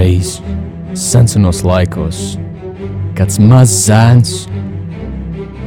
Kādreiz, 0.00 0.38
senos 0.96 1.58
laikos, 1.60 2.38
kāds 3.18 3.36
mazs 3.36 3.74
zēns 3.84 4.30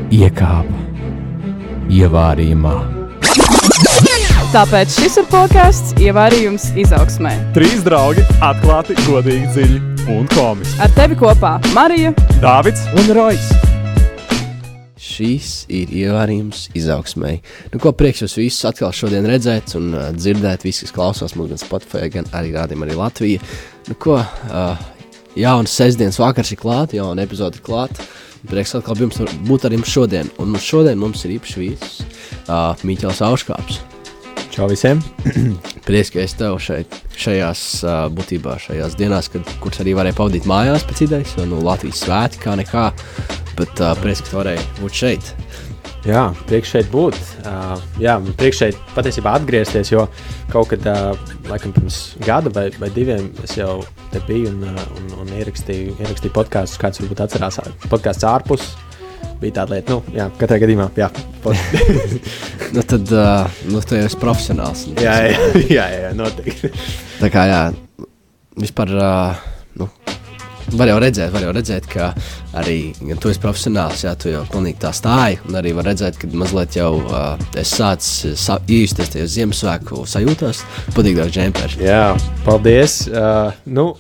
iekāpa 0.10 0.80
ievārījumā. 1.94 2.72
Tāpēc 4.56 4.96
šis 4.96 5.20
ir 5.22 5.28
podkāsts 5.30 5.94
Ievārījums 6.02 6.66
izaugsmē. 6.82 7.36
Trīs 7.54 7.86
draugi 7.86 8.26
atklāti, 8.42 8.98
godīgi, 9.06 9.52
dziļi 9.54 10.18
un 10.18 10.26
komiski. 10.34 10.82
Ar 10.82 10.98
tevi 10.98 11.20
kopā 11.22 11.60
Marija, 11.78 12.16
Dāvids 12.42 12.90
Un 12.98 13.14
Rojas! 13.14 13.73
Šis 15.14 15.52
ir 15.70 15.92
ievērījums 15.94 16.72
izaugsmai. 16.78 17.36
Nu, 17.74 17.82
ko 17.82 17.92
prieks 17.98 18.24
jūs 18.24 18.38
visus 18.40 18.66
atkal 18.66 18.94
šodien 18.96 19.28
redzēt 19.30 19.76
un 19.78 19.92
uh, 19.94 20.10
dzirdēt, 20.16 20.66
visi, 20.66 20.88
kas 20.88 20.96
klausās 20.96 21.36
mūsu 21.38 21.54
gan 21.54 21.62
Spotify, 21.62 22.10
gan 22.14 22.30
arī 22.34 22.54
rādījumā 22.56 22.88
arī 22.88 22.98
Latvijā. 22.98 23.54
Nu, 23.90 23.98
ko, 24.02 24.18
uh, 24.18 24.90
jaunas 25.38 25.78
sestdienas 25.78 26.18
vakars 26.22 26.54
ir 26.54 26.62
klāta, 26.62 26.98
jauna 26.98 27.28
epizode 27.28 27.60
ir 27.60 27.66
klāta. 27.66 28.06
Prieks 28.50 28.74
atkal 28.76 29.00
jums 29.00 29.22
būt 29.48 29.68
ar 29.68 29.76
jums 29.78 29.92
šodien. 29.92 30.34
Un 30.42 30.58
šodien 30.60 31.00
mums 31.00 31.24
ir 31.24 31.38
īpaši 31.38 31.62
viesis 31.62 32.02
uh, 32.48 32.74
Mīķels 32.84 33.22
Auškāps. 33.24 33.80
Čau 34.54 34.68
visiem! 34.70 35.00
Prieks, 35.88 36.12
ka 36.14 36.22
es 36.22 36.36
tev 36.38 36.60
šeit, 36.62 36.98
šajās 37.18 37.62
uh, 37.86 38.04
būtībā, 38.14 38.58
šajās 38.62 38.98
dienās, 39.00 39.30
kad, 39.34 39.48
kuras 39.64 39.82
arī 39.82 39.96
varēju 39.98 40.20
pavadīt 40.20 40.50
mājās 40.50 40.86
pēc 40.90 41.06
idejas, 41.08 41.38
jo 41.40 41.48
nu, 41.50 41.62
Latvijas 41.66 42.04
svētki 42.04 42.44
kā 42.44 42.54
nekā, 42.60 42.84
bet 43.60 43.84
uh, 43.84 43.94
prieks, 44.02 44.24
ka 44.24 44.32
tu 44.34 44.42
varēji 44.42 44.66
būt 44.82 45.00
šeit. 45.04 45.34
Jā, 46.04 46.24
prieks 46.50 46.74
šeit 46.74 46.90
būt. 46.92 47.16
Uh, 47.48 47.78
jā, 48.02 48.18
prieks 48.40 48.60
šeit 48.60 48.80
patiesībā 48.92 49.38
atgriezties, 49.40 49.94
jo 49.94 50.04
kaut 50.52 50.74
kad, 50.74 50.84
uh, 50.92 51.36
laikam, 51.48 51.72
pirms 51.76 52.00
gada 52.26 52.52
vai, 52.52 52.66
vai 52.80 52.90
diviem 52.92 53.30
es 53.46 53.56
jau 53.56 53.78
te 54.12 54.20
biju 54.28 54.52
un, 54.52 54.66
uh, 54.68 54.82
un, 55.00 55.14
un 55.24 55.32
ierakstīju, 55.40 55.96
ierakstīju 56.02 56.36
podkāstus, 56.36 56.82
kāds 56.82 57.00
varbūt 57.00 57.24
atcerās 57.24 57.62
podkāsts 57.88 58.28
ārpus. 58.28 58.74
Bija 59.40 59.62
tāda 59.62 59.78
lieta, 59.78 59.96
nu, 59.96 60.16
jā, 60.16 60.28
katrā 60.40 60.60
gadījumā, 60.64 60.90
jā. 61.00 61.12
Nu, 62.74 62.82
tad 62.82 63.06
uh, 63.14 63.46
nu, 63.70 63.78
tu 63.86 63.94
jau 63.94 64.08
esi 64.08 64.18
profesionāls. 64.18 64.88
jā, 64.98 65.14
jā, 65.30 65.68
jā, 65.78 65.88
jā, 66.08 66.12
noteikti. 66.18 66.72
Tā 67.20 67.30
kā 67.30 67.44
jā, 67.46 67.60
vispār, 68.58 68.96
uh, 68.98 69.44
nu, 69.78 69.88
var 70.78 70.92
jau 70.92 71.00
redzēt, 71.02 71.32
var 71.34 71.46
jau 71.46 71.54
redzēt, 71.56 71.88
ka 71.92 72.12
arī 72.60 72.78
ja 73.10 73.18
tu 73.20 73.32
esi 73.32 73.42
profesionāls, 73.44 74.04
jā, 74.06 74.14
tu 74.20 74.32
jau 74.32 74.44
pilnīgi 74.52 74.82
tā 74.84 74.94
stāji, 74.96 75.40
un 75.48 75.60
arī 75.60 75.74
var 75.78 75.88
redzēt, 75.92 76.20
ka 76.22 76.30
mazliet 76.38 76.78
jau 76.80 76.92
uh, 77.02 77.34
esi 77.54 77.78
sācis 77.78 78.40
sa 78.42 78.60
īsties 78.68 79.14
tajos 79.14 79.36
Ziemassvētku 79.38 80.04
sajūtās, 80.10 80.64
patīk 80.96 81.20
daudz 81.20 81.36
džemperi. 81.36 81.82
Jā, 81.86 82.14
paldies. 82.48 83.04
Uh, 83.10 83.54
nu, 83.66 83.92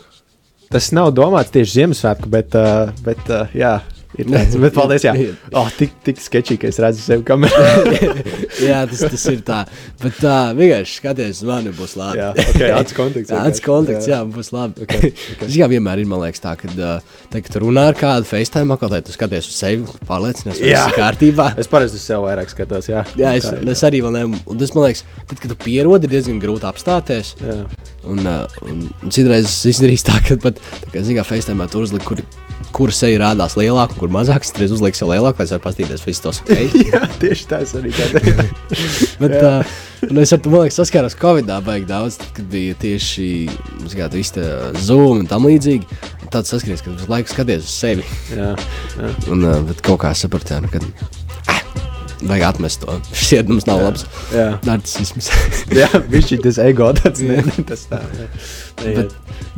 tas 0.73 0.91
nav 0.95 1.13
domāts 1.17 1.53
tieši 1.53 1.79
Ziemassvētku, 1.79 2.31
bet, 2.33 2.57
uh, 2.59 2.93
bet 3.05 3.33
uh, 3.33 3.57
jā. 3.57 3.77
Ir 4.19 4.27
tāds, 4.29 4.55
bet 4.63 4.75
paldies, 4.75 5.05
jā. 5.07 5.13
Oh, 5.57 5.69
tik, 5.73 5.95
tik 6.05 6.19
sketčīgi, 6.21 6.59
ka 6.61 6.69
es 6.69 6.77
redzu 6.81 7.01
sevi 7.01 7.25
kamerā. 7.25 7.69
jā, 8.69 8.83
tas, 8.89 9.01
tas 9.09 9.23
ir 9.31 9.39
tā. 9.45 9.63
Bet 10.03 10.19
tā, 10.21 10.35
vienkārši 10.57 10.99
skaties, 10.99 11.41
uz 11.41 11.47
mani 11.49 11.73
būs 11.73 11.95
labi. 11.97 12.21
jā, 12.21 12.29
ok, 12.43 12.61
ats 12.79 12.97
konteksts. 12.97 13.33
Jā, 13.33 13.41
tas 13.47 13.63
konteksts, 13.65 14.09
jā, 14.11 14.19
būs 14.35 14.51
labi. 14.53 14.85
Okay, 14.85 15.13
okay. 15.13 15.39
Tas 15.41 15.57
jau 15.57 15.69
vienmēr 15.71 16.03
ir, 16.03 16.09
man 16.11 16.21
liekas, 16.21 16.43
tā, 16.43 16.53
ka, 16.59 16.69
uh, 16.75 17.17
tā, 17.33 17.41
kad 17.41 17.57
runā 17.63 17.87
ar 17.89 17.97
kādu 17.97 18.29
FaceTime, 18.29 18.77
kaut 18.77 18.93
kā 18.93 19.01
tu 19.07 19.15
skaties 19.15 19.49
uz 19.49 19.57
sevi, 19.57 19.97
pārliecinies, 20.09 20.61
Jā. 20.61 20.83
viss 20.85 20.93
ir 20.93 20.99
kārtībā. 21.01 21.49
Es 21.63 21.71
parasti 21.71 21.97
uz 21.97 22.05
sevi 22.05 22.27
vairāk 22.27 22.53
skatos, 22.53 22.91
jā. 22.93 23.01
Jā, 23.17 23.33
es, 23.39 23.49
Tā 23.49 23.57
ir. 23.63 23.73
es 23.73 23.83
arī 23.89 24.03
vēl 24.05 24.13
neesmu. 24.19 24.43
Un 24.53 24.61
tas 24.61 24.75
man 24.77 24.87
liekas, 24.89 25.03
tad, 25.25 25.39
kad 25.39 25.49
tu 25.49 25.59
pierodi, 25.65 26.09
ir 26.09 26.17
diezgan 26.17 26.41
grūti 26.43 26.69
apstāties. 26.69 27.33
Jā. 27.41 27.59
Un, 28.13 28.21
uh, 28.27 28.61
un 28.67 29.13
citreiz 29.13 29.47
es 29.47 29.59
izdarīju 29.73 30.05
tā, 30.09 30.19
ka 30.27 30.37
pat, 30.43 30.61
tā 30.85 30.93
kā 30.93 31.05
zināmā 31.07 31.25
FaceTime 31.27 31.69
tur 31.71 31.85
uzliku, 31.87 32.13
kur, 32.13 32.42
kur 32.73 32.91
seja 32.95 33.19
rādās 33.21 33.55
lielāka, 33.59 33.95
kur 33.99 34.11
mazāk. 34.13 34.45
Es 34.45 34.53
reiz 34.57 34.73
uzliku 34.75 34.97
sev 34.97 35.11
lielāku, 35.13 35.39
lai 35.39 35.47
es 35.47 35.53
varētu 35.53 35.65
paskatīties, 35.67 36.05
viss 36.07 36.23
tos 36.23 36.41
ok. 36.43 36.77
jā, 36.89 37.01
tieši 37.21 37.49
tā 37.51 37.61
es 37.65 37.73
arī 37.77 37.93
tādu. 37.95 38.47
Bet, 39.21 39.37
uh, 39.39 39.73
un 40.09 40.21
es 40.23 40.33
ar 40.35 40.41
to 40.43 40.53
liekas, 40.53 40.79
saskāros 40.81 41.17
Covid-19 41.21 41.67
baigi 41.69 41.89
daudz, 41.89 42.19
tad, 42.21 42.33
kad 42.39 42.49
bija 42.51 42.77
tieši 42.81 43.29
kā, 43.93 44.09
visi 44.13 44.39
tie 44.39 44.47
Zoom 44.83 45.23
un 45.23 45.29
tam 45.29 45.47
līdzīgi. 45.49 46.01
Un 46.23 46.31
Tāds 46.33 46.49
saskaries, 46.49 46.81
ka 46.81 46.93
visu 46.93 47.11
laiku 47.11 47.29
skaties 47.29 47.67
uz 47.67 47.73
sevi. 47.77 48.05
jā, 48.33 48.53
jā. 48.97 49.11
Un, 49.33 49.45
uh, 49.45 49.59
bet 49.69 49.83
kaut 49.85 50.01
kā 50.05 50.15
sapratām, 50.17 50.65
ka 50.73 50.81
vajag 52.29 52.47
atmest 52.49 52.83
to. 52.83 52.97
Šis 53.17 53.31
iedums 53.39 53.67
nav 53.69 53.83
labs. 53.83 54.05
Jā. 54.33 54.47
Narcisms. 54.67 55.29
jā 55.81 55.89
viņš 56.09 56.33
ir 56.37 56.43
tas 56.47 56.59
ego, 56.63 56.89
tāds 56.97 57.23
ne, 57.25 57.39
ne, 57.45 57.65
tas 57.69 57.85
tā. 57.91 58.01
Jā. 58.17 58.27
Ne, 58.83 58.95
bet, 58.97 59.15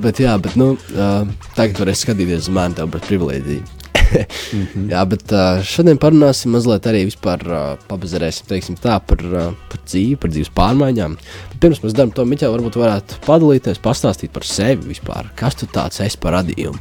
bet, 0.08 0.22
jā, 0.26 0.36
bet, 0.42 0.60
nu, 0.60 0.74
uh, 0.96 1.50
tagad 1.58 1.84
varēs 1.84 2.06
skatīties 2.06 2.48
uz 2.48 2.54
mani, 2.56 2.78
tev 2.78 2.92
būs 2.94 3.08
privilēģija. 3.10 3.85
Mm 4.22 4.68
-hmm. 4.74 4.90
Jā, 4.92 5.04
bet 5.10 5.32
uh, 5.32 5.64
šodien 5.64 5.98
parunāsim 6.02 6.54
mazliet 6.56 6.88
arī 6.88 7.06
vispār 7.06 7.42
uh, 7.48 7.64
pabazarēsim, 7.90 8.48
teiksim 8.48 8.76
tā, 8.76 9.00
par, 9.08 9.24
uh, 9.26 9.54
par 9.70 9.80
dzīvi, 9.86 10.16
par 10.16 10.30
dzīves 10.30 10.52
pārmaiņām. 10.56 11.18
Bet 11.52 11.60
pirms 11.60 11.82
mēs 11.84 11.96
darām 11.98 12.14
to, 12.16 12.26
Miķā, 12.26 12.50
varbūt 12.52 12.78
varētu 12.80 13.20
padalīties, 13.26 13.82
pastāstīt 13.84 14.32
par 14.32 14.44
sevi 14.44 14.88
vispār. 14.94 15.32
Kas 15.36 15.56
tu 15.56 15.66
tāds 15.66 16.02
esi 16.02 16.18
par 16.18 16.34
radījumu? 16.34 16.80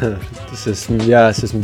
Tas 0.50 0.66
esmu, 0.66 1.02
jā, 1.08 1.28
es 1.30 1.44
esmu 1.44 1.62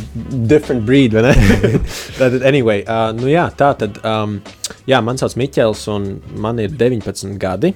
different 0.49 0.85
breed, 0.87 1.13
vai 1.13 1.23
ne? 1.23 1.35
Tātad, 2.19 2.43
anyway, 2.43 2.85
uh, 2.87 3.13
nu 3.17 3.29
jā, 3.31 3.49
tā 3.57 3.73
tad, 3.79 3.99
um, 4.05 4.41
jā, 4.89 5.01
man 5.05 5.19
sauc 5.19 5.37
Miķels 5.37 5.89
un 5.93 6.21
man 6.37 6.59
ir 6.59 6.71
19 6.71 7.39
gadi. 7.39 7.75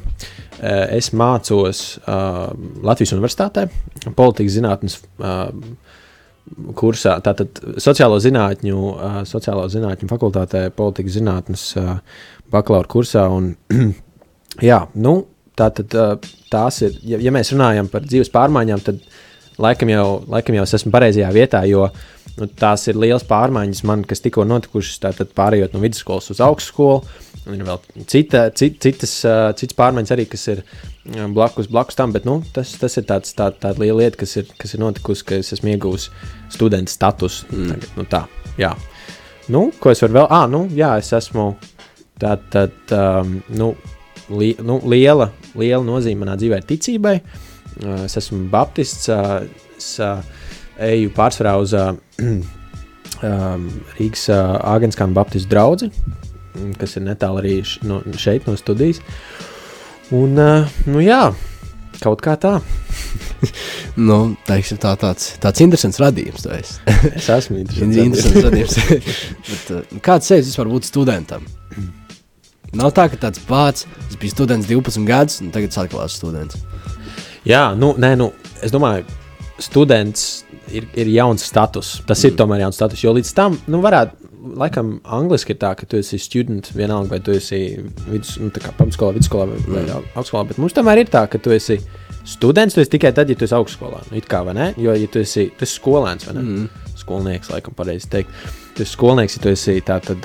Uh, 0.62 0.86
es 0.94 1.10
mācos 1.10 1.98
uh, 2.06 2.52
Latvijas 2.86 3.16
Universitātē, 3.16 3.66
politikas 4.14 4.54
zinātnes 4.54 5.00
uh, 5.18 5.48
kursā, 6.76 7.16
tātad 7.24 7.60
sociālo 7.80 8.18
zinātņu, 8.22 8.78
uh, 8.92 9.18
sociālo 9.28 9.66
zinātņu 9.72 10.08
fakultātē, 10.10 10.66
politikas 10.76 11.18
zinātnes 11.18 11.66
uh, 11.80 11.98
bakalaura 12.52 12.90
kursā. 12.90 13.26
Un, 13.32 13.52
jā, 14.70 14.82
nu, 14.94 15.16
tātad 15.58 15.96
uh, 15.98 16.32
tās 16.52 16.82
ir, 16.84 16.98
ja, 17.06 17.20
ja 17.22 17.34
mēs 17.34 17.54
runājam 17.54 17.90
par 17.92 18.06
dzīves 18.06 18.32
pārmaiņām, 18.34 18.84
tad 18.84 19.00
laikam 19.62 19.92
jau, 19.92 20.06
laikam 20.32 20.58
jau 20.58 20.66
es 20.66 20.76
esmu 20.80 20.92
pareizajā 20.94 21.30
vietā, 21.34 21.62
jo 21.70 21.86
nu, 22.38 22.48
tās 22.58 22.88
ir 22.90 23.00
liels 23.00 23.26
pārmaiņas 23.28 23.84
man, 23.88 24.06
kas 24.08 24.24
tikko 24.24 24.46
notikušas, 24.48 25.02
tātad 25.06 25.34
pārējot 25.36 25.76
no 25.76 25.82
vidusskolas 25.84 26.32
uz 26.34 26.42
augstskolu. 26.44 27.02
Un 27.42 27.58
ir 27.58 27.66
vēl 27.66 27.80
cita, 28.06 28.46
cita, 28.54 28.78
citas, 28.86 29.16
uh, 29.26 29.48
citas 29.58 29.78
pārmaiņas 29.78 30.14
arī, 30.14 30.28
kas 30.30 30.46
ir 30.52 30.62
blakus, 31.04 31.68
blakus 31.70 31.98
tam, 31.98 32.12
bet 32.14 32.26
nu, 32.28 32.40
tas, 32.54 32.74
tas 32.80 32.96
ir 33.00 33.06
tāds, 33.08 33.34
tā, 33.38 33.50
tāda 33.52 33.82
liela 33.82 34.02
lieta, 34.02 34.20
kas 34.22 34.36
ir, 34.40 34.50
kas 34.58 34.74
ir 34.74 34.82
notikusi, 34.82 35.26
ka 35.28 35.40
es 35.42 35.52
esmu 35.56 35.72
ieguvis 35.74 36.08
studenta 36.52 36.92
statusu. 36.92 37.48
Mm. 37.50 37.70
Tagad, 37.74 37.96
nu, 37.98 38.08
tā, 38.10 38.24
jā. 38.60 38.74
Nu, 39.52 39.66
ko 39.82 39.90
es 39.92 40.02
varu 40.04 40.20
vēl? 40.20 40.28
Ah, 40.30 40.44
nu, 40.50 40.64
jā, 40.76 40.94
es 41.02 41.10
esmu 41.16 41.52
tā, 42.22 42.36
tā, 42.52 42.68
tā, 42.90 43.06
nu, 43.54 43.72
li, 44.30 44.52
nu, 44.62 44.78
liela, 44.86 45.32
liela 45.58 45.82
nozīme 45.86 46.22
manā 46.24 46.38
dzīvē 46.38 46.62
ir 46.62 46.70
ticībai. 46.70 47.16
Uh, 47.22 47.48
Es 47.80 48.16
esmu 48.20 48.48
baptists, 48.52 49.08
uh, 49.08 49.42
es 49.78 49.94
uh, 50.02 50.20
eju 50.82 51.12
pārsvarā 51.16 51.54
uz 51.60 51.72
uh, 51.76 51.94
Rīgas 53.98 54.26
uh, 54.32 54.58
Āgenskānu 54.74 55.16
Baptistu 55.16 55.50
draugu, 55.52 55.88
kas 56.80 56.98
ir 56.98 57.06
netālu 57.06 57.40
arī 57.40 57.54
no, 57.88 58.02
šeit 58.20 58.48
no 58.48 58.56
studijas. 58.60 59.00
Un, 60.12 60.36
uh, 60.36 60.68
nu 60.92 61.00
jā, 61.00 61.30
kaut 62.02 62.22
kā 62.24 62.36
tā. 62.40 62.58
Nu, 63.92 64.36
teiksim, 64.46 64.78
tā, 64.80 64.92
tāds, 64.96 65.32
tāds 65.42 65.60
interesants 65.64 65.98
radījums. 66.00 66.46
Es 67.18 67.26
esmu 67.32 67.58
interesants 67.60 68.38
radījums. 68.44 68.76
Bet, 69.48 69.72
uh, 69.74 69.98
kāds 70.04 70.30
sevis 70.30 70.48
vispār 70.48 70.70
būt 70.70 70.86
studentam? 70.88 71.44
Nav 72.78 72.94
tā, 72.96 73.08
ka 73.12 73.18
tāds 73.20 73.42
pats, 73.44 73.84
es 74.06 74.16
biju 74.16 74.32
students 74.32 74.68
12 74.70 75.04
gadus, 75.08 75.40
un 75.44 75.50
tagad 75.52 75.74
es 75.74 75.80
atkal 75.80 76.04
esmu 76.06 76.20
students. 76.20 76.62
Jā, 77.48 77.66
nu, 77.76 77.90
nē, 78.00 78.14
nu, 78.20 78.30
es 78.64 78.72
domāju, 78.72 79.04
students 79.60 80.44
ir, 80.72 80.86
ir 80.96 81.10
jauns 81.12 81.44
status. 81.44 81.98
Tas 82.06 82.22
mm. 82.22 82.30
ir 82.30 82.38
tomēr 82.38 82.64
jauns 82.64 82.78
status. 82.78 83.02
Jo 83.04 83.12
līdz 83.16 83.34
tam, 83.36 83.58
nu, 83.68 83.82
varētu, 83.84 84.21
laikam, 84.58 84.96
angliski 85.04 85.54
ir 85.54 85.60
tā, 85.62 85.72
ka 85.78 85.86
tu 85.88 85.98
esi 86.00 86.18
student, 86.20 86.70
vienalga, 86.76 87.14
vai 87.14 87.20
tu 87.24 87.34
esi 87.36 87.60
vidus, 88.08 88.36
nu, 88.42 88.50
pamatskolā, 88.52 89.16
vidusskolā 89.16 89.48
vai, 89.50 89.58
vai 89.66 89.82
Mm. 89.86 90.08
augstskolā. 90.14 90.48
Bet 90.48 90.58
mums 90.58 90.72
tomēr 90.72 91.02
ir 91.02 91.10
tā, 91.12 91.28
ka 91.30 91.38
tu 91.38 91.50
esi 91.50 91.80
students, 92.24 92.74
tu 92.74 92.80
esi 92.80 92.90
tikai 92.90 93.12
tad, 93.12 93.30
ja 93.30 93.36
tu 93.36 93.44
esi 93.44 93.54
augstskolā. 93.54 94.02
Nu, 94.10 94.20
kā? 94.20 94.42
Jo, 94.76 94.94
ja 94.94 95.06
tu 95.06 95.18
esi, 95.18 95.50
tu 95.56 95.64
esi 95.64 95.80
skolēns, 95.80 96.26
vai 96.26 96.34
ne? 96.34 96.42
Mm. 96.42 96.68
Skolnieks, 96.96 97.50
laikam, 97.50 97.74
pareizi 97.74 98.08
teikt. 98.08 98.30
Tu 98.76 98.82
esi 98.82 98.92
skolnieks, 98.92 99.36
ja 99.36 99.42
tu 99.42 99.48
esi 99.48 99.80
tā 99.80 100.00
tad, 100.00 100.22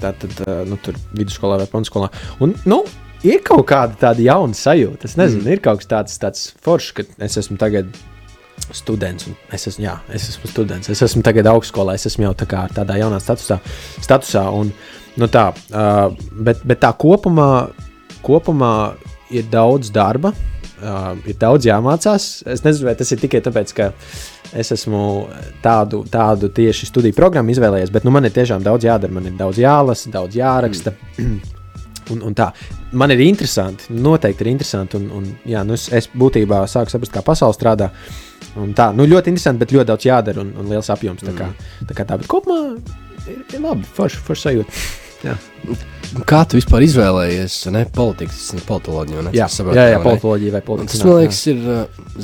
tā 0.00 0.12
tad, 0.18 0.42
nu, 0.66 0.76
tur 0.82 0.94
vidusskolā 1.14 1.58
vai 1.58 1.66
pamatskolā. 1.66 2.10
Un, 2.40 2.54
nu, 2.66 2.84
ir 3.22 3.42
kaut 3.46 3.66
kāda 3.70 3.98
tāda 3.98 4.22
jauna 4.22 4.54
sajūta. 4.54 5.06
Es 5.06 5.16
nezinu, 5.16 5.44
mm. 5.44 5.52
ir 5.52 5.60
kaut 5.60 5.82
kas 5.82 5.90
tāds, 5.90 6.18
tāds 6.22 6.48
foršs, 6.62 6.92
ka 6.96 7.06
es 7.18 7.38
esmu 7.38 7.58
tagad 7.60 7.90
students. 8.76 9.28
Es 9.52 9.66
esmu, 9.70 9.84
jā, 9.86 9.96
es 10.14 10.28
esmu 10.32 10.50
students. 10.50 10.90
Es 10.92 11.02
esmu 11.04 11.22
tagad 11.26 11.48
augstskolā. 11.52 11.96
Es 11.98 12.08
esmu 12.10 12.28
jau 12.28 12.34
tā 12.42 12.48
kā 12.50 12.66
tādā 12.74 12.98
jaunā 13.00 13.20
statusā. 13.22 13.60
statusā 14.02 14.44
un, 14.52 14.72
nu 15.20 15.28
tā, 15.32 15.50
uh, 15.72 16.08
bet, 16.44 16.64
bet 16.68 16.82
tā 16.82 16.92
kopumā, 16.98 17.50
kopumā 18.26 18.74
ir 19.32 19.48
daudz 19.52 19.92
darba. 19.94 20.34
Uh, 20.82 21.14
ir 21.30 21.36
daudz 21.38 21.68
jāmācās. 21.68 22.42
Es 22.50 22.64
nezinu, 22.64 22.88
vai 22.90 22.96
tas 22.98 23.12
ir 23.14 23.20
tikai 23.22 23.38
tāpēc, 23.44 23.74
ka 23.76 23.92
es 24.58 24.72
esmu 24.74 25.02
tādu, 25.62 26.02
tādu 26.10 26.50
tieši 26.52 26.88
studiju 26.90 27.14
programmu 27.16 27.54
izvēlējies, 27.54 27.92
bet 27.94 28.04
nu, 28.04 28.12
man 28.14 28.26
ir 28.26 28.34
tiešām 28.34 28.64
daudz 28.66 28.88
jādara. 28.88 29.14
Man 29.14 29.30
ir 29.30 29.38
daudz 29.38 29.62
jālasa, 29.62 30.10
daudz 30.12 30.38
jāraksta. 30.38 30.96
Mm. 31.18 31.40
Un, 32.10 32.18
un 32.26 32.34
tā, 32.34 32.48
man 32.98 33.12
ir 33.14 33.20
interesanti, 33.24 33.92
noteikti 33.94 34.42
ir 34.42 34.50
interesanti. 34.50 34.98
Un, 34.98 35.04
un, 35.16 35.28
jā, 35.48 35.62
nu 35.66 35.76
es, 35.78 35.86
es 35.94 36.08
būtībā 36.10 36.64
sāku 36.68 36.90
saprast, 36.90 37.14
kā 37.14 37.22
pasaule 37.24 37.54
strādā. 37.56 37.92
Un 38.60 38.74
tā, 38.76 38.90
nu 38.96 39.06
ļoti 39.08 39.32
interesanti, 39.32 39.62
bet 39.62 39.72
ļoti 39.72 39.88
daudz 39.88 40.08
jādara 40.08 40.42
un, 40.44 40.50
un 40.60 40.68
liels 40.68 40.90
apjoms. 40.92 41.24
Tā 41.24 41.32
kā, 41.36 41.48
tā 41.88 41.96
kā 41.96 42.04
tā, 42.08 42.18
bet 42.20 42.28
kopumā 42.28 42.58
ir, 43.30 43.38
ir 43.54 43.62
labi, 43.62 43.86
forši, 43.96 44.20
forši 44.26 44.48
sajūta. 44.48 44.82
Jā, 45.22 45.36
Kā 46.28 46.42
tu 46.44 46.58
vispār 46.58 46.82
izvēlējies? 46.84 47.54
Ne 47.72 47.84
politikas, 47.94 48.40
ne 48.56 48.60
politoloģiju. 48.66 49.22
Ne? 49.28 49.30
jā, 49.36 49.46
saprotu, 49.48 49.78
jā, 49.78 49.84
jā 49.94 50.00
politoloģija 50.02 50.52
vai 50.52 50.60
politika. 50.66 50.92
Tas 50.92 51.04
man 51.06 51.20
liekas, 51.22 51.38
ir. 51.48 51.60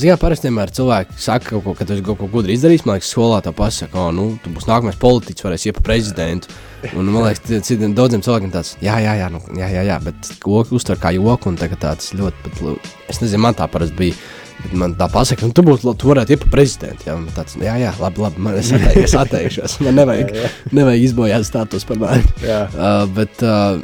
Zinām, 0.03 0.19
parasti 0.21 0.49
vienmēr 0.49 0.73
cilvēki 0.77 1.17
saka, 1.25 1.53
kaut 1.55 1.65
ko, 1.65 1.75
ka 1.79 1.87
tu 1.89 1.95
esi 1.95 2.05
kaut 2.05 2.19
ko 2.21 2.29
gudri 2.33 2.57
izdarījis. 2.59 2.85
Man 2.85 2.99
liekas, 2.99 3.13
skolā 3.15 3.39
tā 3.47 3.55
pasaka, 3.57 3.93
ka 3.95 4.09
nu, 4.13 4.27
tu 4.43 4.53
būsi 4.53 4.69
nākamais 4.69 4.99
politiķis, 5.01 5.47
varēs 5.47 5.65
iet 5.71 5.79
pa 5.79 5.87
prezidentu. 5.89 6.53
Un 6.91 7.09
man 7.09 7.25
liekas, 7.31 7.41
tie- 7.47 7.63
citiem 7.65 7.95
daudziem 7.97 8.21
cilvēkiem 8.27 8.53
tāds, 8.53 8.75
jā, 8.85 8.99
jā, 9.07 9.15
jā, 9.23 9.31
nu, 9.33 9.41
jā, 9.57 9.71
jā, 9.79 9.87
jā 9.89 9.97
bet 10.05 10.33
koku 10.43 10.77
uztver 10.77 11.01
kā 11.01 11.15
joku. 11.17 11.49
Un 11.49 11.57
tagad 11.57 11.81
tāds 11.87 12.13
ļoti, 12.19 12.45
pat, 12.45 12.93
es 13.09 13.23
nezinu, 13.25 13.47
man 13.47 13.57
tā 13.57 13.71
parasti 13.73 13.97
bija. 13.97 14.21
Bet 14.59 14.75
man 14.75 14.95
tā 14.99 15.07
pasaka, 15.13 15.47
nu, 15.47 15.55
tu, 15.55 15.63
būtu, 15.67 15.93
tu 16.01 16.11
varētu 16.11 16.35
iet 16.35 16.43
pa 16.43 16.51
prezidentu. 16.51 17.07
Jā, 17.07 17.15
tāds, 17.37 17.55
jā, 17.63 17.77
jā, 17.79 17.93
labi, 18.03 18.23
labi 18.25 18.43
man 18.43 18.59
es, 18.59 18.73
atteiks, 18.75 19.05
es 19.05 19.15
atteikšos. 19.19 19.79
Man 19.87 19.99
nevajag, 20.01 20.35
nevajag 20.75 21.07
izbojāt 21.07 21.47
status 21.47 21.87
par 21.89 22.01
mani. 22.03 22.27
Jā. 22.43 22.65
Uh, 22.75 23.05
bet, 23.15 23.45
uh, 23.47 23.79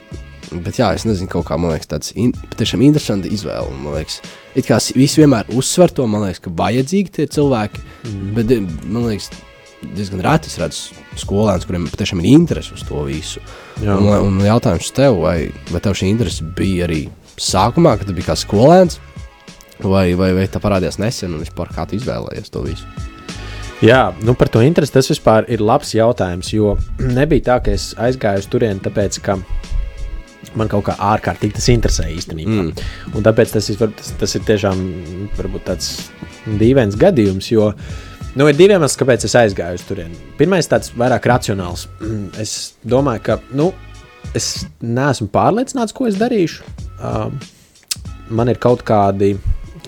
bet 0.67 0.81
jā, 0.83 0.91
es 0.99 1.07
nezinu, 1.07 1.31
kaut 1.31 1.47
kā 1.49 1.59
man 1.61 1.77
liekas, 1.77 1.93
tāds 1.95 2.13
in, 2.19 2.35
patiešām 2.51 2.83
interesants 2.89 3.31
izvēle. 3.31 3.71
Man 3.85 4.01
liekas, 4.01 4.19
it 4.59 4.67
kā 4.67 4.81
visi 4.99 5.23
vienmēr 5.23 5.55
uzsver 5.55 5.95
to, 5.95 6.09
man 6.11 6.27
liekas, 6.27 6.43
ka 6.43 6.55
vajadzīgi 6.59 7.17
tie 7.21 7.31
cilvēki. 7.39 7.87
Mm. 8.03 8.29
Bet 8.37 8.55
eh, 8.59 8.69
man 8.85 9.09
liekas, 9.13 9.31
diezgan 9.95 10.27
reti 10.27 10.51
es 10.51 10.59
redzu 10.59 11.01
skolēnus, 11.23 11.67
kuriem 11.69 11.89
patiešām 11.93 12.23
ir 12.23 12.33
interese 12.33 12.75
uz 12.75 12.85
to 12.89 13.07
visu. 13.07 13.43
Jā. 13.79 13.95
Un, 13.95 14.11
un 14.27 14.43
jautājums 14.43 14.91
tev, 14.97 15.23
vai, 15.23 15.39
vai 15.71 15.83
tev 15.85 15.95
šī 15.99 16.11
interese 16.11 16.47
bija 16.59 16.89
arī 16.89 17.05
sākumā, 17.39 17.99
kad 18.01 18.11
tu 18.11 18.17
biji 18.17 18.31
kā 18.31 18.39
skolēns? 18.39 18.99
Vai, 19.83 20.15
vai, 20.19 20.31
vai 20.37 20.47
tā 20.49 20.63
parādījās 20.63 21.01
nesen, 21.03 21.35
un 21.35 21.43
vispār 21.43 21.73
kā 21.75 21.87
tu 21.89 21.99
izvēlējies 21.99 22.53
to 22.55 22.63
visu? 22.65 22.87
Jā, 23.85 24.15
nu 24.25 24.37
par 24.39 24.49
to 24.49 24.63
interesi 24.65 24.95
tas 24.95 25.11
vispār 25.11 25.49
ir 25.51 25.65
labs 25.65 25.93
jautājums. 25.97 26.53
Jo 26.55 26.77
nebija 27.19 27.51
tā, 27.51 27.61
ka 27.65 27.75
es 27.75 27.93
aizgāju 28.01 28.45
uz 28.45 28.51
turieni, 28.51 28.83
tāpēc 28.85 29.21
ka 29.25 29.39
man 30.55 30.71
kaut 30.71 30.87
kā 30.87 30.95
ārkārtīgi 31.03 31.59
tas 31.59 31.69
interesē 31.73 32.07
īstenībā. 32.15 32.63
Mm. 32.69 32.89
Un 33.17 33.27
tāpēc 33.27 33.57
tas 33.57 33.69
ir, 33.73 33.81
tas, 33.99 34.13
tas 34.21 34.37
ir 34.39 34.45
tiešām 34.47 34.83
varbūt 35.39 35.67
tāds 35.73 35.95
dīvains 36.61 36.99
gadījums. 37.01 37.51
Jo, 37.53 37.73
Nu, 38.35 38.49
ir 38.51 38.57
divi 38.59 38.75
iemesli, 38.75 38.99
kāpēc 38.99 39.25
es 39.29 39.35
aizgāju 39.39 39.79
uz 39.79 39.83
turieni. 39.87 40.17
Pirmais, 40.35 40.67
tāds 40.67 40.91
vairāk 40.99 41.29
racionāls. 41.31 41.85
Es 42.43 42.75
domāju, 42.83 43.23
ka 43.29 43.37
nu, 43.55 43.69
es 44.35 44.65
neesmu 44.83 45.29
pārliecināts, 45.31 45.95
ko 45.95 46.09
es 46.09 46.19
darīšu. 46.19 46.65
Um, 46.99 47.37
man 48.35 48.51
ir 48.51 48.59
kaut 48.59 48.83
kādi, 48.87 49.37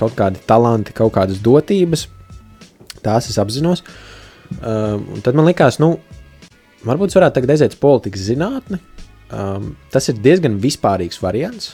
kaut 0.00 0.16
kādi 0.18 0.42
talanti, 0.48 0.94
kaut 0.96 1.14
kādas 1.16 1.40
dotības, 1.44 2.06
tās 3.04 3.30
es 3.30 3.38
apzinos. 3.40 3.84
Um, 4.60 5.18
tad 5.24 5.36
man 5.38 5.48
likās, 5.48 5.80
nu, 5.82 5.96
varbūt 6.86 7.10
es 7.10 7.18
varētu 7.18 7.40
tagad 7.40 7.56
aiziet 7.56 7.74
uz 7.74 7.80
politikas 7.82 8.28
zinātni. 8.28 8.78
Um, 9.34 9.72
tas 9.90 10.06
ir 10.10 10.20
diezgan 10.22 10.60
vispārīgs 10.62 11.18
variants, 11.22 11.72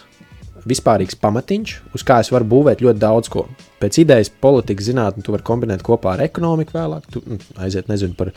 vispārīgs 0.69 1.19
pamatiņš, 1.21 1.75
uz 1.97 2.05
kā 2.07 2.21
es 2.23 2.31
varu 2.33 2.49
būvēt 2.49 2.85
ļoti 2.85 3.03
daudz 3.03 3.29
ko. 3.33 3.45
Pēc 3.83 3.99
idejas, 4.05 4.31
politikas 4.43 4.89
zinātni 4.89 5.25
tu 5.27 5.35
vari 5.35 5.45
kombinēt 5.45 5.83
kopā 5.85 6.15
ar 6.15 6.25
ekonomiku 6.25 6.79
vēlāk. 6.79 7.09
Tu 7.13 7.21
mm, 7.21 7.57
aiziet, 7.67 7.91
nezinu, 7.93 8.17
par 8.17 8.31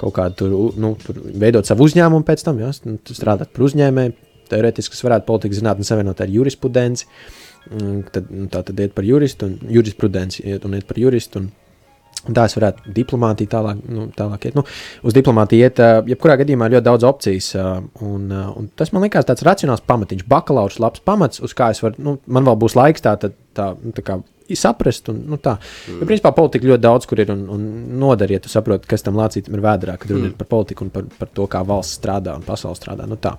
kaut 0.00 0.16
kādu 0.16 0.38
tur, 0.40 0.56
nu, 0.80 0.94
tur 1.02 1.20
veidot 1.38 1.68
savu 1.68 1.86
uzņēmumu 1.86 2.26
pēc 2.26 2.46
tam, 2.46 2.58
ja 2.62 2.72
nu, 2.88 2.98
strādāt 3.12 3.52
par 3.54 3.68
uzņēmēju. 3.68 4.16
Teorētiski 4.48 4.96
tas 4.96 5.04
varētu 5.04 5.28
politikas 5.28 5.60
zinātni 5.60 5.84
savienot 5.84 6.22
ar 6.24 6.30
jurisprudenci. 6.32 7.04
Mm, 7.04 7.47
Tad, 7.68 8.28
nu, 8.32 8.48
tā 8.52 8.62
tad 8.64 8.80
iet 8.80 8.94
par 8.96 9.06
juristu 9.06 9.48
un 9.48 9.72
jurisprudenci 9.78 10.44
iet 10.46 10.64
un 10.64 10.76
iet 10.78 10.86
par 10.88 11.00
juristu. 11.00 11.42
Un, 11.44 11.50
Un 12.26 12.34
tā 12.34 12.44
es 12.48 12.56
varētu 12.56 12.90
diplomātiju 12.96 13.50
tālāk, 13.52 13.82
nu, 13.94 14.08
tālāk 14.16 14.48
iet. 14.48 14.56
Nu, 14.58 14.64
uz 15.06 15.14
diplomātiju 15.14 15.68
iet, 15.68 15.78
jebkurā 16.10 16.34
gadījumā 16.40 16.66
ir 16.66 16.74
ļoti 16.76 16.86
daudz 16.88 17.06
opcijas. 17.06 17.52
Un, 18.04 18.26
un 18.28 18.66
tas 18.76 18.90
man 18.92 19.06
likās 19.06 19.28
tāds 19.28 19.44
racionāls 19.46 19.84
pamatiņš, 19.86 20.24
bakalaura 20.28 20.82
labs 20.82 21.04
pamats, 21.06 21.40
uz 21.44 21.54
kā 21.56 21.70
es 21.72 21.80
varu, 21.84 22.02
nu, 22.02 22.16
man 22.26 22.48
vēl 22.48 22.58
būs 22.64 22.74
laiks 22.76 23.06
tā, 23.06 23.14
tā, 23.22 23.30
tā, 23.56 23.70
nu, 23.78 23.94
tā 23.96 24.04
kā 24.04 24.18
saprast. 24.58 25.08
Un, 25.12 25.20
nu, 25.30 25.38
tā. 25.42 25.54
Mm. 25.58 26.00
Jo, 26.00 26.08
principā 26.10 26.32
politika 26.36 26.68
ļoti 26.68 26.84
daudz, 26.84 27.08
kur 27.08 27.22
ir 27.22 27.30
un, 27.34 27.44
un 27.54 27.68
noder, 28.00 28.34
ja 28.34 28.42
tu 28.42 28.50
saproti, 28.52 28.88
kas 28.90 29.06
tam 29.06 29.18
lācītam 29.18 29.54
ir 29.54 29.64
vēdrā, 29.64 29.94
kad 30.00 30.10
runa 30.10 30.26
mm. 30.26 30.32
ir 30.32 30.38
par 30.40 30.50
politiku 30.50 30.86
un 30.86 30.92
par, 30.94 31.06
par 31.20 31.30
to, 31.34 31.46
kā 31.52 31.62
valsts 31.68 32.00
strādā 32.00 32.34
un 32.38 32.46
pasaule 32.46 32.78
strādā. 32.78 33.06
Nu, 33.08 33.20
tā. 33.20 33.36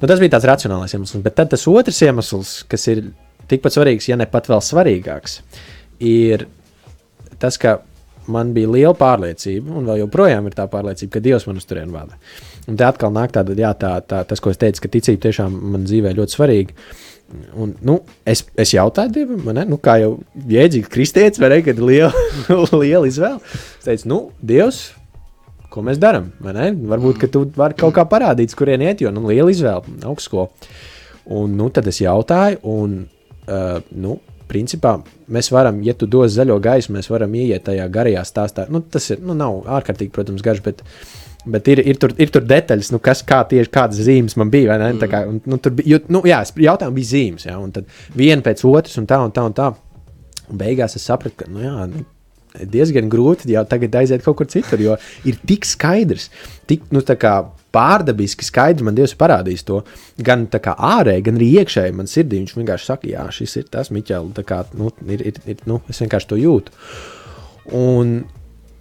nu, 0.00 0.08
tas 0.08 0.22
bija 0.22 0.34
tāds 0.36 0.48
racionālais 0.50 0.96
iemesls. 0.96 1.22
Bet 1.24 1.38
tad 1.38 1.52
tas 1.54 1.68
otrs 1.70 2.02
iemesls, 2.08 2.58
kas 2.70 2.88
ir 2.92 3.06
tikpat 3.50 3.76
svarīgs, 3.76 4.08
ja 4.10 4.18
ne 4.18 4.28
pat 4.30 4.48
vēl 4.50 4.62
svarīgāks, 4.64 5.40
ir 6.02 6.46
tas, 7.40 7.58
ka 7.60 7.78
man 8.32 8.52
bija 8.56 8.70
liela 8.72 8.94
pārliecība, 8.98 9.74
un 9.78 9.86
vēl 9.88 10.02
joprojām 10.04 10.48
ir 10.48 10.56
tā 10.56 10.66
pārliecība, 10.70 11.16
ka 11.16 11.24
Dievs 11.24 11.46
man 11.48 11.60
uz 11.60 11.66
turieni 11.68 11.94
vada. 11.94 12.18
Un 12.66 12.78
te 12.78 12.86
atkal 12.86 13.12
nāk 13.14 13.34
tāda, 13.34 13.54
jā, 13.58 13.72
tā, 13.78 13.92
tā, 14.02 14.22
tas, 14.26 14.42
ko 14.42 14.50
es 14.50 14.58
teicu, 14.60 14.82
ka 14.82 14.92
ticība 14.96 15.28
tiešām 15.28 15.58
man 15.74 15.86
dzīvē 15.86 16.14
ļoti 16.16 16.34
svarīga. 16.34 16.88
Un, 17.58 17.72
nu, 17.82 17.96
es, 18.26 18.44
es 18.58 18.72
jautāju 18.74 19.12
Dievam, 19.14 19.48
ne? 19.54 19.64
Nu, 19.66 19.78
kā 19.82 19.96
jau 19.98 20.12
jēdzīgi 20.50 20.90
kristietis, 20.90 21.40
vai 21.42 21.50
ne, 21.54 21.62
kad 21.66 21.78
ir 21.78 21.86
liela, 21.86 22.26
liela 22.82 23.06
izvēle. 23.08 23.40
Es 23.80 23.86
teicu, 23.86 24.10
nu, 24.12 24.20
Dievs, 24.46 24.84
ko 25.74 25.82
mēs 25.86 25.98
darām? 26.02 26.30
Varbūt, 26.42 27.18
ka 27.22 27.30
tu 27.30 27.44
vari 27.56 27.78
kaut 27.78 27.96
kā 27.98 28.06
parādīt, 28.08 28.54
kurien 28.58 28.84
iet, 28.86 29.02
jo 29.02 29.10
nu, 29.14 29.26
liela 29.30 29.50
izvēle 29.54 29.98
augstskola. 30.06 30.48
Un 31.36 31.56
nu, 31.58 31.66
tad 31.74 31.88
es 31.90 31.98
jautāju, 31.98 32.62
un 32.70 33.00
uh, 33.46 33.78
nu, 33.96 34.18
principā 34.50 34.96
mēs 35.32 35.50
varam, 35.52 35.80
ja 35.84 35.94
tu 35.98 36.08
dos 36.10 36.34
zaļo 36.36 36.58
gaisu, 36.62 36.94
mēs 36.94 37.10
varam 37.10 37.34
ieiet 37.34 37.66
tajā 37.66 37.86
garajā 37.92 38.24
stāstā. 38.26 38.66
Nu, 38.72 38.80
tas 38.80 39.10
ir, 39.10 39.22
nu, 39.24 39.36
nav 39.38 39.64
ārkārtīgi, 39.78 40.12
protams, 40.14 40.44
garš, 40.46 40.62
bet, 40.66 40.82
bet 41.50 41.70
ir, 41.72 41.82
ir, 41.82 42.00
tur, 42.02 42.14
ir 42.22 42.32
tur 42.34 42.46
detaļas, 42.46 42.92
nu, 42.94 43.02
kas, 43.02 43.24
kā 43.26 43.42
tieši 43.50 43.72
kādas 43.74 44.02
zīmes 44.06 44.38
man 44.38 44.52
bija. 44.52 44.78
ne? 44.82 44.92
Tā 45.00 45.10
Kā, 45.10 45.24
un, 45.30 45.40
nu, 45.50 45.58
tur 45.62 45.74
bija, 45.78 46.00
nu, 46.12 46.22
jā, 46.28 46.42
jautājumi 46.68 47.00
bija 47.00 47.12
zīmes, 47.12 47.48
jā, 47.50 47.56
un 47.58 47.74
tad 47.74 47.90
viena 48.14 48.44
pēc 48.46 48.62
otras, 48.70 48.98
un 49.02 49.08
tā, 49.10 49.20
un 49.26 49.34
tā, 49.34 49.46
un 49.50 49.56
tā. 49.56 49.72
Un 50.46 50.60
beigās 50.60 50.94
es 50.94 51.06
sapratu, 51.08 51.42
ka, 51.42 51.50
nu, 51.50 51.64
jā, 51.64 51.88
nu, 51.90 52.06
diezgan 52.64 53.10
grūti 53.12 53.50
jau 53.52 53.64
tagad 53.68 53.98
aiziet 54.00 54.24
kaut 54.24 54.38
kur 54.38 54.48
citur, 54.50 54.80
jo 54.80 54.96
ir 55.28 55.38
tik 55.48 55.66
skaidrs, 55.68 56.30
tik 56.70 56.86
nu, 56.94 57.02
tā 57.04 57.18
kā 57.20 57.40
pārdabiski 57.76 58.46
skaidrs, 58.46 58.86
man 58.86 58.96
Dievs 58.96 59.14
ir 59.14 59.20
parādījis 59.20 59.66
to 59.68 59.82
gan 60.24 60.46
ārēji, 60.50 61.26
gan 61.28 61.40
arī 61.40 61.50
iekšēji. 61.62 61.96
Man 61.96 62.08
sirdī 62.10 62.40
viņš 62.40 62.56
vienkārši 62.56 62.90
saka, 62.92 63.10
jā, 63.12 63.26
šis 63.36 63.58
ir 63.60 63.68
tas, 63.72 63.92
Miķel, 63.94 64.32
tā 64.36 64.46
kā 64.48 64.62
nu, 64.78 64.90
ir, 65.06 65.28
ir, 65.32 65.42
ir, 65.44 65.60
nu, 65.68 65.82
es 65.92 66.00
vienkārši 66.02 66.32
to 66.32 66.40
jūtu. 66.40 66.74
Un, 67.76 68.18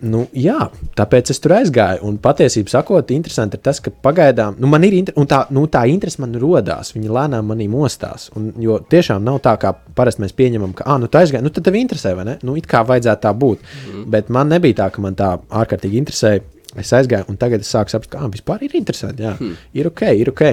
Nu, 0.06 0.25
jā, 0.36 0.58
tāpēc 1.00 1.30
es 1.32 1.40
tur 1.40 1.54
aizgāju. 1.56 2.02
Un 2.06 2.18
patiesībā 2.22 2.70
sakot, 2.74 3.12
interesanti 3.16 3.56
ir 3.56 3.64
tas, 3.64 3.80
ka 3.82 3.94
pagaidām 4.04 4.58
nu, 4.60 4.68
man 4.70 4.84
ir 4.84 4.98
inter... 4.98 5.16
tā, 5.30 5.40
nu, 5.56 5.64
tā 5.72 5.86
interese 5.90 6.20
man 6.22 6.36
radās. 6.42 6.92
Viņa 6.96 7.14
lēnām 7.16 7.48
manī 7.48 7.70
mostās. 7.72 8.28
Un, 8.36 8.52
jo 8.62 8.78
tiešām 8.92 9.24
nav 9.25 9.40
tā, 9.46 9.56
kā 9.62 9.72
parasti 9.98 10.25
mēs 10.25 10.36
pieņemam, 10.36 10.75
ka, 10.78 10.86
ah, 10.92 11.00
nu, 11.02 11.08
tā 11.12 11.24
aizgāja, 11.24 11.46
nu, 11.46 11.54
tad 11.54 11.66
tev 11.68 11.80
interesē, 11.80 12.12
vai 12.18 12.28
ne? 12.28 12.36
Nu, 12.46 12.58
it 12.60 12.68
kā 12.70 12.84
vajadzētu 12.86 13.24
tā 13.24 13.32
būt. 13.46 13.64
Mm. 13.64 14.04
Bet 14.18 14.30
man 14.36 14.52
nebija 14.52 14.82
tā, 14.84 14.90
ka 14.94 15.06
man 15.06 15.16
tā 15.18 15.32
ārkārtīgi 15.64 16.04
interesēja. 16.04 16.44
Es 16.82 16.91
aizgāju, 16.96 17.29
un 17.32 17.39
tagad 17.39 17.63
es 17.63 17.72
sāku 17.72 17.94
saprast, 17.94 18.17
ah, 18.20 18.27
vispār 18.32 18.65
ir 18.65 18.75
interesanti. 18.77 19.24
Jā, 19.25 19.36
mm. 19.39 19.63
ir 19.79 19.89
ok, 19.91 20.03
ir 20.20 20.32
ok. 20.34 20.46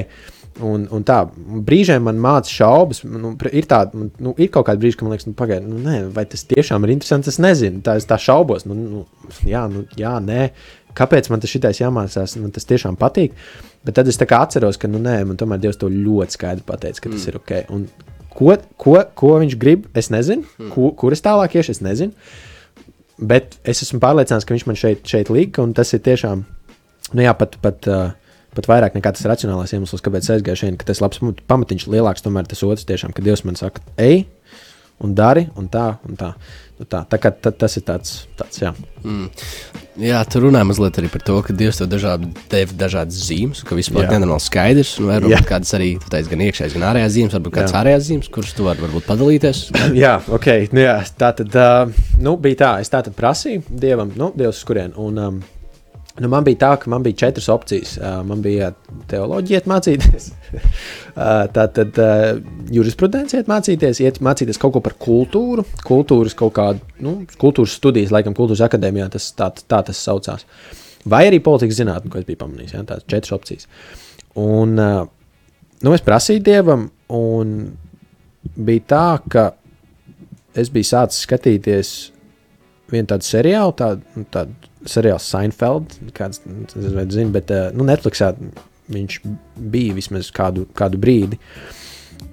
Un, 0.61 0.85
un 0.93 1.05
tā 1.09 1.23
brīžiem 1.65 2.05
man 2.05 2.19
māca 2.21 2.53
šaubas. 2.53 3.01
Nu, 3.09 3.33
ir, 3.49 3.65
tā, 3.71 3.87
nu, 3.95 4.35
ir 4.37 4.51
kaut 4.53 4.67
kāda 4.69 4.83
brīža, 4.83 4.99
kad 5.01 5.07
man 5.07 5.15
liekas, 5.15 5.29
nu, 5.31 5.37
pagaidi, 5.39 5.71
nu, 5.71 5.81
nē, 5.81 6.03
vai 6.13 6.27
tas 6.29 6.45
tiešām 6.51 6.85
ir 6.85 6.93
interesants. 6.99 7.31
Es 7.33 7.41
nezinu, 7.41 7.81
tā, 7.85 7.97
es 8.01 8.09
tā 8.09 8.21
šaubos. 8.21 8.67
Nu, 8.69 8.77
nu, 8.77 9.05
jā, 9.49 9.65
nu, 9.73 9.87
jā, 9.99 10.13
nē. 10.23 10.51
Kāpēc 10.99 11.31
man 11.33 11.41
tas 11.41 11.55
šitais 11.55 11.81
jāmācās? 11.81 12.37
Man 12.37 12.53
tas 12.53 12.69
tiešām 12.69 13.01
patīk. 13.01 13.37
Bet 13.83 13.97
tad 13.97 14.11
es 14.13 14.21
atceros, 14.21 14.77
ka, 14.79 14.91
nu, 14.93 15.01
nē, 15.03 15.23
man 15.31 15.41
tomēr 15.41 15.63
Dievs 15.63 15.81
to 15.81 15.89
ļoti 15.89 16.37
skaidri 16.37 16.67
pateica, 16.69 17.01
ka 17.01 17.15
tas 17.15 17.25
mm. 17.25 17.33
ir 17.33 17.41
ok. 17.41 17.55
Un 17.73 17.89
ko, 18.37 18.57
ko, 18.77 18.99
ko 19.17 19.35
viņš 19.41 19.57
grib, 19.61 19.89
es 19.97 20.13
nezinu. 20.13 20.45
Mm. 20.59 20.73
Ko, 20.75 20.93
kur 21.01 21.17
es 21.17 21.25
tālāk 21.25 21.57
iešu, 21.57 21.79
es 21.79 21.83
nezinu. 21.85 22.13
Bet 23.23 23.59
es 23.69 23.85
esmu 23.85 24.01
pārliecināts, 24.03 24.47
ka 24.49 24.57
viņš 24.57 24.67
man 24.67 24.79
šeit, 24.79 25.07
šeit 25.07 25.31
lika, 25.31 25.63
un 25.63 25.75
tas 25.77 25.93
ir 25.95 26.03
tiešām, 26.03 26.43
nu 27.15 27.25
jā, 27.29 27.37
pat. 27.39 27.61
pat 27.63 27.89
pat 28.53 28.67
vairāk 28.69 28.93
nekā 28.93 29.15
tas 29.17 29.25
racionālais 29.31 29.73
iemesls, 29.73 30.03
kāpēc 30.05 30.27
aizgāju 30.35 30.59
šeit, 30.61 30.75
ka 30.77 30.85
tas 30.91 30.99
labs 31.01 31.23
pamatiņš 31.49 31.87
lielāks, 31.89 32.21
tomēr 32.21 32.45
tas 32.45 32.61
otrs 32.67 32.85
tiešām, 32.85 33.15
ka 33.17 33.25
Dievs 33.25 33.47
man 33.49 33.57
saka, 33.57 33.81
ej, 33.97 34.27
un 35.01 35.15
dari, 35.17 35.47
un 35.57 35.71
tā, 35.73 35.87
un 36.09 36.19
tā. 36.21 36.35
Tā, 36.91 37.05
tā 37.09 37.19
ta, 37.21 37.53
tas 37.55 37.77
ir 37.79 37.87
tāds, 37.87 38.17
tāds 38.39 38.63
jā. 38.63 38.73
Mm. 39.03 39.29
Jā, 40.01 40.23
tur 40.25 40.47
runā 40.47 40.63
mazliet 40.65 40.97
arī 40.97 41.11
par 41.13 41.21
to, 41.27 41.35
ka 41.45 41.53
Dievs 41.57 41.77
tev 41.77 41.91
dažādi, 41.93 42.31
deva 42.49 42.77
dažādas 42.81 43.19
zīmes, 43.27 43.61
ka 43.67 43.77
Jā. 44.09 44.15
nenormāli 44.15 44.41
skaidrs. 44.41 44.95
Un 45.03 45.11
varbūt 45.11 45.49
kādas 45.49 45.75
arī 45.77 45.91
teici, 46.01 46.31
gan 46.33 46.45
iekšējas, 46.47 46.77
gan 46.79 46.87
ārējās 46.91 47.15
zīmes, 47.19 47.37
varbūt 47.37 47.57
kādas 47.59 47.75
Jā. 47.75 47.83
ārējās 47.83 48.07
zīmes, 48.09 48.31
kuras 48.33 48.55
tu 48.57 48.65
vari 48.65 48.85
varbūt 48.87 49.09
padalīties. 49.11 49.65
jā, 50.05 50.15
ok. 50.33 50.49
Nu, 50.73 50.85
jā, 50.87 50.97
tā 51.21 51.35
tad 51.43 51.59
uh, 51.61 52.05
nu, 52.25 52.39
bija 52.41 52.63
tā. 52.65 52.73
Es 52.85 52.93
tā 52.93 53.03
tad 53.05 53.19
prasīju 53.19 53.67
Dievam, 53.69 54.15
nu, 54.17 54.33
Dievs, 54.33 54.63
uz 54.63 54.71
kurien. 54.71 54.97
Un, 54.97 55.21
um, 55.21 55.43
nu, 56.21 56.29
man 56.29 56.45
bija 56.45 56.59
tā, 56.61 56.71
ka 56.83 56.91
man 56.93 57.05
bija 57.05 57.21
četras 57.25 57.49
opcijas. 57.53 57.95
Man 58.29 58.43
bija 58.45 58.73
teoloģija, 59.09 59.63
iet 59.63 59.69
mācīties. 59.71 60.29
tā 61.57 61.65
tad 61.77 62.01
uh, 62.03 62.27
jurisprudenci 62.73 63.39
iet 63.41 63.49
mācīties, 63.51 64.03
iet 64.05 64.21
mācīties 64.25 64.61
kaut 64.61 64.77
ko 64.77 64.83
par 64.85 64.97
kultūru, 65.01 65.65
kultūras 65.89 66.37
kaut 66.39 66.55
kādu, 66.59 66.85
nu, 67.05 67.17
kultūras 67.41 67.79
studijas, 67.79 68.13
laikam, 68.15 68.37
kultūras 68.37 68.65
akadēmijā 68.69 69.09
tas 69.17 69.31
tā, 69.39 69.49
tā 69.73 69.81
tas 69.89 70.05
saucās. 70.05 70.47
Vai 71.09 71.25
arī 71.31 71.41
politikas 71.43 71.81
zinātnē, 71.81 72.13
ko 72.13 72.21
es 72.21 72.29
biju 72.29 72.43
pamanījis. 72.45 72.77
Ja, 72.77 72.85
tās 72.87 73.09
četras 73.09 73.35
opcijas. 73.35 73.67
Un, 74.39 74.77
nu, 74.77 75.95
es 75.97 76.05
prasīju 76.05 76.45
Dievam, 76.47 76.87
un 77.13 77.57
bija 78.55 78.89
tā, 78.93 79.07
ka 79.33 79.49
es 80.59 80.71
biju 80.73 80.89
sācis 80.93 81.25
skatīties 81.27 81.93
vienu 82.93 83.09
tādu 83.11 83.27
seriālu, 83.27 83.75
tādu, 83.79 84.05
nu, 84.17 84.27
tādu 84.33 84.73
seriālu 84.89 85.23
Seinfeld, 85.23 85.97
kāds 86.17 86.43
zini, 86.45 87.31
bet 87.35 87.53
uh, 87.55 87.71
nu, 87.77 87.87
Netflixā 87.89 88.33
viņš 88.93 89.21
bija 89.73 89.97
vismaz 89.97 90.31
kādu, 90.35 90.67
kādu 90.79 91.01
brīdi. 91.01 91.39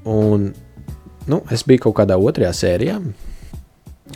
Un, 0.09 0.49
nu, 1.29 1.41
es 1.53 1.65
biju 1.67 1.87
kaut 1.87 1.99
kādā 2.01 2.17
otrajā 2.19 2.51
sērijā. 2.63 2.97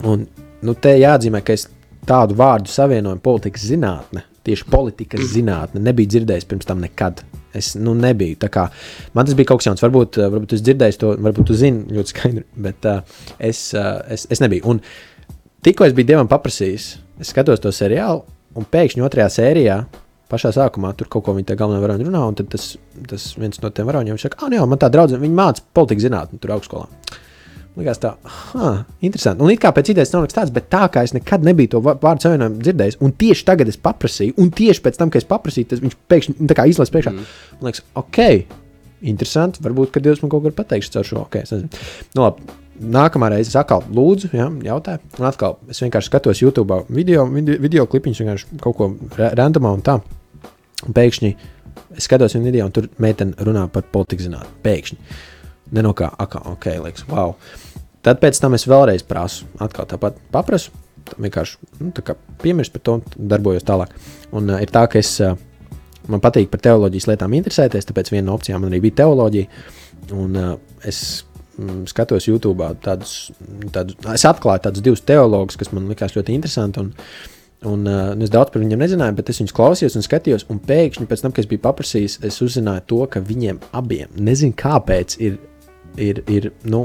Un, 0.09 0.25
nu, 0.65 0.75
te 0.75 0.95
jāatzīmē, 0.97 1.43
ka 1.45 1.55
es 1.55 1.67
tādu 2.09 2.37
vārdu 2.39 2.71
savienojumu 2.71 3.23
politikas 3.23 3.67
zinātne, 3.69 4.25
tieši 4.43 4.67
politikas 4.71 5.29
zinātne, 5.35 5.83
nebiju 5.83 6.15
dzirdējis 6.15 6.49
pirms 6.49 6.69
tam 6.69 6.83
nekad. 6.83 7.23
Es 7.53 7.75
nu, 7.77 7.93
nebiju. 7.93 8.39
Kā, 8.49 8.65
man 9.13 9.27
tas 9.27 9.35
bija 9.37 9.51
kaut 9.51 9.61
kas 9.61 9.67
jauns. 9.69 9.83
Varbūt, 9.83 10.17
uh, 10.17 10.29
varbūt 10.33 10.55
jūs 10.55 10.63
dzirdējāt 10.65 10.97
to, 11.03 11.11
varbūt 11.21 11.51
jūs 11.53 11.59
zināt 11.61 11.91
ļoti 11.93 12.13
skaidri, 12.15 12.45
bet 12.65 12.87
uh, 12.89 13.19
es, 13.37 13.67
uh, 13.77 13.99
es, 14.09 14.25
es 14.33 14.41
nebiju. 14.41 14.65
Un 14.73 14.81
tikko 15.65 15.87
es 15.87 15.95
biju 15.95 16.11
dievam 16.13 16.29
paprasījis, 16.31 16.87
es 17.23 17.33
skatos 17.33 17.61
to 17.63 17.71
seriālu, 17.73 18.23
un 18.57 18.67
pēkšņi 18.69 19.05
otrajā 19.05 19.29
sērijā, 19.37 19.77
pašā 20.31 20.53
sākumā, 20.55 20.93
tur 20.97 21.09
kaut 21.11 21.25
ko 21.27 21.35
viņa 21.37 21.51
tā 21.51 21.57
galvenā 21.59 21.81
varoņa 21.83 22.07
runā, 22.07 22.23
un 22.29 22.37
tas, 22.39 22.73
tas 23.09 23.27
viens 23.37 23.61
no 23.61 23.69
tiem 23.73 23.89
varoņiem 23.89 24.19
saka, 24.21 24.41
ah, 24.45 24.53
jā, 24.53 24.65
man 24.69 24.81
tā 24.81 24.89
draudzene, 24.93 25.21
viņa 25.23 25.37
māca 25.37 25.65
politikas 25.77 26.07
zinātni 26.07 26.41
tur 26.41 26.55
augstskolā. 26.55 26.89
Likās 27.73 27.97
tā, 27.97 28.11
ah, 28.53 28.83
interesanti. 29.01 29.41
Un 29.41 29.49
it 29.49 29.61
kā 29.61 29.71
pēc 29.73 29.89
idejas 29.95 30.11
nav 30.13 30.25
nekas 30.25 30.37
tāds, 30.37 30.53
bet 30.53 30.67
tā 30.69 30.83
kā 30.93 31.01
es 31.07 31.15
nekad 31.15 31.45
nebiju 31.45 31.71
to 31.73 31.81
vārdu 31.87 32.27
savienojumu 32.27 32.61
dzirdējis, 32.61 32.99
un 33.01 33.15
tieši 33.17 33.47
tagad 33.47 33.71
es 33.71 33.79
paprasīju, 33.81 34.35
un 34.41 34.51
tieši 34.53 34.83
pēc 34.85 34.99
tam, 34.99 35.13
kad 35.13 35.23
es 35.23 35.29
paprasīju, 35.29 35.71
tas 35.71 35.81
viņš 35.81 35.95
pēkšņi 36.13 36.35
nu, 36.37 36.57
izlaiž 36.69 36.93
priekšā. 36.93 37.15
Mm. 37.15 37.31
Man 37.57 37.71
liekas, 37.71 37.81
ok, 37.97 38.19
interesanti. 39.09 39.63
Varbūt, 39.65 39.93
ka 39.93 40.03
Dievs 40.03 40.21
man 40.21 40.31
kaut 40.33 40.45
ko 40.45 40.53
ir 40.53 40.57
pateiks 40.57 40.93
caur 40.93 41.07
šo. 41.07 41.23
Okay, 41.25 41.47
es 41.47 41.55
nezinu. 41.55 41.81
nu, 42.13 42.27
labi. 42.27 42.62
Nākamā 42.83 43.29
reize 43.31 43.47
es 43.47 43.57
atkal 43.59 43.83
lūdzu, 43.95 44.29
ja, 44.35 44.49
jautāju, 44.67 44.99
un 45.19 45.27
atkal 45.29 45.55
es 45.71 45.79
vienkārši 45.83 46.09
skatos 46.09 46.41
YouTube 46.41 46.81
video, 46.89 47.23
video, 47.31 47.55
video 47.63 47.85
klipiņus, 47.89 48.21
vienkārši 48.23 48.59
kaut 48.63 48.77
ko 48.77 48.89
ra- 49.17 49.31
randomā 49.39 49.71
un 49.71 49.83
tā. 49.85 49.99
Un 50.83 50.95
pēkšņi 50.97 51.31
es 51.95 52.07
skatos 52.09 52.35
viņu 52.35 52.49
video, 52.49 52.67
un 52.67 52.75
tur 52.75 52.89
meitene 53.03 53.37
runā 53.39 53.65
par 53.71 53.85
politikas 53.93 54.27
zinātnē. 54.27 54.51
Pēkšņi. 54.65 54.99
Ne 55.73 55.85
no 55.85 55.93
kā, 55.97 56.09
akā, 56.25 56.43
ok, 56.51 56.69
liekas, 56.83 57.07
wow. 57.07 57.37
Tad 58.03 58.19
pēc 58.19 58.41
tam 58.43 58.57
es 58.57 58.67
vēlreiz 58.67 59.05
prasu, 59.07 59.47
atkal 59.63 59.87
tāpat 59.87 60.19
paprasu, 60.33 60.73
tā 61.07 61.15
vienkārši 61.23 61.71
nu, 61.79 61.91
tā 61.95 62.17
piemirst 62.43 62.73
par 62.75 62.83
to 62.83 62.97
un 62.99 63.29
darbojos 63.31 63.63
tālāk. 63.67 63.95
Un 64.35 64.51
uh, 64.51 64.59
ir 64.59 64.73
tā, 64.73 64.83
ka 64.91 64.99
es, 64.99 65.15
uh, 65.23 65.37
man 66.11 66.23
patīk 66.23 66.51
par 66.51 66.59
teoloģijas 66.67 67.13
lietām 67.13 67.37
interesēties, 67.39 67.87
tāpēc 67.87 68.11
viena 68.11 68.27
no 68.27 68.35
opcijām 68.35 68.65
man 68.65 68.73
arī 68.73 68.83
bija 68.89 69.05
teoloģija. 69.05 69.63
Un 70.19 70.35
uh, 70.35 70.57
es 70.83 71.23
skatos 71.89 72.27
YouTube 72.27 72.65
tādus, 72.83 73.31
tādus, 73.73 73.97
es 74.13 74.25
atklāju 74.29 74.65
tādus 74.65 74.83
divus 74.85 75.03
teologus, 75.05 75.59
kas 75.59 75.71
man 75.75 75.87
likās 75.91 76.17
ļoti 76.17 76.35
interesanti. 76.39 76.83
Un, 76.83 76.93
Un, 77.63 77.85
uh, 77.87 78.09
nu, 78.11 78.25
es 78.25 78.31
daudz 78.31 78.51
par 78.51 78.59
viņiem 78.59 78.81
nezināju, 78.83 79.15
bet 79.15 79.29
es 79.31 79.37
viņus 79.39 79.53
klausījos 79.55 79.93
un 79.95 80.03
skatījos. 80.03 80.43
Un 80.51 80.57
pēkšņi, 80.67 81.05
pēc 81.07 81.21
tam, 81.23 81.31
kad 81.31 81.45
es 81.45 81.47
biju 81.47 81.61
paprasījis, 81.63 82.17
es 82.27 82.41
uzzināju 82.43 82.83
to, 82.91 82.97
ka 83.13 83.21
viņiem 83.23 83.61
abiem, 83.79 84.09
nezinu 84.19 84.51
kāpēc, 84.59 85.15
ir, 85.23 85.37
ir, 85.95 86.19
ir 86.27 86.49
nu, 86.67 86.81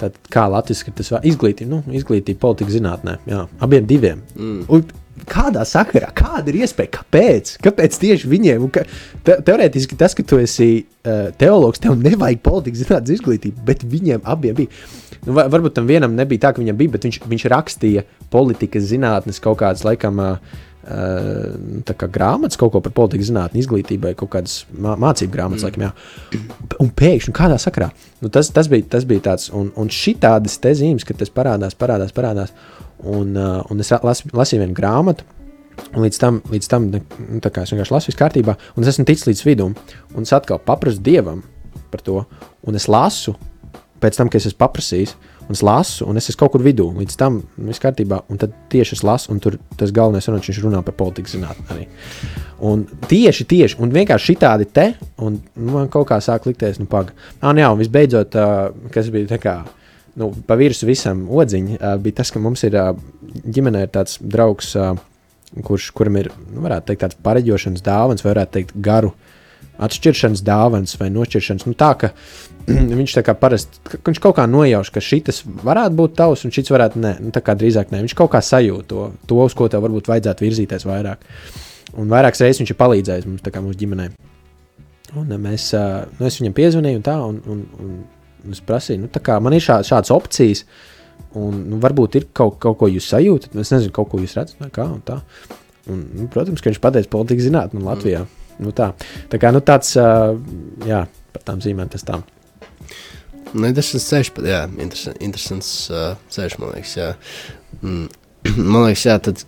tad, 0.00 0.16
kā 0.32 0.46
latviešu 0.48 1.20
izglītība, 1.28 1.68
nu, 1.74 1.82
izglītība 2.00 2.40
politikas 2.46 2.78
zinātnē. 2.78 3.18
Jā, 3.28 3.44
abiem 3.60 3.84
diviem. 3.90 4.24
Mm. 4.38 4.64
Un 4.72 4.86
kādā 5.28 5.64
sakarā, 5.68 6.10
kāda 6.16 6.52
ir 6.52 6.60
iespēja, 6.62 6.92
kāpēc? 7.00 7.56
Kāpēc 7.64 7.98
tieši 8.02 8.30
viņiem? 8.30 8.66
Ka, 8.74 8.86
te, 9.26 9.36
teorētiski 9.46 9.98
tas, 10.00 10.16
ka 10.16 10.24
tu 10.26 10.40
esi 10.42 10.70
uh, 10.80 11.28
teologs, 11.40 11.82
tev 11.82 11.98
nevajag 12.00 12.42
politikas 12.46 12.84
zinātnes 12.84 13.18
izglītību, 13.18 13.66
bet 13.66 13.84
viņiem 13.84 14.24
abiem 14.24 14.58
bija. 14.62 14.82
Nu, 15.26 15.34
va- 15.36 15.48
varbūt 15.52 15.76
tam 15.76 15.90
vienam 15.90 16.16
nebija 16.16 16.46
tā, 16.46 16.54
ka 16.54 16.62
viņam 16.62 16.80
bija, 16.80 16.94
bet 16.96 17.06
viņš, 17.08 17.20
viņš 17.28 17.46
rakstīja 17.52 18.06
politikas 18.32 18.88
zinātnes 18.88 19.42
kaut 19.42 19.60
kādas, 19.60 19.84
laikam, 19.84 20.20
uh, 20.22 20.60
tā 20.80 21.94
kā 21.98 22.08
grāmatas, 22.10 22.58
kaut 22.58 22.72
ko 22.72 22.80
par 22.80 22.94
politikas 22.96 23.28
zinātni, 23.28 23.60
izglītībai, 23.60 24.14
kaut 24.18 24.32
kādas 24.32 24.62
mā, 24.72 24.96
mācību 25.00 25.34
grāmatas, 25.34 25.62
mm. 25.62 25.68
laikam, 25.68 25.84
jā. 25.84 26.70
Un 26.80 26.92
pēkšņi 26.96 27.34
kādā 27.36 27.58
sakarā. 27.60 27.90
Nu, 28.24 28.30
tas, 28.32 28.48
tas, 28.54 28.70
bija, 28.72 28.86
tas 28.96 29.04
bija 29.08 29.26
tāds, 29.28 29.50
un, 29.56 29.68
un 29.76 29.92
šī 29.92 30.16
tādas 30.22 30.56
te 30.62 30.72
zīmes, 30.76 31.04
ka 31.06 31.16
tas 31.20 31.32
parādās, 31.32 31.76
parādās, 31.78 32.14
parādās. 32.16 32.54
Un, 33.04 33.36
uh, 33.36 33.60
un 33.72 33.80
es 33.80 33.92
las, 34.04 34.24
lasīju 34.36 34.64
vienu 34.64 34.76
grāmatu. 34.76 35.26
Un 35.94 36.04
līdz 36.04 36.18
tam, 36.20 36.40
līdz 36.50 36.68
tam 36.70 36.90
nu, 36.92 37.00
tā 37.42 37.50
kā 37.54 37.64
es 37.64 37.72
vienkārši 37.72 37.94
lasu, 37.94 38.10
viss 38.10 38.20
kārtībā, 38.20 38.56
un 38.76 38.84
es 38.84 38.92
esmu 38.92 39.06
ticis 39.08 39.28
līdz 39.30 39.44
vidum. 39.48 39.76
Un 40.14 40.26
es 40.26 40.34
atkal 40.36 40.60
paprasu 40.62 41.00
dievam 41.02 41.40
par 41.90 42.04
to, 42.06 42.20
un 42.68 42.76
es 42.78 42.86
lasu, 42.90 43.34
pēc 44.00 44.18
tam, 44.18 44.30
kad 44.30 44.40
es 44.40 44.50
esmu 44.50 44.60
paprasījis, 44.60 45.14
un 45.46 45.56
es 45.56 45.62
lasu, 45.66 46.06
un 46.08 46.20
es 46.20 46.28
esmu 46.30 46.44
kaut 46.44 46.54
kur 46.54 46.64
vidū, 46.64 46.86
līdz 47.00 47.16
tam 47.18 47.40
viss 47.56 47.82
kārtībā, 47.82 48.20
un 48.30 48.40
tad 48.40 48.54
tieši 48.72 48.98
es 48.98 49.02
lasu, 49.06 49.32
un 49.34 49.40
tur 49.42 49.56
tas 49.80 49.92
galvenais 49.94 50.28
runas, 50.30 50.46
viņš 50.46 50.60
runā 50.62 50.84
par 50.86 50.96
politikas 51.00 51.34
zinātnē 51.34 51.74
arī. 51.74 51.88
Un 52.70 52.84
tieši, 53.10 53.48
tieši, 53.50 53.80
un 53.82 53.92
vienkārši 53.94 54.34
šitādi 54.34 54.68
te, 54.70 54.86
un 55.24 55.40
man 55.72 55.90
kaut 55.92 56.10
kā 56.12 56.20
sāk 56.22 56.46
likties, 56.46 56.78
nu, 56.80 56.86
paga. 56.90 57.16
Ah, 57.40 57.50
nu 57.50 57.64
jā, 57.64 57.72
un 57.72 57.80
visbeidzot, 57.80 58.36
uh, 58.38 58.90
kas 58.94 59.10
bija 59.12 59.32
tā 59.34 59.40
kā. 59.42 59.58
Nu, 60.18 60.30
pa 60.46 60.56
virsmu 60.58 60.88
visam 60.90 61.22
odziņam 61.30 61.76
uh, 61.78 61.94
bija 62.02 62.20
tas, 62.20 62.32
ka 62.34 62.42
mums 62.42 62.64
ir 62.66 62.74
uh, 62.78 62.92
ģimenē 63.46 63.84
ir 63.86 63.92
tāds 63.94 64.18
draugs, 64.20 64.72
uh, 64.78 64.96
kurš, 65.66 65.90
kuram 65.96 66.18
ir, 66.18 66.30
nu, 66.50 66.64
varētu 66.64 66.90
teikt, 66.90 67.04
tāds 67.04 67.20
pareģošanas 67.26 67.84
dāvans, 67.86 68.24
vai 68.24 68.32
varētu 68.34 68.56
teikt, 68.58 68.74
garu 68.82 69.12
atšķiršanas 69.80 70.42
dāvans 70.44 70.96
vai 71.00 71.08
nošķiršanas. 71.14 71.66
Nu, 71.68 71.76
tā, 71.78 71.92
ka 72.00 72.10
viņš 73.00 73.16
tā 73.16 73.24
kā 73.26 73.34
parasti, 73.38 73.80
viņš 74.06 74.20
kaut 74.22 74.36
kā 74.38 74.46
nojauš, 74.50 74.92
ka 74.94 75.02
šis 75.04 75.42
varētu 75.64 75.98
būt 76.02 76.16
tavs 76.18 76.44
un 76.44 76.54
šis 76.54 76.72
varētu 76.74 77.00
nē, 77.00 77.14
nu, 77.24 77.32
tā 77.34 77.42
kā 77.44 77.56
drīzāk 77.58 77.94
nē. 77.94 78.02
Viņš 78.04 78.16
kaut 78.18 78.32
kā 78.34 78.42
sajūt 78.44 78.90
to, 78.90 79.08
to, 79.30 79.40
uz 79.46 79.56
ko 79.56 79.70
tev 79.72 79.86
varbūt 79.86 80.10
vajadzētu 80.10 80.46
virzīties 80.46 80.86
vairāk. 80.88 81.24
Un 81.98 82.10
vairākas 82.10 82.44
reizes 82.44 82.62
viņš 82.62 82.74
ir 82.74 82.78
palīdzējis 82.78 83.30
mums, 83.30 83.46
kā 83.46 83.62
mūsu 83.64 83.80
ģimenei. 83.80 84.10
Un 85.18 85.32
mēs, 85.42 85.72
nu, 85.74 86.26
es 86.28 86.36
viņam 86.38 86.54
piezvanīju 86.54 87.00
un 87.00 87.06
tā, 87.06 87.16
un, 87.26 87.40
un, 87.50 87.62
un 87.82 87.94
es 88.52 88.62
prasīju, 88.66 89.04
nu, 89.04 89.10
tā 89.12 89.22
kā 89.24 89.36
man 89.42 89.56
ir 89.56 89.64
šā, 89.64 89.80
šādas 89.86 90.12
opcijas, 90.14 90.64
un 91.38 91.62
nu, 91.70 91.78
varbūt 91.82 92.18
ir 92.20 92.28
kaut, 92.36 92.58
kaut 92.62 92.78
ko 92.80 92.88
jūs 92.90 93.08
sajūtat, 93.12 93.54
es 93.60 93.72
nezinu, 93.74 93.94
kaut 93.94 94.10
ko 94.12 94.20
jūs 94.22 94.36
redzat, 94.38 94.70
kā 94.74 94.86
un 94.88 95.00
tā. 95.06 95.20
Un, 95.90 96.04
nu, 96.14 96.26
protams, 96.30 96.60
ka 96.62 96.70
viņš 96.70 96.80
pateica 96.82 97.10
politikas 97.12 97.48
zinātnē 97.48 97.82
Latvijā. 97.82 98.24
Mm. 98.26 98.40
Nu, 98.60 98.74
tā. 98.76 98.90
tā 99.32 99.40
kā 99.40 99.50
nu, 99.54 99.62
tāds, 99.64 99.94
uh, 99.98 100.34
jā, 100.86 101.04
par 101.34 101.44
tām 101.46 101.62
zīmēm 101.64 101.88
tas 101.92 102.04
tā. 102.06 102.18
Nu, 103.50 103.64
interesants 103.66 104.06
ceļš, 104.10 104.30
jā, 104.46 104.60
interesants, 104.76 105.22
interesants 105.24 105.70
uh, 105.90 106.12
ceļš, 106.32 106.58
man 106.60 106.74
liekas, 106.76 106.96
jā. 107.00 107.12
Mm. 107.80 108.08
Man 108.72 108.86
liekas, 108.86 109.02
jā, 109.04 109.18
tad 109.20 109.42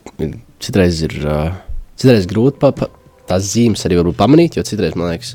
citreiz 0.61 0.99
ir, 1.07 1.15
uh, 1.25 1.55
citreiz 1.97 2.27
grūti 2.29 2.59
pa, 2.61 2.69
pa, 2.77 2.91
tās 3.29 3.47
zīmes 3.55 3.81
arī 3.89 3.97
varbūt 3.97 4.19
pamanīt, 4.19 4.59
jo 4.59 4.65
citreiz, 4.69 4.93
man 5.01 5.15
liekas, 5.15 5.31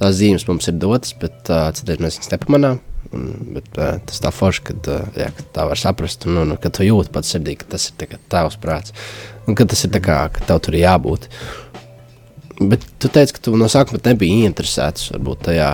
tās 0.00 0.16
zīmes 0.18 0.46
mums 0.48 0.68
ir 0.70 0.76
dotas, 0.82 1.14
bet 1.20 1.50
uh, 1.52 1.68
citreiz 1.76 2.02
mēs 2.02 2.18
viņas 2.20 2.32
nepamanām. 2.34 2.80
Un, 3.14 3.26
bet, 3.54 3.68
uh, 3.78 3.98
tas 4.08 4.18
tā 4.24 4.30
forši, 4.34 4.62
kad, 4.70 4.88
uh, 4.90 5.04
jā, 5.18 5.28
kad 5.36 5.50
tā 5.54 5.66
var 5.70 5.78
saprast, 5.78 6.24
un, 6.26 6.40
un 6.42 6.54
kad 6.58 6.74
tu 6.74 6.86
jūti 6.86 7.12
pats 7.14 7.30
sirdī, 7.34 7.54
ka 7.60 7.68
tas 7.76 7.90
ir 7.90 7.98
tā 8.00 8.18
tavs 8.32 8.56
prāts, 8.58 8.94
un 9.46 9.54
ka 9.58 9.66
tas 9.70 9.84
ir 9.86 9.92
tā 9.94 10.00
kā, 10.02 10.16
ka 10.34 10.46
tev 10.48 10.62
tur 10.64 10.74
ir 10.78 10.86
jābūt. 10.86 11.28
Bet 12.58 12.86
tu 13.02 13.10
teici, 13.10 13.36
ka 13.36 13.44
tu 13.44 13.54
no 13.58 13.68
sākuma 13.70 14.00
nebija 14.06 14.48
interesēts 14.48 15.12
varbūt 15.14 15.46
tajā. 15.50 15.70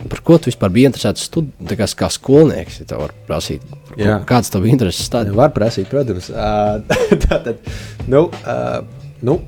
Par 0.00 0.22
ko 0.24 0.38
tu 0.40 0.48
vispār 0.48 0.72
biji 0.72 0.88
interesēts? 0.88 1.28
Tu 1.32 1.42
kā, 1.68 1.84
kā 1.84 2.08
skolnieks, 2.12 2.80
ja 2.80 2.88
tev 2.88 3.02
var 3.04 3.12
prasīt, 3.28 3.64
par 3.68 3.98
ko- 3.98 4.18
kāds 4.30 4.52
tev 4.52 4.64
bija 4.64 4.78
intereses 4.78 5.08
stādījums. 5.10 5.40
Var 5.42 5.52
prasīt, 5.56 5.90
protams. 5.92 6.30
Uh, 6.32 6.80
tā 7.26 7.40
tad, 7.44 7.72
nu, 8.08 8.26
uh, 8.48 8.80
nu, 9.24 9.40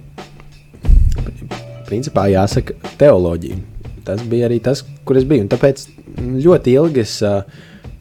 principā 1.93 2.27
jāsaka 2.33 2.75
teoloģija. 3.01 3.61
Tas 4.07 4.23
bija 4.27 4.49
arī 4.49 4.59
tas, 4.65 4.83
kur 5.07 5.21
es 5.21 5.27
biju. 5.29 5.45
Un 5.45 5.53
tāpēc 5.53 5.85
ļoti 6.43 6.75
ilgi 6.75 7.05
es 7.05 7.19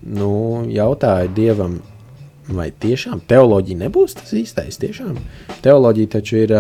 nu, 0.02 0.32
jautāju 0.72 1.34
Dievam, 1.36 1.80
vai 2.52 2.72
tiešām 2.84 3.22
teoloģija 3.30 3.84
nebūs 3.84 4.18
tas 4.18 4.34
īstais. 4.36 4.80
Tiešām. 4.82 5.20
Teoloģija 5.66 6.18
taču 6.18 6.42
ir. 6.42 6.56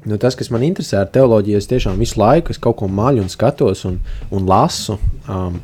Nu, 0.00 0.16
tas, 0.16 0.32
kas 0.32 0.48
man 0.48 0.62
interesē 0.64 1.02
ar 1.02 1.10
teoloģiju, 1.12 1.58
es 1.60 1.66
tiešām 1.68 1.98
visu 2.00 2.16
laiku 2.16 2.54
kaut 2.64 2.78
ko 2.80 2.86
maļu 2.88 3.20
un 3.20 3.28
skatos 3.28 3.82
un, 3.84 3.98
un 4.32 4.46
lasu. 4.48 4.96
Um, 5.28 5.58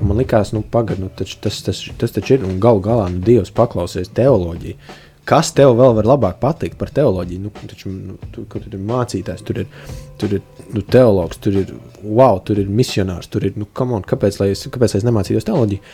man 0.00 0.22
liekas, 0.22 0.54
nu, 0.56 0.62
pagaidi, 0.64 1.04
nu, 1.04 1.10
tas, 1.12 1.34
tas, 1.36 1.82
tas 2.00 2.14
taču 2.14 2.38
ir 2.38 2.46
galu 2.62 2.80
galā 2.80 3.10
nu, 3.12 3.20
Dievs 3.26 3.52
paklausies 3.52 4.08
teoloģiju. 4.16 4.78
Kas 5.28 5.50
tev 5.52 5.74
vēl 5.76 5.92
var 5.98 6.06
labāk 6.08 6.38
patikt 6.40 6.78
par 6.80 6.88
teoloģiju? 6.94 7.42
Nu, 7.44 7.52
taču, 7.68 7.92
nu, 7.92 8.16
tur, 8.32 8.46
tur 8.48 8.64
ir 8.64 8.84
mācītājs, 8.88 9.44
tur 9.44 9.60
ir, 9.60 9.68
tur 10.20 10.38
ir 10.38 10.44
nu, 10.72 10.80
teologs, 10.80 11.40
tur 11.44 11.58
ir 11.60 11.74
wow, 12.02 12.40
tur 12.44 12.62
ir 12.62 12.70
misionārs, 12.72 13.28
tur 13.28 13.44
ir, 13.44 13.58
nu, 13.60 13.68
on, 13.84 14.06
kāpēc, 14.08 14.40
es, 14.48 14.64
kāpēc 14.72 14.96
es 14.96 15.04
nemācījos 15.04 15.48
teoloģiju? 15.48 15.84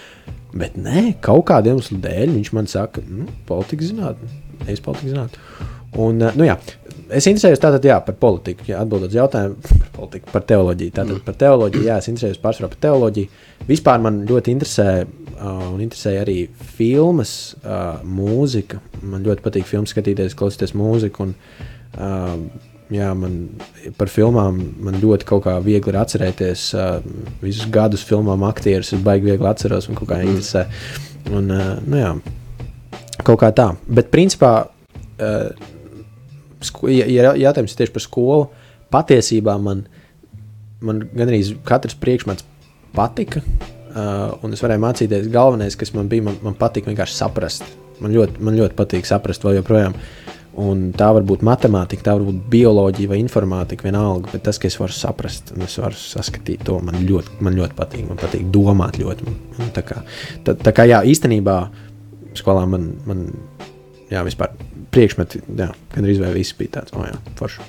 Bet 0.55 0.79
nē, 0.79 1.17
kaut 1.25 1.49
kādiem 1.50 1.81
iemeslu 1.81 1.99
dēļ 2.05 2.37
viņš 2.37 2.53
man 2.55 2.71
saka, 2.71 3.03
nu, 3.11 3.26
politikas 3.49 3.91
zinātnē, 3.91 4.31
es 4.71 4.83
politikas 4.85 5.17
zinātnē. 5.17 5.71
Un, 6.00 6.18
nu, 6.18 6.46
jā, 6.46 6.56
es 7.14 7.26
interesējos 7.28 7.62
tātad, 7.62 7.84
jā, 7.86 7.96
par 8.04 8.16
politiku. 8.18 8.66
Jā, 8.68 8.80
atbildot 8.82 9.12
uz 9.12 9.18
jautājumu 9.18 9.58
par 9.82 9.90
politiku, 9.98 10.30
par 10.32 10.46
teoloģiju. 10.48 10.94
Tātad 10.96 11.16
mm. 11.16 11.24
par 11.26 11.38
teoloģiju, 11.40 11.86
jā, 11.88 11.98
es 12.02 12.10
interesējos 12.10 12.42
pārsvarā 12.42 12.70
par 12.72 12.82
teoloģiju. 12.88 13.40
Vispār 13.68 14.02
man 14.02 14.22
ļoti 14.28 14.54
interesē 14.54 14.88
uh, 15.04 15.64
un 15.70 15.80
interesē 15.84 16.16
arī 16.24 16.38
filmas, 16.76 17.54
uh, 17.62 18.02
mūzika. 18.04 18.80
Man 19.02 19.26
ļoti 19.26 19.44
patīk 19.44 19.68
filmas 19.68 19.94
skatīties, 19.94 20.36
klausīties 20.38 20.74
mūziku. 20.78 21.28
Un, 21.28 21.34
uh, 21.98 22.70
jā, 22.94 23.10
man 23.18 23.38
par 23.98 24.10
filmām 24.12 24.58
man 24.84 24.98
ļoti 25.02 25.28
kaut 25.28 25.46
kā 25.46 25.56
viegli 25.64 25.94
ir 25.94 26.00
atcerēties 26.02 26.68
uh, 26.78 26.96
visus 27.42 27.70
gadus 27.72 28.04
filmām, 28.06 28.46
aktierus. 28.48 28.94
Es 28.96 29.04
baigi 29.04 29.30
viegli 29.30 29.50
atceros 29.50 29.88
un 29.90 30.00
kaut 30.00 30.10
kā 30.10 30.22
interesē. 30.26 30.66
Un, 31.30 31.48
uh, 31.54 31.76
nu, 31.86 32.00
jā, 32.02 32.16
kaut 33.22 33.38
kā 33.44 33.54
tā. 33.54 33.70
Bet 33.86 34.10
principā. 34.14 34.56
Uh, 35.14 35.70
ja, 36.90 37.06
ja 37.11 37.35
jautājums 37.47 37.75
ir 37.75 37.83
tieši 37.83 37.94
par 37.94 38.04
skolu, 38.04 38.49
patiesībā 38.94 39.56
man, 39.62 39.85
man 40.85 41.04
gandrīz 41.14 41.54
katrs 41.66 41.97
priekšmets 42.00 42.47
patika. 42.94 43.42
Uh, 43.94 44.33
un 44.42 44.54
es 44.54 44.62
varēju 44.62 44.83
mācīties. 44.83 45.30
Galvenais, 45.30 45.76
kas 45.78 45.92
man 45.94 46.09
bija, 46.11 46.25
man, 46.26 46.38
man 46.42 46.56
patīk 46.59 46.88
vienkārši 46.90 47.14
saprast. 47.14 47.66
Man 48.02 48.14
ļoti, 48.14 48.42
man 48.42 48.56
ļoti 48.59 48.75
patīk 48.78 49.06
saprast, 49.06 49.44
vēl 49.47 49.61
joprojām. 49.61 49.94
Un 50.64 50.88
tā 50.94 51.09
var 51.14 51.25
būt 51.26 51.42
matemātika, 51.47 52.04
tā 52.06 52.12
var 52.14 52.26
būt 52.28 52.42
bioloģija 52.50 53.11
vai 53.11 53.18
informātika, 53.23 53.87
vienalga. 53.87 54.30
Bet 54.35 54.44
tas, 54.47 54.59
ka 54.59 54.66
es 54.71 54.78
varu 54.78 54.94
saprast, 54.94 55.50
un 55.54 55.66
es 55.66 55.75
varu 55.78 55.99
saskatīt 55.99 56.62
to, 56.66 56.78
man 56.83 57.00
ļoti, 57.06 57.38
man 57.42 57.59
ļoti 57.59 57.78
patīk. 57.78 58.04
Man 58.11 58.18
patīk 58.18 58.47
domāt 58.54 58.99
ļoti. 58.99 59.35
Un 59.62 59.73
tā 59.75 59.83
kā, 59.87 60.02
tā, 60.47 60.54
tā 60.59 60.75
kā 60.75 60.87
jā, 60.90 61.02
īstenībā 61.11 61.59
skolā 62.38 62.66
man, 62.71 62.90
man 63.06 63.26
jā, 64.12 64.23
vispār 64.26 64.54
priekšmeti, 64.94 65.42
jā, 65.58 65.68
gan 65.94 66.06
arī 66.06 66.32
viss 66.38 66.56
bija 66.58 66.80
tāds, 66.80 66.94
oh, 66.96 67.04
jā, 67.08 67.18
forši. 67.38 67.68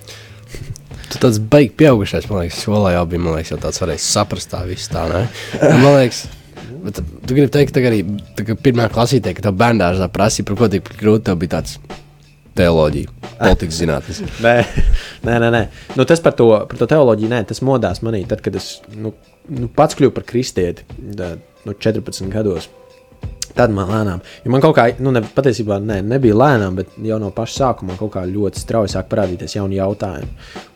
Tu 1.12 1.22
tāds 1.22 1.38
beigas 1.40 1.78
pieaugušais, 1.80 2.26
man 2.32 2.44
liekas, 2.44 2.64
skolā 2.66 2.96
jau 2.96 3.04
bija, 3.10 3.22
man 3.22 3.38
liekas, 3.38 3.54
jau 3.54 3.60
tāds 3.62 3.82
varēja 3.82 4.04
saprast 4.04 4.50
tā 4.52 4.64
visu 4.68 4.90
tā, 4.94 5.06
ne? 5.12 5.22
Man 5.62 6.00
liekas, 6.00 6.24
bet 6.86 7.02
tu 7.02 7.38
gribi 7.38 7.52
teikt, 7.54 7.76
ka 7.76 7.92
arī 7.92 8.02
tā, 8.38 8.58
pirmā 8.66 8.88
klasītē, 8.94 9.36
ka 9.38 9.46
tev 9.46 9.58
bērndārzā 9.60 10.10
prasīja, 10.14 10.48
par 10.50 10.60
ko 10.60 10.72
tik 10.74 10.90
grūti 11.00 11.28
tev 11.30 11.38
bija 11.42 11.58
tāds 11.60 11.78
teoloģija, 12.56 13.12
politikas 13.38 13.80
zinātnes. 13.82 14.22
nē, 14.46 14.56
nē, 15.28 15.38
nē, 15.44 15.52
nē. 15.54 15.62
Nu, 16.00 16.08
tas 16.08 16.24
par 16.24 16.38
to, 16.40 16.50
par 16.70 16.80
to 16.80 16.88
teoloģiju, 16.90 17.32
nē, 17.32 17.44
tas 17.52 17.62
modās 17.66 18.02
manī, 18.06 18.24
tad, 18.30 18.42
kad 18.46 18.56
es 18.58 18.78
nu, 18.96 19.14
nu, 19.52 19.70
pats 19.76 19.98
kļuvu 20.00 20.16
par 20.16 20.26
kristieti, 20.28 20.88
tā, 21.20 21.36
nu, 21.68 21.76
14 21.76 22.32
gados. 22.34 22.70
Tad 23.56 23.72
man 23.72 23.88
lēnām, 23.88 24.20
jo 24.44 24.52
man 24.52 24.60
kaut 24.64 24.74
kā, 24.76 24.84
nu, 25.00 25.14
ne, 25.16 25.22
patiesībā 25.36 25.78
ne, 25.80 26.02
nebija 26.04 26.36
lēnām, 26.36 26.76
bet 26.76 26.98
jau 27.08 27.16
no 27.24 27.30
paša 27.32 27.56
sākuma 27.62 27.96
kaut 27.96 28.12
kā 28.18 28.26
ļoti 28.28 28.60
strauji 28.60 28.92
sāk 28.92 29.08
parādīties 29.12 29.56
jauni 29.56 29.78
jautājumi. 29.78 30.28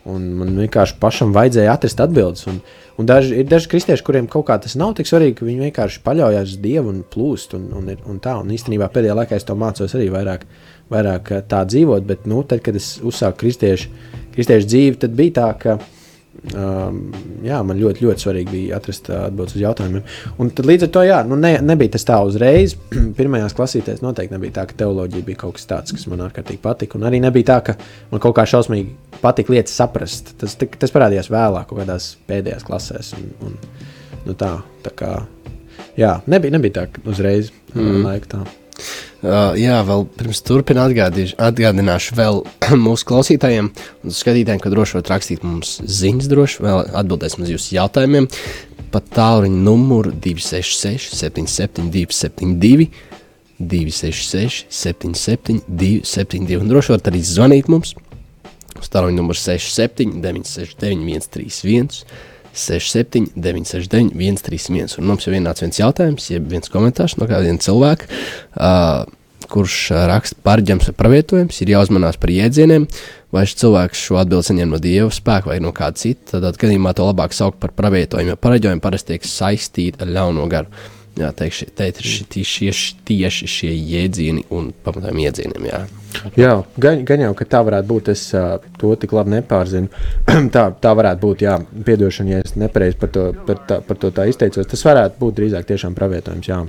Un 0.08 0.24
man 0.38 0.54
vienkārši 0.56 0.96
pašam 1.02 1.34
vajadzēja 1.36 1.74
atrast 1.76 2.00
atbildes. 2.00 2.46
Un, 2.48 2.62
un 2.96 3.10
daži, 3.10 3.36
ir 3.42 3.50
daži 3.50 3.68
kristieši, 3.74 4.06
kuriem 4.06 4.30
kaut 4.32 4.46
kā 4.48 4.56
tas 4.64 4.78
nav 4.80 4.94
tik 4.96 5.10
svarīgi, 5.10 5.36
ka 5.36 5.48
viņi 5.50 5.66
vienkārši 5.66 6.00
paļaujas 6.06 6.54
uz 6.54 6.64
Dievu 6.64 6.94
un 6.94 7.04
plūst. 7.04 7.52
Un, 7.58 7.68
un, 7.76 7.92
un 8.00 8.24
tā, 8.24 8.38
un 8.40 8.56
īstenībā 8.56 8.88
pēdējā 8.94 9.18
laikā 9.20 9.36
es 9.36 9.44
to 9.44 9.58
mācos 9.60 9.96
arī 9.98 10.08
vairāk, 10.16 10.48
vairāk 10.88 11.34
tā 11.52 11.60
dzīvot. 11.68 12.08
Bet, 12.08 12.24
nu, 12.32 12.40
tad, 12.48 12.64
kad 12.64 12.80
es 12.80 12.94
uzsāku 13.04 13.42
kristiešu, 13.44 13.92
kristiešu 14.32 14.72
dzīvi, 14.72 15.00
tad 15.04 15.20
bija 15.20 15.36
tā, 15.42 15.50
ka 15.60 15.80
Um, 16.40 17.10
jā, 17.44 17.58
man 17.66 17.76
ļoti, 17.76 18.00
ļoti 18.06 18.24
svarīgi 18.24 18.52
bija 18.54 18.78
atrast 18.78 19.10
uh, 19.10 19.26
atbildes 19.26 19.58
uz 19.58 19.60
jautājumiem. 19.60 20.04
Un 20.40 20.48
tad 20.56 20.68
līdz 20.70 20.86
ar 20.86 20.92
to 20.94 21.02
jā, 21.04 21.18
nu 21.28 21.36
ne, 21.36 21.52
nebija 21.64 21.92
tas 21.96 22.06
tā 22.08 22.16
uzreiz. 22.24 22.76
Pirmajās 23.18 23.54
klasītēs 23.58 24.00
noteikti 24.00 24.32
nebija 24.32 24.56
tā, 24.56 24.64
ka 24.70 24.78
teoloģija 24.80 25.26
bija 25.26 25.42
kaut 25.42 25.58
kas 25.58 25.68
tāds, 25.68 25.92
kas 25.96 26.08
man 26.08 26.24
ārkārtīgi 26.24 26.62
patika. 26.64 26.96
Un 26.96 27.04
arī 27.10 27.20
nebija 27.20 27.50
tā, 27.52 27.58
ka 27.68 27.76
man 28.12 28.24
kaut 28.24 28.38
kā 28.38 28.46
šausmīgi 28.48 29.20
patika 29.20 29.52
lietas 29.52 29.76
saprast. 29.76 30.32
Tas, 30.40 30.56
tas 30.56 30.96
parādījās 30.96 31.28
vēlāk, 31.32 31.68
kaut 31.68 31.82
kādās 31.82 32.14
pēdējās 32.30 32.64
klasēs. 32.66 33.12
Un, 33.18 33.28
un, 33.44 33.60
nu 34.24 34.38
tā, 34.40 34.54
tā 34.86 34.94
kā, 34.96 35.12
jā, 36.00 36.16
nebija, 36.30 36.56
nebija 36.56 36.80
tā, 36.80 37.04
uzreiz 37.04 37.52
mm. 37.74 38.00
laika 38.06 38.32
tā. 38.38 38.42
Uh, 39.20 39.52
jā, 39.60 39.76
vēl 39.84 40.06
pirms 40.16 40.40
turpināt, 40.46 40.94
atgādināšu 41.36 42.16
vēl 42.16 42.40
mūsu 42.86 43.08
klausītājiem 43.10 43.68
un 43.68 44.16
skatītājiem, 44.16 44.62
ka 44.62 44.72
droši 44.72 44.96
varat 44.96 45.12
rakstīt 45.12 45.44
mums 45.44 45.76
ziņas, 45.84 46.30
droši 46.32 46.64
vēl 46.64 46.82
atbildēsim 47.02 47.44
uz 47.44 47.52
jūsu 47.52 47.76
jautājumiem. 47.76 48.30
Pat 48.90 49.06
tālruņa 49.14 49.60
numuru 49.66 50.14
266, 50.16 51.14
77, 51.20 51.90
272, 51.94 52.88
266, 53.60 54.64
77, 54.72 55.60
272. 55.68 56.62
Un 56.64 56.72
droši 56.72 56.96
varat 56.96 57.12
arī 57.12 57.20
zvanīt 57.26 57.68
mums 57.70 57.94
uz 58.80 58.88
tālruņa 58.88 59.20
numuru 59.20 59.38
67, 59.38 60.20
969, 60.24 61.28
131. 61.28 62.04
67, 62.54 63.32
969, 63.36 64.12
131. 64.16 64.98
Un 65.00 65.08
mums 65.10 65.26
jau 65.26 65.34
ienāca 65.36 65.64
viens 65.64 65.80
jautājums, 65.80 66.28
jeb 66.32 66.50
viens 66.50 66.72
komentārs 66.72 67.16
no 67.20 67.28
kāda 67.30 67.54
cilvēka, 67.62 68.10
uh, 68.58 69.06
kurš 69.50 69.78
raksta 70.10 70.38
parģams 70.46 70.90
vai 70.90 70.96
pravietojums, 70.98 71.58
ir 71.62 71.72
jāuzmanās 71.74 72.18
par 72.20 72.32
jēdzieniem, 72.34 72.86
vai 73.34 73.44
šis 73.48 73.60
cilvēks 73.64 74.04
šo 74.06 74.20
atbildi 74.20 74.50
saņem 74.50 74.72
no 74.74 74.80
dieva 74.82 75.10
spēka 75.14 75.50
vai 75.50 75.58
no 75.62 75.72
kāda 75.74 75.98
cita. 76.02 76.40
Tad 76.42 76.58
gadījumā 76.60 76.94
to 76.96 77.06
labāk 77.08 77.34
saukt 77.36 77.60
par 77.62 77.74
pravietojumu, 77.78 78.34
jo 78.34 78.40
pravietojumu 78.40 78.82
parasti 78.84 79.14
tiek 79.14 79.26
saistīti 79.26 80.02
ar 80.02 80.12
ļauno 80.18 80.46
garu. 80.50 80.70
Jā, 81.20 81.30
teikšu, 81.36 81.68
teikt, 81.76 82.00
šie, 82.06 82.44
šie, 82.48 82.72
tieši 83.08 83.48
šie 83.50 83.70
jēdzieni 83.76 84.46
un 84.56 84.70
pamatojumi 84.84 85.26
jēdzieniem. 85.26 85.66
Jā, 85.68 85.80
jā 86.38 86.52
gan, 86.80 87.02
gan 87.08 87.24
jau, 87.26 87.32
ka 87.36 87.46
tā 87.50 87.60
varētu 87.66 87.90
būt. 87.90 88.12
Es 88.14 88.22
to 88.80 88.92
tik 89.00 89.12
labi 89.16 89.36
nepārzinu. 89.36 89.90
tā, 90.54 90.70
tā 90.80 90.94
varētu 90.96 91.22
būt, 91.26 91.44
jā, 91.44 91.58
piedošana, 91.86 92.36
ja 92.36 92.44
es 92.46 92.56
nepareizi 92.60 92.96
par, 93.00 93.12
to, 93.12 93.26
par, 93.46 93.60
tā, 93.68 93.80
par 93.84 94.00
to 94.00 94.12
tā 94.16 94.30
izteicos. 94.30 94.68
Tas 94.70 94.86
varētu 94.88 95.20
būt 95.20 95.36
drīzāk 95.42 95.68
tiešām 95.68 95.98
pravietojums. 95.98 96.48
Jā. 96.48 96.62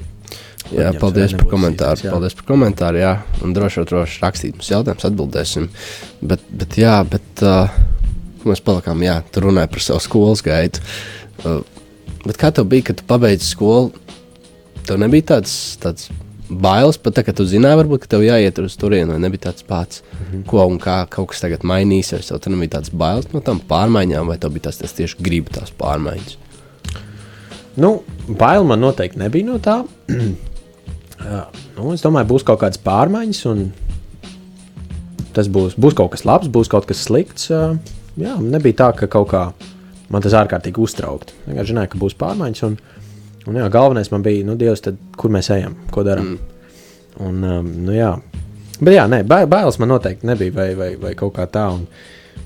Jā, 0.72 0.92
paldies 1.00 1.34
par 1.36 1.48
komentāru. 1.52 2.06
Jā. 2.06 2.12
Paldies 2.14 2.36
par 2.38 2.48
komentāru. 2.52 3.02
Jā, 3.02 3.16
un 3.44 3.56
droši 3.56 3.82
vien 3.82 3.90
droši 3.90 4.22
rakstīt 4.22 4.60
mums 4.60 4.70
jautājumus, 4.72 5.08
atbildēsim. 5.10 5.68
Bet, 6.22 6.44
bet 6.62 6.78
jā, 6.80 7.00
bet 7.08 7.44
uh, 7.48 7.72
mēs 8.48 8.64
palikām, 8.64 9.02
jā, 9.04 9.18
tur 9.34 9.50
runāja 9.50 9.72
par 9.72 9.84
savu 9.84 10.04
skolas 10.04 10.44
gaitu. 10.46 10.84
Uh, 11.42 11.64
bet 12.24 12.40
kā 12.40 12.54
tev 12.56 12.70
bija, 12.72 12.92
kad 12.92 13.02
tu 13.02 13.08
pabeidzi 13.10 13.50
skolu? 13.50 13.92
Tev 14.88 15.00
nebija 15.02 15.28
tāds, 15.36 15.54
tāds 15.82 16.10
bailes, 16.52 16.98
pat 17.00 17.16
tā, 17.18 17.24
ka 17.26 17.34
tu 17.36 17.46
zināji, 17.48 17.80
varbūt, 17.80 18.04
ka 18.04 18.12
tev 18.16 18.26
jāiet 18.26 18.60
uz 18.64 18.76
turieni, 18.80 19.14
vai 19.14 19.20
nebija 19.24 19.48
tāds 19.50 19.66
pats, 19.68 20.02
mm 20.02 20.26
-hmm. 20.26 20.46
ko 20.50 20.66
un 20.68 20.80
kā 20.80 21.06
kaut 21.10 21.30
kas 21.30 21.42
tagad 21.42 21.64
mainīsies. 21.64 22.28
Tev 22.28 22.52
nebija 22.52 22.80
tāds 22.80 22.92
bailes 22.94 23.32
no 23.34 23.40
tām 23.40 23.60
pārmaiņām, 23.70 24.28
vai 24.28 24.38
tev 24.38 24.52
bija 24.52 24.64
tas, 24.64 24.78
tas 24.78 24.94
tieši 24.94 25.16
gribi 25.20 25.50
tās 25.52 25.72
pārmaiņas. 25.72 26.38
Nu, 27.76 28.02
bail 28.28 28.64
man 28.64 28.80
noteikti 28.80 29.20
nebija 29.20 29.46
no 29.46 29.58
tā. 29.58 29.84
nu, 31.78 31.94
es 31.94 32.02
domāju, 32.02 32.28
būs 32.28 32.44
kaut 32.44 32.60
kādas 32.60 32.78
pārmaiņas, 32.84 33.46
un 33.46 33.72
tas 35.34 35.48
būs, 35.48 35.78
būs 35.80 35.96
kaut 35.96 36.12
kas 36.12 36.26
labs, 36.26 36.48
būs 36.48 36.68
kaut 36.68 36.86
kas 36.86 37.04
slikts. 37.08 37.50
Jā, 38.20 38.36
nebija 38.42 38.74
tā, 38.74 38.92
ka 38.98 39.08
kaut 39.08 39.30
kā 39.32 39.54
man 40.12 40.22
tas 40.22 40.36
ārkārtīgi 40.36 40.84
uztraukti. 40.84 41.34
Es 41.34 41.48
vienkārši 41.48 41.74
zināju, 41.74 41.92
ka 41.94 42.02
būs 42.02 42.18
pārmaiņas. 42.20 42.64
Un, 42.68 42.78
Un, 43.48 43.58
jā, 43.58 43.68
galvenais 43.74 44.12
man 44.14 44.24
bija, 44.26 44.46
nu, 44.46 44.56
Dievs, 44.60 44.84
tad, 44.86 45.00
kur 45.18 45.32
mēs 45.34 45.50
ejam, 45.56 45.76
ko 45.94 46.04
darām. 46.06 46.36
Mm. 46.36 46.66
Un, 47.26 47.40
um, 47.44 47.72
nu, 47.88 47.96
jā. 47.96 48.12
Bet, 48.80 48.94
jā, 48.96 49.06
nē, 49.10 49.24
bailes 49.26 49.80
man 49.82 49.92
noteikti 49.94 50.30
nebija, 50.30 50.54
vai, 50.56 50.68
vai, 50.78 50.92
vai 51.02 51.14
kaut 51.18 51.34
kā 51.38 51.48
tā. 51.50 51.68
Un, 51.74 51.88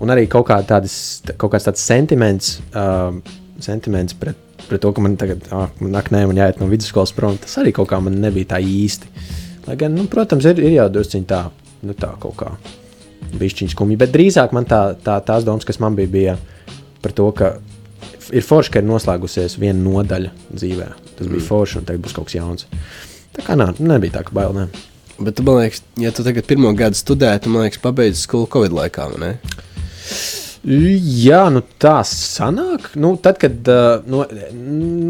un 0.04 0.14
arī 0.14 0.26
kaut, 0.32 0.48
kā 0.50 0.60
tādas, 0.68 0.96
kaut 1.36 1.54
kāds 1.54 1.68
tāds 1.68 1.84
sentiments, 1.84 2.58
um, 2.76 3.22
sentiments 3.64 4.16
pret, 4.20 4.40
pret 4.66 4.84
to, 4.84 4.94
ka 4.96 5.04
man 5.04 5.20
tagad, 5.20 5.44
ah, 5.56 5.68
man 5.84 5.96
nē, 5.96 6.24
man 6.32 6.40
jāiet 6.40 6.64
no 6.64 6.70
vidusskolas 6.72 7.16
prom. 7.16 7.38
Tas 7.44 7.60
arī 7.62 7.76
kaut 7.76 7.92
kā 7.92 8.00
man 8.04 8.20
nebija 8.24 8.56
tā 8.56 8.64
īsti. 8.64 9.12
Lai 9.68 9.78
gan, 9.80 9.96
nu, 9.98 10.08
protams, 10.12 10.48
ir, 10.48 10.64
ir 10.64 10.78
jādusciņ 10.78 11.28
tā, 11.30 11.46
nu, 11.84 11.96
tā 11.98 12.14
kaut 12.22 12.40
kā 12.40 12.56
bišķiņš 13.36 13.76
skumji. 13.76 14.00
Bet 14.00 14.14
drīzāk 14.16 14.54
man 14.56 14.68
tā, 14.70 14.82
tā, 15.04 15.20
tās 15.26 15.48
domas, 15.48 15.68
kas 15.68 15.80
man 15.84 15.96
bija, 15.98 16.12
bija 16.12 16.36
par 17.04 17.16
to, 17.16 17.30
ka 17.36 17.56
ir 18.34 18.46
forši, 18.46 18.74
ka 18.74 18.82
ir 18.82 18.88
noslēgusies 18.90 19.58
viena 19.62 19.80
nodaļa 19.82 20.32
dzīvē. 20.54 20.90
Tas 21.20 21.30
bija 21.32 21.46
forši, 21.46 21.80
un 21.80 21.88
tagad 21.88 22.06
būs 22.06 22.16
kaut 22.16 22.30
kas 22.30 22.38
jauns. 22.38 22.68
Tā 23.36 23.44
kā 23.46 23.58
nā, 23.60 23.72
nebija 23.80 24.18
tā, 24.18 24.26
ka 24.28 24.36
bail. 24.36 24.56
Ne. 24.56 24.70
Bet, 25.20 25.40
man 25.46 25.62
liekas, 25.62 25.84
ja 26.00 26.12
tu 26.16 26.26
tagad 26.26 26.48
pirmo 26.48 26.72
gadu 26.76 26.98
studē, 27.00 27.36
tu, 27.40 27.52
man 27.52 27.68
liekas, 27.68 27.82
pabeidzi 27.84 28.26
skolu 28.26 28.50
Covid 28.52 28.76
laikā? 28.76 29.08
Jā, 30.66 31.44
nu 31.54 31.62
tā 31.80 32.00
sanāk. 32.10 32.90
Nu, 32.98 33.14
tad, 33.22 33.38
kad 33.42 33.70
nu, 34.10 34.24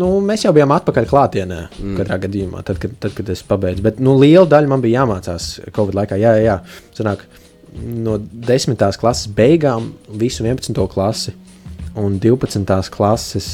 nu, 0.02 0.10
mēs 0.26 0.44
jau 0.44 0.52
bijām 0.56 0.74
atpakaļ 0.76 1.08
klātienē, 1.10 1.62
mm. 1.72 1.96
katrā 2.02 2.20
gadījumā, 2.26 2.66
tad, 2.68 2.82
kad, 2.82 2.98
tad, 3.00 3.16
kad 3.16 3.32
es 3.32 3.46
pabeidzu. 3.48 3.86
Bet 3.86 4.04
nu, 4.04 4.18
liela 4.20 4.46
daļa 4.52 4.74
man 4.74 4.84
bija 4.84 5.02
jāmācās 5.02 5.54
Covid 5.76 5.98
laikā. 6.02 6.20
Jā, 6.20 6.36
jā, 6.38 6.44
jā. 6.52 6.90
Sanāk, 6.98 7.24
no 7.80 8.20
10. 8.20 8.78
klases 9.00 9.32
beigām 9.32 9.94
visu 10.12 10.44
11. 10.44 10.86
klasi 10.92 11.34
un 11.96 12.20
12. 12.20 12.90
klases. 12.96 13.50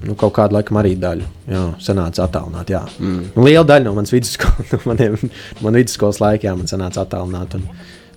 Nu, 0.00 0.14
kaut 0.16 0.32
kādu 0.38 0.56
laiku 0.56 0.76
arī 0.80 0.94
daļu. 0.96 1.26
Jā, 1.50 1.64
sanāca 1.84 2.24
attālināt. 2.24 2.70
Jā. 2.72 2.86
Mm. 3.02 3.32
Nu, 3.34 3.44
liela 3.44 3.66
daļa 3.68 3.84
no 3.84 3.96
manas 3.98 4.14
vidusskolas, 4.14 4.70
no 4.72 4.80
maniem, 4.88 5.18
man 5.60 5.76
vidusskolas 5.76 6.22
laikā, 6.22 6.54
man 6.56 6.70
sanāca 6.70 7.04
attālināt. 7.04 7.58
Un, 7.58 7.66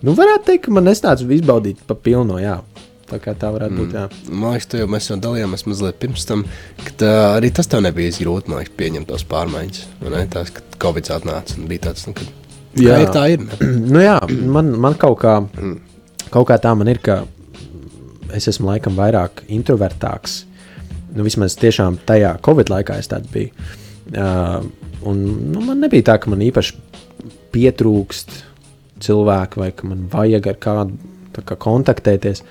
nu, 0.04 0.16
varētu 0.16 0.48
teikt, 0.48 0.66
ka 0.68 0.78
man 0.78 0.88
nesnāca 0.88 1.28
izbaudīt 1.36 1.84
pa 1.90 1.98
pilno. 2.00 2.40
Jā. 2.40 2.62
Tā 3.10 3.20
kā 3.20 3.34
tā 3.36 3.50
varētu 3.52 3.76
būt. 3.82 3.98
Jā. 3.98 4.06
Man 4.32 4.56
liekas, 4.56 4.70
tu 4.72 4.80
jau 4.80 4.88
mēs 4.90 5.10
jau 5.10 5.18
dalījāmies 5.22 5.68
mazliet 5.68 6.00
pirms 6.00 6.24
tam, 6.30 6.46
ka 6.86 6.96
tā, 7.04 7.12
arī 7.34 7.52
tas 7.54 7.68
tev 7.70 7.84
nebija 7.84 8.16
grūti 8.16 8.54
liekas, 8.54 8.72
pieņemt 8.80 9.12
tos 9.12 9.28
pārmaiņas. 9.28 9.84
ne? 10.08 10.24
Tās, 10.32 10.54
kad 10.56 10.80
Covid 10.82 11.12
atnāca 11.18 11.60
un 11.60 11.68
bija 11.70 11.90
tāds, 11.90 12.08
nu, 12.08 12.16
ka 12.16 12.26
Jā. 12.80 13.02
ir 13.04 13.12
tā 13.14 13.28
ir. 13.36 13.44
nu, 13.94 14.00
jā, 14.02 14.18
man, 14.56 14.72
man 14.82 14.96
kaut, 15.00 15.20
kā, 15.22 15.36
kaut 16.34 16.48
kā 16.50 16.58
tā 16.64 16.74
man 16.80 16.90
ir, 16.90 17.04
ka 17.04 17.26
es 18.36 18.50
esmu 18.52 18.72
laikam 18.72 18.98
vairāk 18.98 19.44
introvertāks. 19.52 20.44
Nu, 21.14 21.26
vismaz 21.26 21.56
tiešām 21.62 22.00
tajā 22.08 22.36
Covid 22.46 22.72
laikā 22.74 22.98
es 23.02 23.10
tāds 23.12 23.30
biju. 23.34 23.54
Uh, 24.14 24.66
un, 25.08 25.22
nu, 25.54 25.62
man 25.64 25.84
nebija 25.84 26.10
tā, 26.10 26.18
ka 26.20 26.32
man 26.32 26.42
īpaši 26.44 26.76
pietrūkst 27.54 28.36
cilvēku 29.04 29.62
vai 29.62 29.72
ka 29.76 29.88
man 29.88 30.08
vajag 30.12 30.50
ar 30.52 30.62
kādu 30.64 31.44
kā, 31.46 31.58
kontaktēties. 31.68 32.44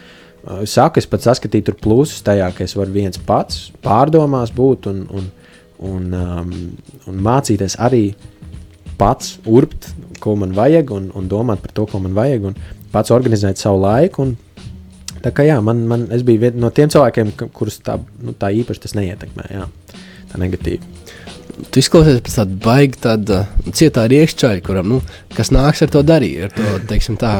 Uh, 0.42 0.62
es 0.62 0.74
saku, 0.78 1.02
es 1.02 1.10
pat 1.10 1.26
saskatīju 1.26 1.70
tur 1.70 1.78
plusus 1.82 2.22
tajā, 2.26 2.50
ka 2.54 2.66
es 2.66 2.76
varu 2.78 2.94
viens 2.94 3.18
pats 3.26 3.70
pārdomās 3.84 4.54
būt 4.54 4.88
un, 4.90 5.02
un, 5.10 5.28
un, 5.90 6.08
um, 6.14 6.54
un 7.10 7.20
mācīties 7.26 7.78
arī 7.82 8.12
pats 8.98 9.36
urbt, 9.50 9.90
ko 10.22 10.36
man 10.38 10.54
vajag, 10.54 10.92
un, 10.94 11.10
un 11.18 11.28
domāt 11.30 11.62
par 11.64 11.74
to, 11.74 11.86
ko 11.90 11.98
man 12.02 12.14
vajag, 12.14 12.52
un 12.52 12.58
pats 12.92 13.10
organizēt 13.14 13.58
savu 13.58 13.82
laiku. 13.82 14.28
Un, 14.28 14.36
tā 15.24 15.32
kā 15.34 15.46
jā, 15.46 15.58
man, 15.64 15.84
man, 15.88 16.06
es 16.14 16.24
biju 16.26 16.44
viens 16.46 16.58
no 16.60 16.70
tiem 16.74 16.90
cilvēkiem, 16.92 17.34
kurus 17.54 17.80
tā, 17.84 17.98
nu, 18.22 18.34
tā 18.38 18.52
īpaši 18.62 18.84
tas 18.84 18.96
neietekmē. 18.98 19.48
Jā, 19.52 19.68
tā 20.32 20.40
negatīvi. 20.42 20.90
Tu 21.72 21.82
izklausies 21.82 22.22
pēc 22.24 22.36
tāda 22.38 22.56
baigta, 22.64 23.12
tāda 23.12 23.72
cietā 23.76 24.06
riekšķaļa, 24.10 24.62
kuram, 24.66 24.94
nu, 24.94 25.00
kas 25.36 25.52
nāks 25.54 25.84
ar 25.84 25.92
to 25.92 26.00
darīt, 26.06 26.46
ar 26.46 26.54
to, 26.56 26.70
teiksim 26.90 27.18
tā, 27.20 27.32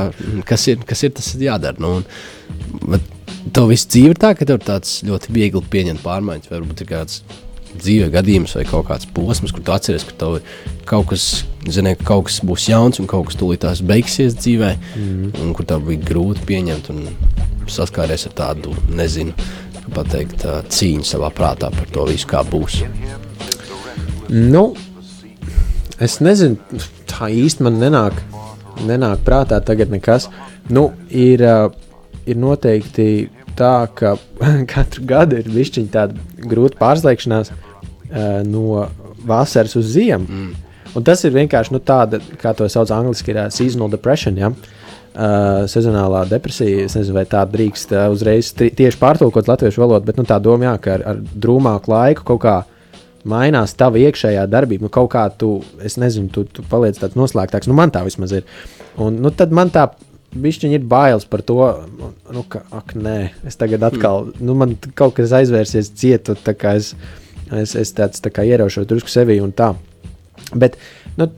kas 0.48 0.66
ir, 0.68 0.82
kas 0.88 1.02
ir 1.06 1.14
tas 1.16 1.32
jādara. 1.40 1.80
Nu, 1.82 1.96
un, 2.00 2.84
bet 2.92 3.08
tev 3.56 3.70
viss 3.72 3.88
dzīve 3.88 4.14
ir 4.14 4.20
tā, 4.20 4.34
ka 4.36 4.46
tev 4.46 4.60
ir 4.60 4.66
tāds 4.68 5.00
ļoti 5.08 5.32
viegli 5.34 5.64
pieņemt 5.72 6.04
pārmaiņas, 6.04 6.52
varbūt 6.52 6.84
ir 6.84 6.90
kāds 6.92 7.22
dzīve 7.78 8.10
gadījums 8.12 8.54
vai 8.58 8.64
kaut 8.68 8.86
kāds 8.90 9.08
posms, 9.14 9.52
kur 9.54 9.64
tu 9.64 9.74
atceries, 9.74 10.04
ka 10.08 10.16
tev 10.18 10.38
ir 10.38 10.46
kaut 10.88 11.08
kas, 11.12 11.26
zini, 11.68 11.94
ka 11.98 12.12
kaut 12.12 12.28
kas 12.28 12.40
būs 12.46 12.68
jauns 12.70 13.00
un 13.02 13.08
kaut 13.10 13.28
kas 13.30 13.38
tūlīt 13.40 13.62
tās 13.64 13.82
beigsies 13.86 14.36
dzīvē, 14.38 14.72
mm. 14.98 15.34
un 15.42 15.52
kur 15.56 15.68
tev 15.68 15.84
bija 15.88 16.04
grūti 16.12 16.46
pieņemt 16.48 16.90
un 16.94 17.04
saskāries 17.70 18.26
ar 18.28 18.36
tādu, 18.38 18.74
nezinu, 18.92 19.34
pateikt, 19.92 20.46
cīņu 20.72 21.06
savā 21.06 21.30
prātā 21.34 21.70
par 21.74 21.90
to 21.92 22.06
visu, 22.08 22.28
kā 22.30 22.42
būs. 22.46 22.82
Nu, 24.32 24.72
es 26.02 26.18
nezinu, 26.24 26.80
tā 27.10 27.28
īsti 27.32 27.66
man 27.66 27.78
nenāk, 27.82 28.22
nenāk 28.88 29.24
prātā 29.26 29.60
tagad 29.64 29.92
nekas. 29.92 30.28
Nu, 30.72 30.90
ir, 31.10 31.42
ir 32.24 32.38
noteikti 32.38 33.06
tā, 33.58 33.74
ka 33.98 34.16
katru 34.72 35.06
gadu 35.08 35.40
ir 35.40 35.48
bišķiņ 35.52 35.88
tāda 35.94 36.46
grūta 36.48 36.78
pārslēgšanās 36.80 37.52
uh, 37.52 38.42
no 38.48 38.86
vasaras 39.26 39.76
uz 39.78 39.94
ziemu. 39.94 40.26
Mm. 40.28 40.52
Un 40.92 41.04
tas 41.06 41.22
ir 41.24 41.32
vienkārši 41.32 41.72
nu, 41.72 41.80
tāda, 41.80 42.20
kā 42.40 42.52
to 42.56 42.66
sauc 42.68 42.90
angļuiski, 42.92 43.32
ir 43.32 43.44
uh, 43.46 43.50
seasonal 43.54 43.92
depression. 43.92 44.38
Ja? 44.40 44.52
Uh, 45.12 45.66
sezonālā 45.68 46.22
depresija, 46.24 46.86
es 46.86 46.94
nezinu, 46.96 47.18
vai 47.18 47.26
tā 47.28 47.42
drīkst 47.44 47.90
uh, 47.92 48.06
uzreiz 48.14 48.48
tieši 48.56 48.96
pārtulkot 48.96 49.48
latviešu 49.50 49.82
valodu, 49.82 50.06
bet 50.08 50.16
nu, 50.16 50.24
tā 50.24 50.38
doma, 50.40 50.70
jā, 50.70 50.76
ka 50.80 50.94
ar, 50.94 51.02
ar 51.10 51.18
drūmāku 51.20 51.92
laiku 51.92 52.24
kaut 52.30 52.40
kā 52.40 52.54
mainās 53.28 53.76
tava 53.76 54.00
iekšējā 54.00 54.46
darbība. 54.48 54.86
Nu, 54.86 54.92
kaut 54.92 55.10
kā 55.12 55.26
tu, 55.36 55.58
es 55.84 55.98
nezinu, 56.00 56.30
tu, 56.32 56.46
tu 56.48 56.64
paliec 56.70 56.96
tāds 56.96 57.18
noslēgtāks. 57.18 57.68
Nu, 57.68 57.76
man 57.76 57.92
tā 57.92 58.00
vismaz 58.06 58.32
ir. 58.38 58.48
Un, 58.96 59.20
nu, 59.20 59.28
tad 59.36 59.52
man 59.52 59.68
tā 59.74 59.90
bišķiņi 60.32 60.78
ir 60.78 60.86
bailes 60.88 61.26
par 61.28 61.42
to, 61.46 61.58
nu, 62.32 62.44
ka, 62.48 62.62
ak, 62.72 62.94
nē, 62.96 63.16
es 63.48 63.58
tagad 63.60 63.84
atkal, 63.88 64.28
mm. 64.30 64.44
nu, 64.46 64.56
man 64.58 64.74
kaut 64.98 65.16
kas 65.18 65.34
aizvērsies 65.36 65.92
cietu, 65.98 66.36
tā 66.38 66.54
kā 66.58 66.76
es, 66.80 66.92
es, 67.52 67.74
es 67.78 67.92
tāds 67.96 68.22
tā 68.24 68.32
kā 68.32 68.46
ieraušos 68.48 68.88
drusku 68.88 69.12
sevi 69.12 69.38
un 69.44 69.52
tā. 69.56 69.72
Bet, 70.56 70.78
nu, 71.18 71.28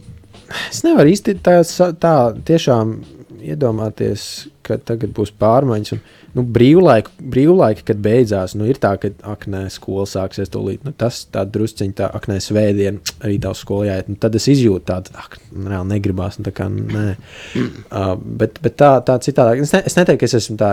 es 0.70 0.82
nevaru 0.86 1.14
īsti 1.14 1.38
tā, 1.44 1.58
tā 2.00 2.14
tiešām 2.46 2.96
iedomāties, 3.44 4.46
ka 4.64 4.78
tagad 4.90 5.12
būs 5.16 5.32
pārmaiņas. 5.40 5.94
Un, 5.96 6.00
nu, 6.36 6.44
brīvlaika, 6.56 7.12
brīvlaika, 7.34 7.84
kad 7.90 8.00
beidzās, 8.04 8.56
nu, 8.58 8.66
ir 8.70 8.80
tā, 8.82 8.94
ka, 9.00 9.10
ak, 9.34 9.46
nē, 9.50 9.64
skola 9.72 10.06
sāksies 10.08 10.52
tūlīt. 10.52 10.84
Nu, 10.86 10.94
tas 10.96 11.22
tā 11.32 11.44
drusciņš, 11.48 11.96
tā, 12.00 12.08
ak, 12.18 12.28
nē, 12.30 12.38
svētdien, 12.44 13.00
arī 13.24 13.38
tā 13.42 13.52
skolā 13.58 13.90
jāiet. 13.90 14.08
Nu, 14.12 14.18
tad 14.20 14.38
es 14.38 14.48
izjūtu 14.52 14.86
tādu, 14.90 15.12
ak, 15.20 15.38
man 15.52 15.74
reāli 15.74 15.92
negribās. 15.94 16.40
Nu, 16.40 16.46
tā 16.48 16.54
kā, 16.56 16.70
nē. 16.72 17.04
uh, 17.60 18.14
bet, 18.42 18.58
bet 18.64 18.78
tā, 18.80 18.94
tā 19.06 19.18
citādi. 19.24 19.66
Es, 19.66 19.74
ne, 19.76 19.84
es 19.90 19.98
neteiktu, 20.00 20.22
ka 20.24 20.30
es 20.30 20.38
esmu 20.40 20.58
tā, 20.60 20.72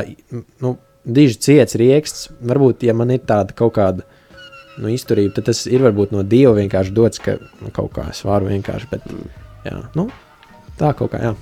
nu, 0.63 0.75
diži 1.05 1.37
ciets 1.47 1.77
rieksts. 1.79 2.31
Varbūt, 2.51 2.87
ja 2.87 2.95
man 2.97 3.13
ir 3.13 3.23
tāda 3.27 3.55
kaut 3.57 3.75
kāda. 3.77 4.07
Nu, 4.81 4.87
izturība, 4.89 5.35
tad 5.35 5.49
tas 5.49 5.65
ir 5.67 5.83
varbūt 5.83 6.13
no 6.15 6.23
dieva 6.25 6.55
vienkārši 6.57 6.93
dots, 6.95 7.19
ka 7.21 7.35
nu, 7.41 7.69
kaut 7.75 7.91
kā 7.97 8.07
es 8.13 8.23
varu 8.25 8.47
vienkārši. 8.49 8.87
Bet, 8.89 9.03
jā, 9.67 9.77
nu, 9.99 10.07
tā 10.79 10.93
kaut 10.97 11.11
kā, 11.13 11.19
jā. 11.27 11.33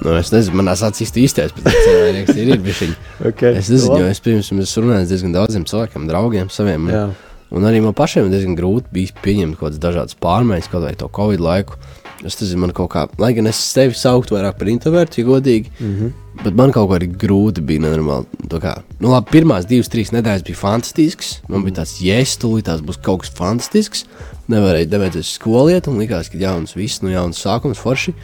Nu, 0.00 0.14
es 0.16 0.32
nezinu, 0.32 0.56
manā 0.62 0.72
acīs 0.88 1.12
īstais, 1.20 1.52
cilvēks 1.58 2.38
ir, 2.40 2.54
bišķiņ. 2.64 2.94
Okay. 3.32 3.58
Es 3.60 3.68
nezinu, 3.72 4.00
jo 4.00 4.08
es 4.08 4.22
pirms 4.24 4.48
tam 4.50 4.62
esmu 4.64 4.86
runājis 4.86 5.12
diezgan 5.12 5.36
daudziem 5.36 5.66
cilvēkiem, 5.68 6.08
draugiem 6.08 6.48
saviem. 6.52 6.88
Jā. 6.92 7.04
Un 7.52 7.68
arī 7.68 7.82
man 7.84 7.92
pašiem 7.92 8.26
ir 8.26 8.32
diezgan 8.32 8.56
grūti 8.56 8.88
bija 8.96 9.18
pieņemt 9.24 9.58
kaut 9.58 9.68
kādas 9.68 9.82
dažādas 9.82 10.16
pārmaiņas, 10.24 10.70
kaut 10.72 10.86
vai 10.86 10.94
to 10.96 11.10
Covid 11.12 11.42
laiku. 11.44 11.76
Es 12.24 12.38
nezinu, 12.38 12.62
man 12.62 12.72
kaut 12.76 12.92
kā, 12.94 13.02
lai 13.20 13.32
gan 13.36 13.50
es 13.50 13.58
sevi 13.58 13.96
sauktu 13.98 14.36
vairāk 14.36 14.56
par 14.60 14.70
introvertu, 14.70 15.20
ja 15.20 15.26
godīgi, 15.26 15.72
mm. 15.74 15.94
-hmm. 15.98 16.42
bet 16.44 16.54
man 16.54 16.72
kaut 16.72 16.88
kā 16.88 17.00
arī 17.00 17.08
grūti 17.24 17.64
bija 17.66 17.82
nenormāli. 17.82 18.26
Kā, 18.62 18.76
nu, 19.00 19.10
labi, 19.10 19.32
pirmās 19.34 19.66
divas, 19.66 19.90
trīs 19.90 20.14
nedēļas 20.14 20.46
bija 20.46 20.60
fantastisks. 20.60 21.40
Man 21.48 21.66
bija 21.66 21.82
tāds, 21.82 21.98
jēs, 22.00 22.38
tūlīt 22.38 22.70
tās 22.70 22.80
būs 22.80 23.02
kaut 23.02 23.24
kas 23.24 23.34
fantastisks. 23.34 24.06
Nevarēja 24.52 24.90
devēt 24.92 25.16
uz 25.20 25.30
skolu 25.36 25.72
iet, 25.72 25.88
un 25.88 26.00
likās, 26.02 26.28
ka 26.32 26.40
jauns 26.40 26.76
viss, 26.76 27.02
nu, 27.04 27.12
jauns 27.12 27.40
sākums, 27.40 27.80
forši. 27.80 28.14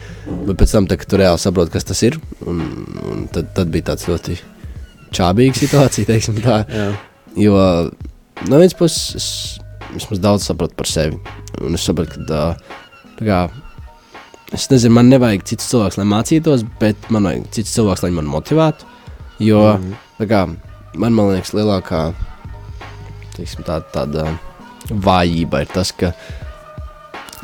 Bet 0.47 0.59
pēc 0.61 0.75
tam, 0.75 0.89
tā, 0.89 0.99
kad 0.99 1.09
tu 1.09 1.19
reāli 1.21 1.41
saproti, 1.41 1.73
kas 1.73 1.87
tas 1.89 2.03
ir, 2.05 2.19
un, 2.45 2.61
un 3.09 3.25
tad, 3.33 3.51
tad 3.57 3.71
bija 3.73 3.91
tāds 3.91 4.07
ļoti 4.09 4.37
čābīga 5.15 5.57
situācija, 5.57 6.07
teiksim 6.11 6.39
tā. 6.43 6.61
Jā. 6.69 6.91
Jo 7.39 7.55
no 8.47 8.59
vienas 8.59 8.75
puses 8.77 9.15
es 9.17 9.27
vismaz 9.93 10.21
daudz 10.21 10.45
saprotu 10.47 10.77
par 10.77 10.89
sevi. 10.89 11.17
Un 11.65 11.77
es 11.77 11.85
saprotu, 11.85 12.15
ka 12.15 12.27
tā, 12.29 12.43
tā 13.19 13.27
kā, 13.27 13.39
es 14.55 14.69
nezinu, 14.71 14.95
man 14.99 15.09
nevajag 15.11 15.45
citus 15.49 15.69
cilvēkus, 15.71 15.99
lai 15.99 16.07
mācītos, 16.13 16.65
bet 16.81 17.09
man 17.13 17.29
vajag 17.29 17.49
citus 17.57 17.75
cilvēkus, 17.77 18.05
lai 18.05 18.13
mani 18.15 18.33
motivētu. 18.33 18.89
Jo 19.43 19.63
mm. 19.77 20.27
kā, 20.29 20.45
man, 20.95 21.15
man 21.15 21.33
liekas, 21.33 21.55
lielākā 21.57 22.09
teiksim, 23.35 23.63
tā, 23.67 23.79
tāda 23.93 24.27
vājība 24.89 25.63
ir 25.65 25.71
tas, 25.73 25.93
ka, 25.95 26.13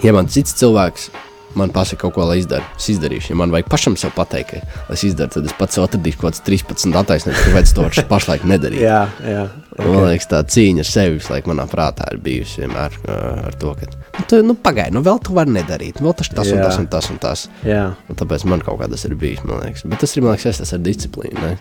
ja 0.03 0.15
man 0.15 0.27
cits 0.31 0.57
cilvēks 0.59 1.09
man 1.55 1.71
pasaka 1.71 2.01
kaut 2.03 2.17
ko, 2.17 2.25
lai 2.27 2.41
izdarītu, 2.41 2.79
es 2.79 2.87
izdarīšu. 2.91 3.31
Ja 3.31 3.37
man 3.39 3.53
vajag 3.53 3.69
pašam 3.71 3.93
sev 3.99 4.11
pateikt, 4.15 4.51
ka, 4.51 4.81
lai 4.89 4.97
es 4.97 5.05
izdarītu, 5.07 5.37
tad 5.37 5.45
es 5.47 5.55
pats 5.55 5.79
atradīšu 5.79 6.19
kaut 6.19 6.33
kāds 6.33 6.43
13 6.43 6.97
attaisnojumus, 6.99 7.45
kāpēc 7.47 7.69
es 7.69 7.75
to 7.77 7.85
varu 7.85 8.03
pašlaik 8.13 8.43
nedarīt. 8.49 8.83
Jā, 8.83 9.05
jā. 9.23 9.45
Okay. 9.75 9.91
Man 9.91 10.05
liekas, 10.09 10.27
tā 10.31 10.41
cīņa 10.55 10.83
ar 10.83 10.89
sevi 10.89 11.17
visu 11.17 11.31
laiku 11.33 11.51
manā 11.51 11.65
prātā 11.71 12.07
ir 12.11 12.19
bijusi 12.23 12.63
vienmēr 12.63 12.99
ar 13.11 13.57
to, 13.59 13.73
ka 13.79 13.89
nu, 13.91 14.27
tu, 14.27 14.41
nu, 14.51 14.55
pagaidi, 14.67 14.95
nu 14.95 15.03
vēl 15.03 15.19
tu 15.23 15.35
vari 15.35 15.55
nedarīt, 15.55 15.99
vēl 16.03 16.15
tas, 16.15 16.31
tas 16.31 16.51
un 16.51 16.59
Jā. 16.59 16.67
tas 16.69 16.79
un 16.79 16.87
tas 16.91 17.09
un 17.11 17.19
tas. 17.23 17.47
jā. 17.67 17.83
Un 18.07 18.19
tāpēc 18.19 18.45
man 18.51 18.63
kaut 18.63 18.79
kā 18.79 18.91
tas 18.91 19.07
ir 19.07 19.15
bijis. 19.19 19.43
man 19.47 19.63
liekas. 19.63 19.83
Bet 19.87 20.03
tas 20.03 20.15
ir 20.15 20.23
man 20.23 20.35
liekas, 20.35 20.47
saistīts 20.47 20.75
ar 20.75 20.83
disciplīnu. 20.83 21.39
Ne? 21.39 21.55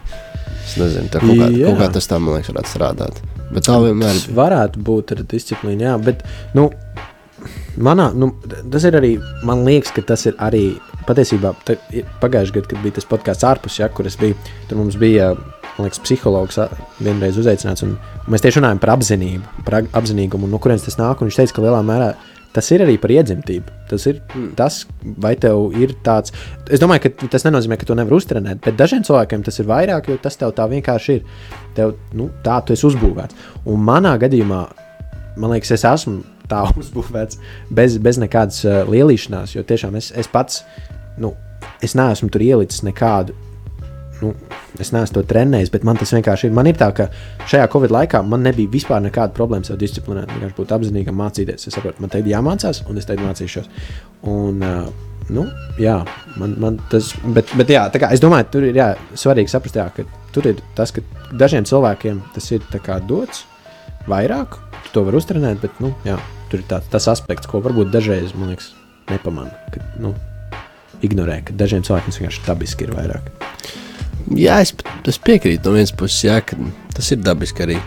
Es 0.64 0.76
nezinu, 0.80 1.10
tā 1.12 1.20
kaut 1.22 1.36
kā, 1.38 1.48
Jā. 1.52 1.70
kaut 1.70 1.80
kā 1.82 1.90
tas 1.96 2.08
tā 2.10 2.18
man 2.22 2.38
liekas, 2.38 2.52
varētu 2.54 2.72
strādāt. 2.72 3.20
Bet 3.54 3.66
tā 3.68 3.76
vienmēr 3.82 4.16
Tas 4.16 4.28
varētu 4.34 4.84
būt 4.84 5.14
ar 5.14 5.22
disciplīnu, 5.30 5.84
jā, 5.86 5.94
bet 6.02 6.24
nu, 6.56 6.70
manā, 7.76 8.08
nu, 8.16 8.32
tas 8.72 8.86
ir 8.88 8.96
arī, 8.98 9.12
man 9.46 9.64
liekas, 9.68 9.92
ka 9.94 10.04
tas 10.14 10.24
ir 10.30 10.38
arī 10.42 10.64
patiesībā 11.08 11.52
pagājušajā 12.22 12.56
gadā, 12.56 12.70
kad 12.70 12.80
bija 12.82 12.98
tas 12.98 13.08
podkāsts 13.10 13.46
ārpus, 13.46 13.78
ja, 13.82 13.90
kur 13.92 14.08
es 14.08 14.16
biju, 14.20 14.38
tur 14.70 14.80
mums 14.80 14.96
bija 15.00 15.34
man 15.74 15.88
liekas, 15.88 16.00
psihologs 16.04 16.58
vienreiz 17.02 17.38
uzaicināts. 17.40 17.84
Un, 17.86 17.96
mēs 18.30 18.44
tieši 18.44 18.60
runājam 18.60 18.80
par 18.82 18.94
apziņību, 18.94 19.64
par 19.66 19.80
apzinīgumu, 19.82 20.48
no 20.50 20.60
kurienes 20.62 20.86
tas 20.86 20.98
nāk. 21.00 21.20
un 21.20 21.30
Viņš 21.30 21.40
teica, 21.40 21.56
ka 21.56 21.64
lielā 21.66 21.80
mērā 21.86 22.12
tas 22.54 22.70
ir 22.70 22.84
arī 22.84 22.94
par 23.02 23.12
iedzimtību. 23.12 23.72
Tas 23.90 24.06
ir 24.10 24.20
mm. 24.22 24.52
tas, 24.58 24.82
vai 25.20 25.34
tev 25.40 25.74
ir 25.80 25.94
tāds. 26.06 26.34
Es 26.70 26.82
domāju, 26.82 27.08
ka 27.08 27.30
tas 27.34 27.46
nenozīmē, 27.46 27.78
ka 27.80 27.88
to 27.88 27.96
nevar 27.98 28.16
uztrenēt, 28.18 28.62
bet 28.64 28.78
dažiem 28.78 29.04
cilvēkiem 29.06 29.44
tas 29.46 29.58
ir 29.60 29.68
vairāk, 29.70 30.10
jo 30.10 30.18
tas 30.22 30.38
tev 30.40 30.54
tā 30.56 30.68
vienkārši 30.70 31.18
ir. 31.18 31.24
Tev, 31.74 31.96
nu, 32.14 32.30
tā 32.46 32.60
tu 32.64 32.76
esi 32.76 32.86
uzbūvēts. 32.88 33.48
Un 33.70 33.82
manā 33.84 34.14
gadījumā, 34.22 34.60
man 35.42 35.54
liekas, 35.56 35.74
es 35.74 35.86
esmu 35.90 36.22
tā 36.50 36.62
uzbūvēts 36.80 37.40
bez, 37.74 37.98
bez 38.02 38.20
nekādas 38.22 38.62
uh, 38.66 38.82
lielīšanās, 38.90 39.56
jo 39.56 39.66
tiešām 39.66 39.98
es, 40.00 40.12
es 40.14 40.30
pats, 40.30 40.62
nu, 41.20 41.34
es 41.84 41.96
neesmu 41.98 42.30
tur 42.32 42.44
ielicis 42.44 42.84
nekādu. 42.86 43.36
Nu, 44.22 44.30
es 44.80 44.92
neesmu 44.94 45.18
to 45.18 45.22
trenējis, 45.30 45.72
bet 45.74 45.86
man 45.86 45.98
tas 45.98 46.12
vienkārši 46.14 46.48
ir. 46.48 46.54
Man 46.56 46.68
ir 46.70 46.78
tā, 46.78 46.90
ka 46.96 47.08
šajā 47.50 47.66
Covid 47.72 47.94
laikā 47.94 48.20
man 48.26 48.44
nebija 48.46 48.70
vispār 48.70 49.02
nekāda 49.04 49.34
problēma 49.36 49.66
sev 49.66 49.80
disciplinēt. 49.80 50.30
Vienkārši 50.30 50.56
būt 50.58 50.74
apzinīgam, 50.76 51.18
mācīties. 51.18 51.66
Es 51.68 51.74
saprotu, 51.74 52.02
man 52.04 52.12
tagad 52.12 52.30
jāmācās, 52.30 52.84
un 52.88 53.00
es 53.00 53.08
tagad 53.08 53.26
mācīšos. 53.26 53.70
Un, 54.30 54.62
uh, 54.62 55.14
nu, 55.34 55.46
jā, 55.80 55.96
man, 56.40 56.54
man 56.60 56.78
tas, 56.92 57.12
bet, 57.36 57.50
bet 57.58 57.72
jā, 57.74 57.86
tā 57.92 58.02
kā, 58.02 58.12
es 58.14 58.22
domāju, 58.22 58.50
tur 58.54 58.68
ir 58.68 58.78
jā, 58.78 58.92
svarīgi 59.18 59.52
saprast, 59.52 59.78
jā, 59.80 59.88
ka 59.96 60.06
tur 60.34 60.50
ir 60.50 60.62
tas, 60.78 60.92
ka 60.94 61.04
dažiem 61.32 61.66
cilvēkiem 61.68 62.22
tas 62.34 62.50
ir 62.54 62.64
tā 62.70 62.80
kā 62.84 63.00
dots 63.02 63.44
vairāk, 64.10 64.58
tu 64.86 64.94
to 64.96 65.04
var 65.06 65.16
uztrenēt, 65.18 65.62
bet 65.64 65.80
nu, 65.82 65.94
jā, 66.06 66.18
tur 66.52 66.60
ir 66.60 66.68
tāds, 66.70 66.90
tas 66.92 67.08
aspekts, 67.12 67.48
ko 67.50 67.62
varbūt 67.64 67.92
dažreiz, 67.94 68.34
man 68.36 68.52
liekas, 68.52 68.72
nepamanā. 69.10 69.54
Nu, 70.02 70.12
ignorē, 71.04 71.40
ka 71.46 71.56
dažiem 71.56 71.84
cilvēkiem 71.86 72.12
tas 72.12 72.20
vienkārši 72.20 72.46
dabiski 72.48 72.88
ir 72.88 72.94
vairāk. 72.96 73.32
Jā, 74.32 74.60
es, 74.64 74.72
es 75.08 75.20
piekrītu 75.20 75.68
no 75.68 75.76
vienas 75.76 75.92
puses, 75.92 76.22
jā, 76.24 76.38
ka 76.40 76.56
tas 76.96 77.10
ir 77.12 77.20
dabiski 77.20 77.66
arī. 77.66 77.78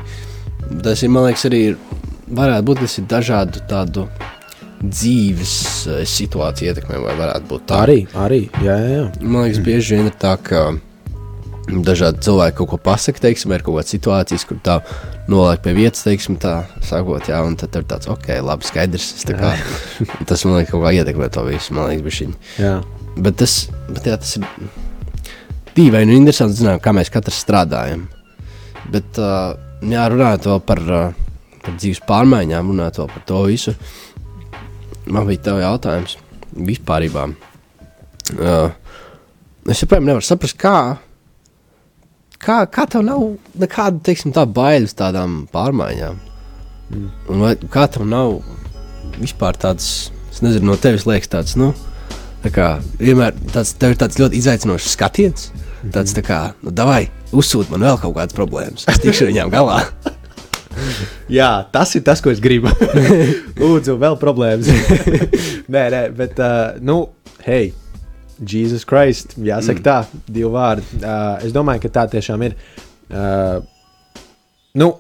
Tas 0.84 1.02
ir, 1.02 1.12
man 1.14 1.26
liekas, 1.26 1.48
arī 1.50 1.62
varētu 2.28 2.68
būt, 2.68 2.82
tas 2.84 2.98
ir 3.00 3.08
dažādu 3.10 3.64
tādu 3.70 4.08
dzīves 4.78 5.54
eh, 5.90 6.02
situāciju 6.06 6.72
ietekmē, 6.72 7.00
vai 7.02 7.16
varētu 7.18 7.50
būt 7.50 7.70
tā. 7.70 7.80
Arī, 7.88 8.02
arī, 8.14 8.44
jā, 8.62 8.76
jā. 8.78 8.92
jā. 9.00 9.08
Man 9.24 9.48
liekas, 9.48 9.64
bieži 9.66 9.98
vien 9.98 10.12
ir 10.12 10.18
tā, 10.22 10.36
ka 10.38 10.68
dažādi 11.68 12.22
cilvēki 12.24 12.58
kaut 12.60 12.72
ko 12.72 12.80
pasakā, 12.86 13.24
teiksim, 13.26 13.52
ir 13.56 13.66
kaut 13.66 13.80
kāda 13.80 13.92
situācija, 13.92 14.46
kur 14.48 14.60
tā 14.64 14.78
noliek 15.32 15.64
pie 15.66 15.74
vietas, 15.76 16.06
teiksim, 16.06 16.38
tā 16.40 16.62
sakot, 16.86 17.26
jā, 17.28 17.42
un 17.44 17.58
tad 17.60 17.76
ir 17.76 17.88
tāds, 17.90 18.08
ok, 18.12 18.30
labi, 18.46 18.70
skaidrs. 18.70 19.10
Kā, 19.28 19.56
tas 20.30 20.46
man 20.46 20.62
liekas, 20.62 20.76
kaut 20.76 20.86
kā 20.86 20.94
ietekmē 21.00 21.32
to 21.34 21.48
visu, 21.50 21.76
man 21.76 21.90
liekas, 21.92 22.06
bišķiņ. 22.08 22.38
jā. 22.62 22.78
Bet 23.18 23.40
tas, 23.42 23.64
bet 23.90 24.06
jā, 24.06 24.14
tas 24.22 24.36
ir 24.38 24.46
dīvaini 25.78 26.14
un 26.14 26.24
interesanti 26.24 26.62
zināt, 26.62 26.82
kā 26.84 26.94
mēs 26.96 27.12
katrs 27.14 27.40
strādājam. 27.44 28.08
Bet, 28.92 29.18
uh, 29.22 29.56
jā, 29.86 30.06
runājot 30.12 30.48
vēl 30.50 30.62
par, 30.68 30.84
uh, 30.84 31.42
par 31.64 31.76
dzīves 31.78 32.04
pārmaiņām, 32.08 32.72
runājot 32.74 33.02
vēl 33.02 33.10
par 33.14 33.26
to 33.30 33.42
visu, 33.48 33.74
man 35.08 35.28
bija 35.30 35.46
tev 35.50 35.62
jautājums 35.64 36.18
vispār. 36.68 37.08
Uh, 37.08 38.72
es 39.70 39.84
joprojām 39.84 40.08
nevaru 40.10 40.26
saprast, 40.26 40.58
kā, 40.60 40.98
kā, 42.44 42.62
kā 42.72 42.88
tev 42.90 43.06
nav 43.08 43.28
nekāda, 43.60 44.02
teiksim, 44.10 44.36
tā 44.36 44.48
bailes 44.50 44.98
tādām 44.98 45.46
pārmaiņām. 45.54 46.24
Mm. 46.88 47.10
Un 47.34 47.44
vai, 47.44 47.54
kā 47.72 47.86
tev 47.92 48.08
nav 48.08 48.40
vispār 49.20 49.60
tāds, 49.60 50.10
es 50.32 50.44
nezinu, 50.44 50.72
no 50.72 50.80
tevis 50.80 51.08
liekas 51.08 51.32
tāds, 51.34 51.58
nu, 51.60 51.74
Tā 52.48 52.52
kā 52.54 52.68
vienmēr 53.02 53.36
tāds, 53.52 53.74
tev 53.76 53.92
ir 53.92 53.98
tāds 54.00 54.20
ļoti 54.22 54.38
izaicinošs 54.40 54.92
skatiens. 54.94 55.50
Tāds 55.94 56.14
tā 56.18 56.24
kā, 56.26 56.40
nu, 56.66 56.74
davai, 56.74 57.08
uzsūti 57.36 57.74
man 57.74 57.86
vēl 57.86 58.00
kaut 58.02 58.16
kādas 58.18 58.36
problēmas. 58.38 58.88
Es 58.90 59.02
tikšu 59.04 59.30
viņām 59.30 59.52
galā. 59.54 59.84
Jā, 61.38 61.50
tas 61.74 61.94
ir 61.98 62.04
tas, 62.06 62.22
ko 62.24 62.32
es 62.32 62.42
gribu. 62.44 62.72
Lūdzu, 63.62 63.98
vēl 64.02 64.18
problēmas. 64.22 64.70
nē, 65.74 65.84
nē, 65.94 66.02
bet, 66.18 66.40
uh, 66.42 66.78
nu, 66.84 67.00
hei, 67.46 67.72
Jesus 68.38 68.86
Christ, 68.88 69.36
jāsaka 69.42 69.80
mm. 69.82 69.86
tā, 69.86 69.98
divi 70.30 70.52
vārdi. 70.54 71.02
Uh, 71.02 71.38
es 71.46 71.56
domāju, 71.56 71.86
ka 71.86 71.94
tā 72.00 72.06
tiešām 72.14 72.46
ir. 72.48 72.58
Uh, 73.10 73.60
nu, 74.78 74.92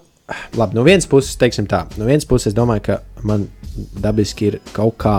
labi, 0.57 0.77
no 0.77 0.85
vienas 0.87 1.09
puses, 1.09 1.37
teiksim 1.39 1.69
tā, 1.69 1.85
no 1.99 2.09
vienas 2.09 2.27
puses, 2.27 2.51
es 2.51 2.57
domāju, 2.57 2.85
ka 2.89 3.25
man 3.27 3.47
dabiski 4.01 4.51
ir 4.51 4.61
kaut 4.75 4.97
kā, 5.01 5.17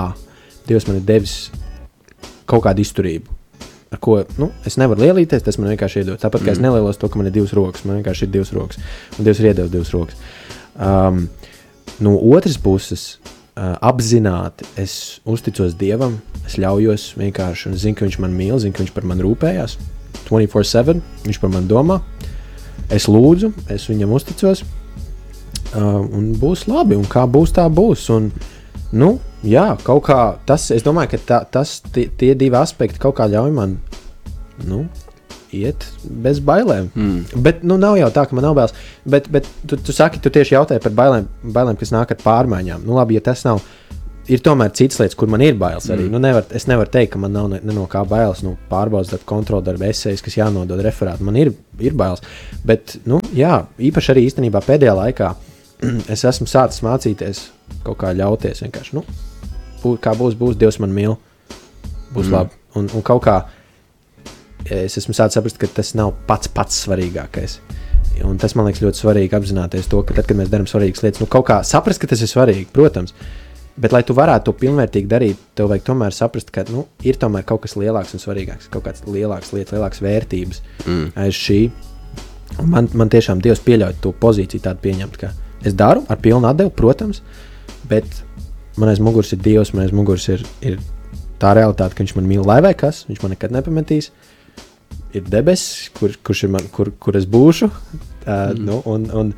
Dievs 0.69 0.85
man 0.85 0.99
ir 0.99 1.05
devis 1.09 1.35
kaut 2.45 2.67
kādu 2.67 2.83
izturību. 2.85 3.38
Ar 3.89 4.01
ko 4.05 4.19
nu, 4.37 4.51
es 4.69 4.77
nevaru 4.77 5.07
lielīties, 5.07 5.45
tas 5.45 5.57
man 5.57 5.71
vienkārši 5.73 6.03
iedod. 6.03 6.21
Tāpat 6.21 6.43
kā 6.43 6.51
mm. 6.51 6.59
es 6.59 6.61
nelielos 6.61 7.01
to, 7.01 7.09
ka 7.09 7.21
man 7.21 7.31
ir 7.31 7.35
divas 7.39 7.55
rokas, 7.57 7.87
man 7.89 8.03
vienkārši 8.03 8.27
ir 8.27 8.33
divas 8.35 8.53
rokas. 8.53 8.81
Un 9.17 9.25
Dievs 9.25 9.41
ir 9.41 9.49
iedevis 9.49 9.73
divas 9.73 9.93
rokas. 9.95 10.19
Um, 10.77 11.23
no 12.05 12.13
otras 12.35 12.59
puses, 12.61 13.07
uh, 13.57 13.79
apzināti 13.81 14.69
es 14.81 15.23
uzticos 15.25 15.79
Dievam, 15.81 16.19
es 16.45 16.59
ļaujos 16.61 17.15
vienkārši, 17.17 17.71
un 17.71 17.79
zinu, 17.81 17.97
ka 17.97 18.05
Viņš 18.05 18.19
man 18.25 18.37
mīl, 18.37 18.59
zinu, 18.61 18.77
ka 18.77 18.85
Viņš 18.85 18.93
par 18.97 19.09
mani 19.09 19.25
rūpējās. 19.25 19.79
24-7, 20.29 21.01
Viņš 21.25 21.41
par 21.41 21.55
mani 21.57 21.71
domā. 21.71 22.03
Es 22.93 23.09
lūdzu, 23.09 23.55
es 23.73 23.89
Viņam 23.89 24.13
uzticos, 24.19 24.67
uh, 25.73 26.05
un 26.05 26.35
būs 26.37 26.69
labi, 26.69 27.01
un 27.01 27.09
kā 27.09 27.25
būs, 27.25 27.57
tā 27.57 27.65
būs. 27.73 28.05
Un, 28.13 28.29
nu, 28.93 29.15
jā, 29.47 29.67
kaut 29.87 30.07
kā 30.09 30.21
tas, 30.49 30.71
es 30.75 30.87
domāju, 30.87 31.15
ka 31.15 31.25
tā, 31.31 31.43
tas, 31.59 31.79
tie, 31.95 32.09
tie 32.19 32.35
divi 32.39 32.59
aspekti 32.59 33.03
kaut 33.03 33.19
kā 33.21 33.29
ļauj 33.31 33.53
man. 33.55 33.77
Nu, 34.67 34.87
iet 35.55 35.87
bez 36.03 36.41
bailēm. 36.45 36.91
Mm. 36.95 37.43
Bet 37.45 37.65
nu, 37.67 37.79
nav 37.81 37.99
jau 38.01 38.09
tā, 38.15 38.27
ka 38.29 38.37
man 38.37 38.47
nav 38.49 38.57
bailes. 38.59 38.77
Bet, 39.09 39.29
bet 39.33 39.49
tu, 39.67 39.79
tu 39.81 39.95
saki, 39.95 40.21
tu 40.23 40.33
tieši 40.35 40.57
jautāji 40.57 40.83
par 40.85 40.95
bailēm, 40.99 41.29
bailēm, 41.55 41.79
kas 41.81 41.93
nāk 41.95 42.15
ar 42.15 42.21
pārmaiņām. 42.25 42.87
Nu, 42.87 42.97
labi, 42.99 43.19
ja 43.19 43.25
tas 43.31 43.45
nav. 43.49 43.63
Ir 44.29 44.43
tomēr 44.45 44.75
citas 44.77 44.99
lietas, 45.01 45.17
kur 45.17 45.31
man 45.33 45.41
ir 45.41 45.55
bailes 45.57 45.87
arī. 45.89 46.05
Mm. 46.05 46.13
Nu, 46.13 46.19
nevar, 46.21 46.45
es 46.53 46.67
nevaru 46.69 46.93
teikt, 46.93 47.15
ka 47.15 47.21
man 47.23 47.33
nav 47.33 47.47
ne, 47.49 47.63
ne 47.65 47.73
no 47.73 47.87
kā 47.89 48.03
bailes. 48.09 48.43
Nu, 48.45 48.59
Pārbaudas 48.69 49.15
darba, 49.15 49.25
kontrola 49.31 49.65
darba, 49.65 49.89
esejas, 49.89 50.21
kas 50.25 50.37
jānodod 50.37 50.83
referātā. 50.85 51.25
Man 51.25 51.39
ir, 51.41 51.55
ir 51.81 51.97
bailes. 51.97 52.21
Bet, 52.69 52.99
nu, 53.09 53.23
jā, 53.33 53.63
īpaši 53.89 54.13
arī 54.13 54.27
īstenībā 54.29 54.61
pēdējā 54.67 54.99
laikā 54.99 55.33
es 56.13 56.27
esmu 56.29 56.51
sācis 56.51 56.85
mācīties 56.85 57.47
kaut 57.87 58.03
kā 58.03 58.13
ļauties. 58.19 58.61
Vienkārši, 58.67 58.99
nu, 58.99 59.07
bū, 59.83 59.97
kā 60.03 60.15
būs, 60.19 60.37
būs, 60.39 60.59
Dievs 60.59 60.81
man 60.83 60.95
mīl. 60.95 61.17
Būs 62.15 62.29
mm. 62.29 62.35
labi. 62.35 62.59
Un, 62.79 62.89
un 62.95 63.05
kaut 63.05 63.25
kā 63.25 63.39
es 64.69 64.99
esmu 65.01 65.15
sācis 65.17 65.39
saprast, 65.39 65.59
ka 65.61 65.69
tas 65.73 65.95
nav 65.97 66.15
pats 66.29 66.51
pats 66.53 66.85
svarīgākais. 66.85 67.59
Un 68.27 68.39
tas 68.41 68.55
man 68.59 68.67
liekas 68.67 68.83
ļoti 68.83 68.99
svarīgi 68.99 69.37
apzināties 69.39 69.91
to, 69.91 70.01
ka 70.07 70.17
tad, 70.17 70.27
kad 70.29 70.39
mēs 70.39 70.51
darām 70.51 70.67
svarīgas 70.69 71.05
lietas, 71.05 71.23
nu 71.23 71.29
kaut 71.31 71.47
kā 71.49 71.61
saprast, 71.67 72.03
ka 72.03 72.11
tas 72.11 72.23
ir 72.25 72.31
svarīgi, 72.31 72.67
protams. 72.75 73.15
Bet, 73.79 73.93
lai 73.95 74.01
tu 74.03 74.15
varētu 74.19 74.49
to 74.49 74.57
pilnvērtīgi 74.59 75.07
darīt, 75.07 75.43
tev 75.55 75.69
vajag 75.71 75.85
tomēr 75.87 76.15
saprast, 76.15 76.49
ka 76.51 76.65
nu, 76.67 76.89
ir 77.07 77.19
tomēr 77.21 77.45
kaut 77.47 77.63
kas 77.63 77.77
lielāks 77.79 78.17
un 78.17 78.23
svarīgāks, 78.23 78.67
kaut 78.73 78.89
kāds 78.89 79.05
lielāks 79.07 79.53
lietas, 79.55 79.77
lielākas 79.77 80.03
vērtības 80.03 80.63
mm. 80.83 81.05
aiz 81.23 81.39
šī. 81.39 81.61
Un 82.59 82.73
man, 82.73 82.89
man 82.99 83.13
tiešām 83.13 83.39
Dievs 83.45 83.63
pieļauj 83.63 84.01
to 84.03 84.11
pozīciju 84.19 84.65
tādu 84.65 84.83
pieņemt, 84.83 85.21
ka 85.21 85.31
es 85.63 85.77
daru 85.79 86.03
ar 86.11 86.19
pilnu 86.23 86.49
atdevi, 86.51 86.73
protams, 86.75 87.23
bet 87.87 88.25
man 88.79 88.93
aiz 88.93 89.03
muguras 89.03 89.33
ir 89.35 89.43
Dievs, 89.43 89.75
man 89.75 89.85
aiz 89.87 89.95
muguras 89.95 90.27
ir, 90.33 90.45
ir 90.65 90.79
tā 91.43 91.55
realitāte, 91.59 91.97
ka 91.97 92.05
Viņš 92.05 92.17
man 92.19 92.29
mīl, 92.31 92.45
lai 92.47 92.61
vai 92.65 92.75
kas, 92.79 93.05
Viņš 93.09 93.23
man 93.25 93.35
nekad 93.35 93.55
nepametīs. 93.55 94.11
Ir 95.17 95.25
debesis, 95.25 95.89
kur, 95.97 96.13
kurš 96.25 96.45
ir 96.45 96.53
man, 96.53 96.67
kur, 96.73 96.91
kur 97.01 97.17
es 97.17 97.25
būšu. 97.29 97.71
Uh, 97.71 98.29
mm. 98.29 98.59
nu, 98.67 98.81
un, 98.93 99.07
un, 99.17 99.31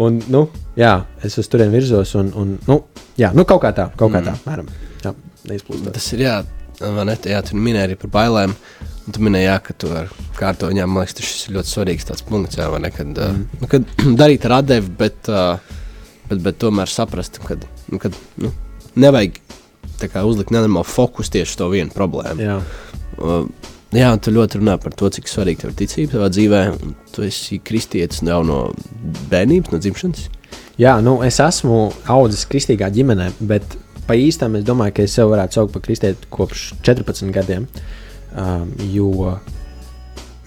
un, 0.00 0.20
nu, 0.32 0.46
jā, 0.80 0.94
es 1.26 1.36
uz 1.40 1.50
turieni 1.52 1.74
virzos. 1.74 2.14
Un, 2.16 2.30
un, 2.40 2.54
nu, 2.68 2.78
jā, 3.20 3.34
nu, 3.36 3.44
kaut 3.48 3.60
kā 3.66 3.74
tā, 3.76 3.90
kaut 4.00 4.14
kā 4.14 4.22
tā, 4.24 4.36
mēram. 4.46 4.70
Jā, 5.04 5.12
neizplūst. 5.50 5.90
Tas 5.92 6.06
ir 6.16 6.24
jā, 6.24 6.38
vai 6.80 7.04
ne? 7.10 7.18
Jā, 7.28 7.42
tu 7.44 7.60
minēji 7.60 7.90
arī 7.90 7.98
par 8.00 8.14
bailēm. 8.16 8.56
Un 9.00 9.16
tu 9.16 9.26
minēji, 9.26 9.48
jā, 9.48 9.58
ka 9.66 9.76
tu 9.80 9.92
ar 9.96 10.08
kārto 10.38 10.70
viņām, 10.70 10.90
man 10.92 11.04
liekas, 11.04 11.18
tas 11.18 11.34
ir 11.48 11.58
ļoti 11.58 11.72
svarīgs 11.74 12.08
tāds 12.08 12.24
punkts, 12.24 12.56
jā, 12.60 12.70
vai 12.72 12.80
ne? 12.84 12.92
Kad, 12.94 13.12
mm. 13.12 13.44
uh, 13.44 13.60
nu, 13.60 13.70
kad 13.70 13.92
darīt 14.22 14.48
ar 14.48 14.56
atdevi, 14.62 14.96
bet, 15.04 15.28
uh, 15.28 15.76
bet, 16.30 16.40
bet 16.48 16.60
tomēr 16.64 16.88
saprast, 16.88 17.42
ka 17.44 17.60
nu, 17.60 18.00
kad, 18.00 18.16
nu, 18.40 18.54
nevajag 18.98 19.40
kā, 20.08 20.22
uzlikt 20.24 20.52
nenormālu 20.54 20.88
fokusu 20.88 21.34
tieši 21.36 21.52
uz 21.52 21.58
to 21.60 21.68
vienu 21.72 21.92
problēmu. 21.94 22.40
Jā. 22.40 22.56
Uh, 23.20 23.44
jā, 23.92 24.10
tu 24.22 24.32
ļoti 24.32 24.60
runā 24.62 24.78
par 24.80 24.94
to, 24.96 25.10
cik 25.12 25.28
svarīga 25.28 25.68
ir 25.68 25.76
ticība 25.76 26.16
savā 26.16 26.30
dzīvē. 26.32 26.62
Tu 27.14 27.26
esi 27.28 27.60
kristietis 27.60 28.22
jau 28.24 28.40
no 28.46 28.60
bērnības, 29.32 29.74
no 29.74 29.82
dzimšanas. 29.82 30.28
Jā, 30.80 30.96
nu, 31.04 31.18
es 31.26 31.40
esmu 31.42 31.90
audzis 32.08 32.46
kristīgā 32.48 32.88
ģimenē, 32.94 33.30
bet 33.44 33.76
pa 34.06 34.16
īstam 34.16 34.56
es 34.56 34.64
domāju, 34.66 34.96
ka 34.96 35.04
es 35.04 35.16
sev 35.18 35.32
varētu 35.34 35.58
saukt 35.58 35.74
par 35.74 35.84
kristieti 35.84 36.30
kopš 36.32 36.70
14 36.86 37.34
gadiem. 37.34 37.66
Um, 38.30 38.70
jo 38.94 39.34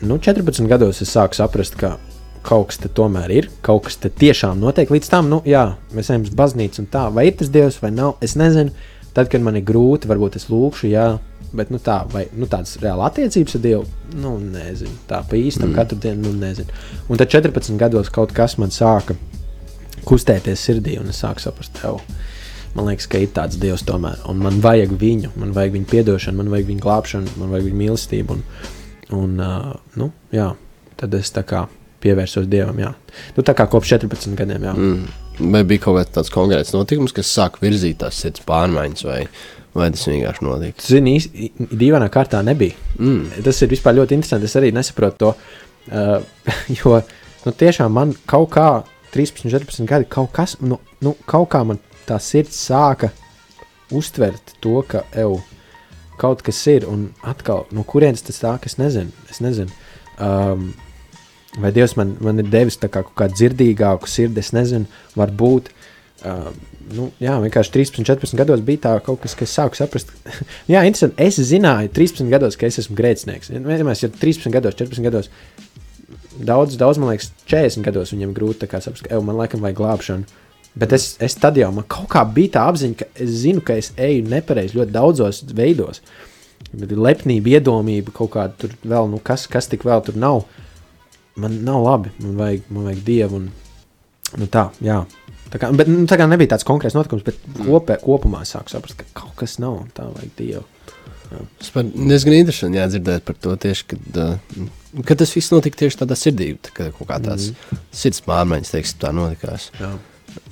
nu, 0.02 0.18
14 0.18 0.66
gados 0.72 1.04
es 1.04 1.12
sāku 1.14 1.38
saprast, 1.38 1.78
ka 1.80 1.98
kaut 2.46 2.72
kas 2.72 2.82
tomēr 2.96 3.32
ir, 3.34 3.50
kaut 3.66 3.88
kas 3.88 4.00
tiešām 4.04 4.60
notiek. 4.62 4.92
Līdz 4.92 5.12
tam, 5.12 5.30
nu, 5.32 5.42
jā, 5.48 5.70
mēs 5.96 6.12
ejam 6.12 6.26
uz 6.28 6.34
baznīcu 6.38 6.84
un 6.84 6.90
tā, 6.92 7.08
vai 7.14 7.30
ir 7.30 7.38
tas 7.40 7.52
dievs 7.54 7.80
vai 7.84 7.94
nav, 7.96 8.18
es 8.24 8.38
nezinu. 8.40 8.74
Tad, 9.14 9.30
kad 9.30 9.44
man 9.46 9.60
ir 9.60 9.66
grūti, 9.68 10.10
varbūt 10.10 10.40
es 10.40 10.50
lūkšu, 10.50 10.88
jā, 10.90 11.08
Bet 11.54 11.70
nu, 11.70 11.78
tā, 11.78 12.00
vai 12.10 12.24
nu, 12.34 12.48
tādas 12.50 12.80
reāli 12.82 13.04
attiecības 13.06 13.58
ar 13.60 13.62
Dievu, 13.62 13.84
nu, 14.18 14.32
nezinu. 14.42 14.96
Tā 15.10 15.20
pa 15.30 15.38
īstam 15.38 15.70
mm. 15.70 15.76
katru 15.78 16.00
dienu, 16.02 16.24
nu, 16.26 16.32
nezinu. 16.42 16.74
Un 17.14 17.22
tad 17.22 17.30
14 17.30 17.78
gados 17.78 18.10
kaut 18.14 18.34
kas 18.34 18.56
man 18.58 18.74
sāka 18.74 19.14
kustēties 20.08 20.64
sirdī, 20.66 20.98
un 20.98 21.12
es 21.14 21.22
sāku 21.22 21.44
saprast, 21.44 21.76
tev. 21.78 22.02
Man 22.74 22.90
liekas, 22.90 23.06
ka 23.06 23.22
ir 23.22 23.30
tāds 23.36 23.60
dievs 23.62 23.86
tomēr, 23.86 24.18
un 24.30 24.42
man 24.42 24.58
vajag 24.66 24.96
viņu, 24.98 25.36
man 25.38 25.54
vajag 25.54 25.78
viņa 25.78 26.02
atdošanu, 26.02 26.42
man 26.42 26.50
vajag 26.56 26.72
viņa 26.72 26.86
glābšanu, 26.88 27.36
man 27.38 27.54
vajag 27.54 27.70
viņa 27.70 27.80
mīlestību. 27.84 28.40
Un, 28.40 28.44
un, 29.20 29.38
uh, 29.38 29.70
nu, 30.02 30.10
jā, 30.34 30.50
tad 30.98 31.14
es 31.20 31.30
tā 31.38 31.46
kā 31.46 31.68
pievērsos 32.04 32.48
dievam. 32.52 32.80
Jā. 32.84 32.92
Nu, 33.38 33.46
tā 33.46 33.56
kā 33.58 33.68
kopš 33.72 33.96
14 33.96 34.38
gadiem. 34.40 34.70
Jā. 34.70 34.76
Mm. 34.78 35.50
Vai 35.54 35.64
bija 35.68 35.86
kaut 35.88 35.98
kāds 35.98 36.14
tāds 36.14 36.32
konkrēts 36.34 36.76
notikums, 36.76 37.16
kas 37.16 37.32
sāk 37.34 37.58
virzīt 37.64 38.02
tās 38.04 38.20
sirds 38.22 38.44
pārmaiņas, 38.46 39.06
vai, 39.08 39.24
vai 39.74 39.90
tas 39.96 40.06
vienkārši 40.10 40.46
notika? 40.46 40.86
Zini, 40.86 41.16
īsti 41.18 41.72
dīvainā 41.74 42.10
kārtā 42.14 42.44
nebija. 42.46 42.78
Mm. 43.00 43.44
Tas 43.46 43.62
ir 43.66 43.72
vispār 43.74 43.98
ļoti 43.98 44.20
interesanti. 44.20 44.50
Es 44.50 44.60
arī 44.60 44.70
nesaprotu 44.76 45.20
to, 45.24 45.34
uh, 45.90 46.46
jo 46.80 47.00
nu, 47.46 47.56
tiešām 47.64 47.98
man 47.98 48.14
kaut 48.30 48.52
kā 48.54 48.68
13, 49.16 49.50
14 49.50 49.90
gadi, 49.90 50.10
kaut 50.10 50.32
kas, 50.36 50.58
nu, 50.62 50.80
nu, 51.06 51.16
kaut 51.30 51.52
kā 51.54 51.64
man 51.66 51.82
tā 52.08 52.20
sirds 52.22 52.58
sāka 52.68 53.12
uztvert 53.94 54.56
to, 54.62 54.80
ka 54.90 55.04
ev, 55.18 55.40
kaut 56.22 56.44
kas 56.46 56.62
ir. 56.72 56.88
Un 56.90 57.10
atkal, 57.26 57.68
no 57.74 57.86
kurienes 57.88 58.26
tas 58.26 58.42
nāk, 58.46 58.68
es 58.70 58.78
nezinu. 58.82 59.14
Es 59.32 59.42
nezinu. 59.44 59.74
Um, 60.22 60.72
vai 61.62 61.72
Dievs 61.76 61.96
man, 62.00 62.16
man 62.24 62.42
ir 62.42 62.50
devis 62.52 62.80
kā 62.82 62.90
kaut 62.96 63.16
kādu 63.20 63.38
dzirdīgāku 63.38 64.10
sirdi, 64.10 64.42
es 64.42 64.54
nezinu, 64.56 64.90
varbūt. 65.20 65.70
Uh, 66.24 66.54
nu, 66.96 67.10
jā, 67.20 67.36
vienkārši 67.44 67.74
13, 67.74 68.06
14 68.08 68.40
gados 68.40 68.62
bija 68.64 68.86
tā 68.86 68.94
kaut 69.04 69.20
kas, 69.24 69.36
kas 69.38 69.54
sāku 69.54 69.78
saprast. 69.78 70.14
jā, 70.72 70.84
interesanti. 70.88 71.20
Es 71.24 71.42
zināju, 71.52 71.92
13 71.96 72.32
gados, 72.32 72.58
ka 72.60 72.70
es 72.70 72.80
esmu 72.84 72.96
grēcinieks. 73.00 73.52
Vienmēr, 73.54 73.98
ja 74.00 74.10
13 74.10 74.54
gados, 74.54 74.78
14 74.80 75.04
gados, 75.04 75.30
daudz, 76.40 76.78
daudz 76.80 77.02
man 77.02 77.14
liekas, 77.14 77.34
40 77.52 77.86
gados 77.86 78.14
viņam 78.16 78.34
grūti 78.38 78.70
saprast, 78.72 79.06
ka 79.06 79.22
man 79.22 79.38
laikam 79.42 79.64
vajag 79.64 79.82
glābšanu. 79.82 80.40
Bet 80.80 80.94
es, 80.96 81.12
es 81.22 81.36
tad 81.38 81.58
jau 81.60 81.70
man 81.74 81.86
kaut 81.86 82.08
kā 82.10 82.24
bija 82.26 82.56
tā 82.56 82.66
apziņa, 82.72 82.98
ka 82.98 83.08
es 83.22 83.34
zinu, 83.44 83.62
ka 83.66 83.76
es 83.78 83.92
eju 83.94 84.24
nepareizi 84.32 84.80
ļoti 84.80 84.96
daudzos 84.96 85.44
veidos. 85.54 86.02
Bet 86.74 86.94
lepnība, 86.98 87.60
iedomība, 87.60 88.14
kaut 88.16 88.32
kāda 88.34 88.58
tur 88.58 88.74
vēl, 88.82 89.12
nu, 89.12 89.20
kas, 89.22 89.46
kas 89.52 89.70
tik 89.70 89.86
vēl 89.86 90.02
tur 90.06 90.18
nav. 90.18 90.48
Man 91.36 91.64
nav 91.66 91.82
labi, 91.82 92.14
man 92.22 92.38
vajag, 92.38 92.68
man 92.70 92.90
vajag 92.90 93.04
dievu. 93.08 93.42
Un, 93.42 93.50
nu, 94.38 94.50
tā, 94.54 94.68
jā. 94.86 95.00
Tā 95.54 95.62
kā, 95.62 95.70
bet, 95.78 95.90
nu, 95.90 96.06
tā 96.10 96.18
kā 96.18 96.28
nebija 96.30 96.54
tāds 96.54 96.66
konkrēts 96.68 96.96
notikums, 96.98 97.26
bet 97.26 97.40
kopē, 97.60 98.00
kopumā 98.02 98.44
sāku 98.50 98.74
saprast, 98.74 98.98
ka 99.00 99.24
kaut 99.24 99.36
kas 99.42 99.60
nav 99.62 99.84
tā, 99.98 100.06
vajag 100.14 100.32
dievu. 100.38 100.64
Tas 101.58 101.72
man 101.74 101.90
diezgan 101.94 102.36
interesanti 102.38 102.78
jādzirdēt 102.78 103.24
par 103.26 103.38
to 103.42 103.56
tieši, 103.58 103.86
kad, 103.90 104.18
kad 105.08 105.22
tas 105.22 105.32
viss 105.34 105.54
notika 105.54 105.80
tieši 105.84 106.02
tādā 106.04 106.18
sirdī, 106.20 106.52
tā 106.62 106.74
kā 106.76 106.90
kaut 106.94 107.10
kā 107.10 107.18
tāds 107.24 107.50
mm 107.50 107.56
-hmm. 107.56 107.86
sirds 108.02 108.22
pārmaiņas, 108.28 108.74
teiksim, 108.76 109.00
tā 109.02 109.14
notikās. 109.14 109.72
Jā. 109.80 109.92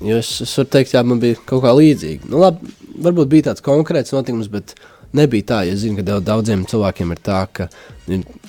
Jo 0.02 0.17
es, 0.17 0.30
es 0.41 0.58
varu 0.58 0.70
teikt, 0.70 0.94
jā, 0.94 1.04
man 1.06 1.20
bija 1.20 1.38
kaut 1.46 1.63
kā 1.63 1.74
līdzīga. 1.78 2.30
Nu, 2.30 2.41
labi, 2.41 2.74
varbūt 3.02 3.30
bija 3.32 3.50
tāds 3.50 3.63
konkrēts 3.65 4.13
notikums, 4.13 4.48
bet 4.48 4.76
nebija 5.13 5.44
tā. 5.44 5.62
Es 5.72 5.80
zinu, 5.84 6.00
ka 6.00 6.20
daudziem 6.20 6.65
cilvēkiem 6.70 7.12
ir 7.12 7.22
tā, 7.26 7.48
ka, 7.54 7.67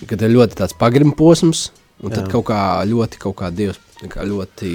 ka 0.07 0.19
ir 0.19 0.35
ļoti 0.37 0.59
tāds 0.61 0.77
pagrimu 0.79 1.17
posms, 1.19 1.71
un 2.03 2.11
jā. 2.11 2.19
tad 2.19 2.29
kaut 2.33 2.47
kā 2.51 2.61
ļoti, 2.91 3.23
kaut 3.23 3.39
kā 3.41 3.51
Dievs 3.55 3.81
kā 4.11 4.25
ļoti 4.27 4.73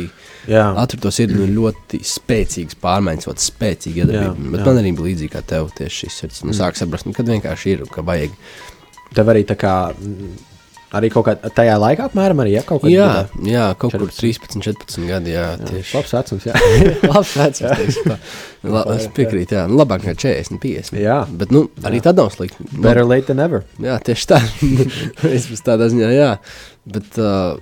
sirdi 1.12 1.40
un 1.44 1.54
ļoti 1.56 2.00
spēcīgas 2.08 2.78
pārmaiņas, 2.84 3.28
ļoti 3.28 3.44
spēcīga 3.44 4.04
iedarbība. 4.06 4.52
Bet 4.54 4.62
jā. 4.62 4.68
man 4.70 4.82
arī 4.82 4.94
bija 4.96 5.08
līdzīgi 5.10 5.34
kā 5.34 5.44
tev 5.48 5.72
tieši 5.78 6.06
šis 6.06 6.20
sirds. 6.22 6.44
Nu, 6.46 6.54
mm. 6.54 6.60
Sāk 6.62 6.80
saprast, 6.80 7.08
nu, 7.10 7.16
kad 7.18 7.28
vienkārši 7.28 7.74
ir, 7.76 7.88
ka 7.92 8.06
vajag. 8.08 8.38
Tev 9.16 9.34
arī 9.34 9.44
tā 9.48 9.58
kā 9.60 9.74
Arī 10.96 11.10
kaut 11.12 11.26
kādā 11.28 11.50
tajā 11.52 11.74
laikā, 11.84 12.06
apmēram, 12.08 12.40
arī 12.46 12.54
ja, 12.54 12.62
kaut 12.64 12.80
kādā 12.80 12.94
jā, 12.94 13.08
gadā. 13.12 13.42
jā, 13.52 13.64
kaut 13.76 13.92
14. 13.92 14.00
kur 14.00 14.12
13, 14.16 14.62
14 14.64 15.10
gadi. 15.10 15.34
Jā, 15.34 15.42
jā 15.60 15.72
tieši 15.74 15.98
labs 15.98 16.14
vecums. 16.16 16.46
Jā, 16.48 16.62
labs 17.12 17.34
vecums. 17.36 17.98
La, 18.64 18.84
es 18.96 19.10
piekrītu, 19.18 19.58
jā, 19.58 19.66
nu, 19.68 19.76
labāk 19.82 20.06
nekā 20.06 20.16
40, 20.24 20.62
50. 20.64 21.02
Jā, 21.04 21.18
bet 21.42 21.52
nu, 21.52 21.66
arī 21.84 22.00
tad 22.06 22.22
nav 22.22 22.32
slikti. 22.32 22.70
Better 22.72 23.04
late 23.04 23.28
than 23.28 23.42
never. 23.44 23.68
Jā, 23.84 24.00
tieši 24.00 24.32
tā. 24.32 24.40
Vismaz 25.28 25.66
tādā 25.68 25.92
ziņā, 25.92 26.14
jā. 26.16 26.32
Bet, 26.88 27.20
uh, 27.20 27.58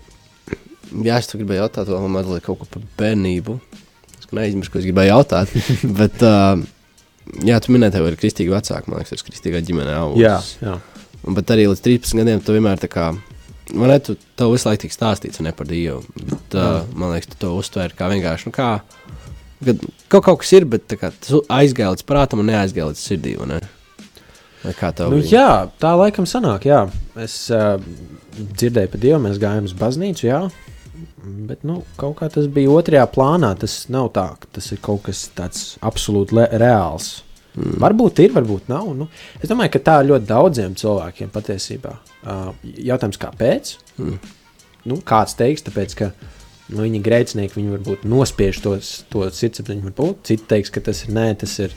jā, 1.06 1.18
es 1.18 1.32
gribēju 1.32 1.64
jautāt 1.64 1.90
vēl 1.90 2.08
mazliet 2.14 2.46
kaut 2.46 2.62
ko 2.62 2.70
par 2.76 2.84
bērnību. 3.00 3.58
Es 4.20 4.30
neizmirsu, 4.36 4.74
ko 4.74 4.82
es 4.82 4.88
gribēju 4.88 5.14
jautāt. 5.14 5.54
bet, 6.02 6.26
uh, 6.26 6.60
jā, 7.46 7.62
tu 7.64 7.74
minēji, 7.74 7.96
tev 7.98 8.10
ir 8.10 8.20
kristīgi 8.22 8.54
vecāki, 8.54 8.92
man 8.92 9.02
liekas, 9.02 9.16
tas 9.16 9.24
ir 9.24 9.30
kristīgā 9.32 9.64
ģimenē 9.66 9.96
augs. 10.02 10.22
Jā, 10.22 10.36
jā. 10.62 10.76
Un, 11.26 11.34
bet 11.38 11.50
arī 11.54 11.66
līdz 11.72 11.82
13 11.88 12.22
gadiem 12.22 12.44
tu 12.46 12.54
vienmēr 12.54 12.82
tā 12.82 12.90
kā. 12.92 13.10
Man 13.74 13.90
liekas, 13.90 14.12
tu 14.12 14.36
tev 14.38 14.52
visu 14.54 14.70
laiku 14.70 14.86
tiek 14.86 14.94
stāstīts 14.94 15.42
ne 15.42 15.54
par 15.58 15.70
Dievu. 15.70 16.04
Bet, 16.20 16.58
uh, 16.60 16.84
man 16.94 17.16
liekas, 17.16 17.32
tu 17.32 17.40
to 17.42 17.56
uztvēri 17.58 17.98
kā 17.98 18.12
vienkārši. 18.14 18.52
Nu, 18.52 18.54
kā, 18.54 18.70
kad 19.66 19.82
kaut, 20.06 20.22
kaut 20.28 20.44
kas 20.44 20.54
ir, 20.54 20.68
bet 20.70 20.94
kā, 21.02 21.10
tas 21.10 21.50
aizgāja 21.50 21.96
līdz 21.96 22.06
prātam 22.06 22.44
un 22.44 22.52
neaizgāja 22.52 22.92
līdz 22.92 23.02
sirdī. 23.02 23.34
Ne? 23.50 23.64
Kā 24.80 24.92
tev? 24.96 25.12
Nu, 25.14 25.22
bija? 25.22 25.32
jā, 25.36 25.50
tā 25.82 25.92
laikam 26.00 26.28
sanāk. 26.30 26.68
Jā. 26.70 26.86
Es 27.22 27.38
uh, 27.54 27.76
dzirdēju 28.36 28.94
par 28.94 29.04
Dievu, 29.04 29.20
mēs 29.28 29.42
gājām 29.42 29.70
uz 29.70 29.76
baznīcu. 29.78 30.28
Jā. 30.28 30.42
Bet 31.50 31.66
nu, 31.68 31.82
kaut 32.00 32.18
kā 32.20 32.30
tas 32.32 32.48
bija 32.52 32.74
otrajā 32.74 33.06
plānā. 33.12 33.54
Tas 33.60 33.84
nav 33.94 34.12
tā, 34.16 34.28
tas 34.56 34.72
ir 34.74 34.82
kaut 34.86 35.06
kas 35.08 35.28
tāds 35.38 35.76
absolūti 35.86 36.46
reāls. 36.56 37.20
Mm. 37.56 37.78
Varbūt 37.84 38.20
ir, 38.26 38.34
varbūt 38.36 38.70
nav. 38.72 38.90
Nu, 38.98 39.08
es 39.40 39.52
domāju, 39.52 39.76
ka 39.76 39.84
tā 39.88 40.00
ir 40.02 40.10
ļoti 40.12 40.28
daudziem 40.30 40.76
cilvēkiem 40.80 41.32
patiesībā. 41.36 41.94
Uh, 42.26 42.50
jautājums, 42.90 43.20
kāpēc? 43.22 43.76
Mm. 44.02 44.18
Nu, 44.92 45.00
kāds 45.08 45.38
teiks, 45.40 45.64
tāpēc, 45.66 45.96
ka 46.02 46.10
nu, 46.74 46.84
viņi 46.84 47.02
grēcinieki, 47.06 47.58
viņi 47.58 47.78
varbūt 47.78 48.04
nospiež 48.12 48.60
tos, 48.66 48.92
to 49.14 49.24
sirdsapziņu. 49.32 49.94
Citi 50.28 50.50
teiks, 50.52 50.74
ka 50.74 50.84
tas 50.84 51.06
ir 51.06 51.16
nē, 51.16 51.30
tas 51.42 51.56
ir 51.64 51.76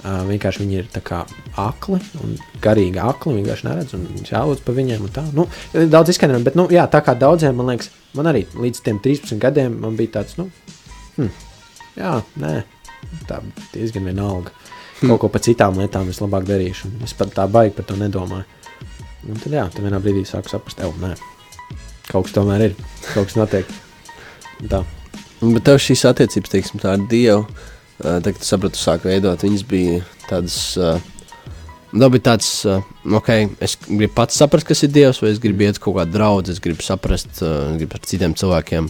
uh, 0.00 0.22
vienkārši 0.28 0.64
viņi 0.64 0.78
ir 0.80 0.88
kā, 1.06 1.22
akli 1.60 2.00
un 2.22 2.34
garīgi 2.62 3.00
akli. 3.02 3.36
Viņi 3.36 3.44
vienkārši 3.44 3.68
neredz 3.68 3.94
un 3.98 4.08
jālūdz 4.26 4.64
par 4.66 4.76
viņiem. 4.78 5.06
Nu, 5.36 5.46
daudz 5.92 6.14
izskaidrojumu, 6.14 6.48
bet 6.48 6.58
nu, 6.58 6.66
jā, 6.72 6.86
tā 6.90 7.02
kā 7.06 7.14
daudziem, 7.18 7.56
man 7.58 7.72
liekas, 7.72 7.92
man 8.18 8.30
arī 8.32 8.46
līdz 8.54 8.82
13 8.88 9.40
gadiem 9.42 9.78
bija 9.98 10.20
tāds, 10.20 10.36
nu, 10.40 10.48
hm, 11.16 11.30
jā, 12.00 12.16
nē, 12.42 12.56
tā 13.28 13.42
diezgan 13.74 14.10
vienalga 14.10 14.56
kaut 15.00 15.20
ko 15.22 15.30
par 15.32 15.42
citām 15.44 15.78
lietām 15.80 16.08
es 16.12 16.20
labāk 16.20 16.46
darīšu. 16.48 16.90
Es 17.04 17.14
pat 17.16 17.32
tā 17.36 17.46
baigi 17.50 17.74
par 17.76 17.86
to 17.88 17.96
nedomāju. 18.00 18.44
Un 19.28 19.40
tad, 19.40 19.52
jā, 19.52 19.66
tad 19.72 19.84
vienā 19.84 20.00
brīdī 20.00 20.24
sāku 20.28 20.52
saprast, 20.52 20.80
ka 20.80 20.88
nē, 21.00 21.14
kaut 22.08 22.28
kas 22.28 22.36
tomēr 22.36 22.68
ir, 22.68 22.76
kaut 23.12 23.28
kas 23.28 23.36
notiek. 23.36 23.74
Tā. 24.68 24.82
Bet 25.40 25.64
tev 25.64 25.80
šīs 25.80 26.04
attiecības, 26.08 26.52
teiksim, 26.52 26.80
tā 26.82 26.94
ar 26.96 27.04
Dievu, 27.08 27.46
tad, 28.00 28.26
kad 28.32 28.40
tu 28.40 28.48
saprati, 28.48 28.80
sāk 28.80 29.06
veidot, 29.08 29.46
viņas 29.46 29.64
bija 29.70 30.02
tādas. 30.28 30.58
Tā 31.90 32.06
bija 32.14 32.22
tāds, 32.28 32.48
ok, 33.18 33.30
es 33.66 33.72
gribu 33.88 34.12
pats 34.14 34.36
saprast, 34.38 34.68
kas 34.68 34.84
ir 34.86 34.92
Dievs, 34.94 35.18
vai 35.24 35.32
es 35.32 35.40
gribu 35.42 35.66
iet 35.66 35.80
kaut 35.82 35.96
kādā 35.96 36.14
draudzē, 36.14 36.54
es 36.54 36.62
gribu 36.62 36.86
saprast, 36.86 37.40
gribu 37.40 37.98
ar 37.98 38.04
citiem 38.06 38.36
cilvēkiem. 38.38 38.86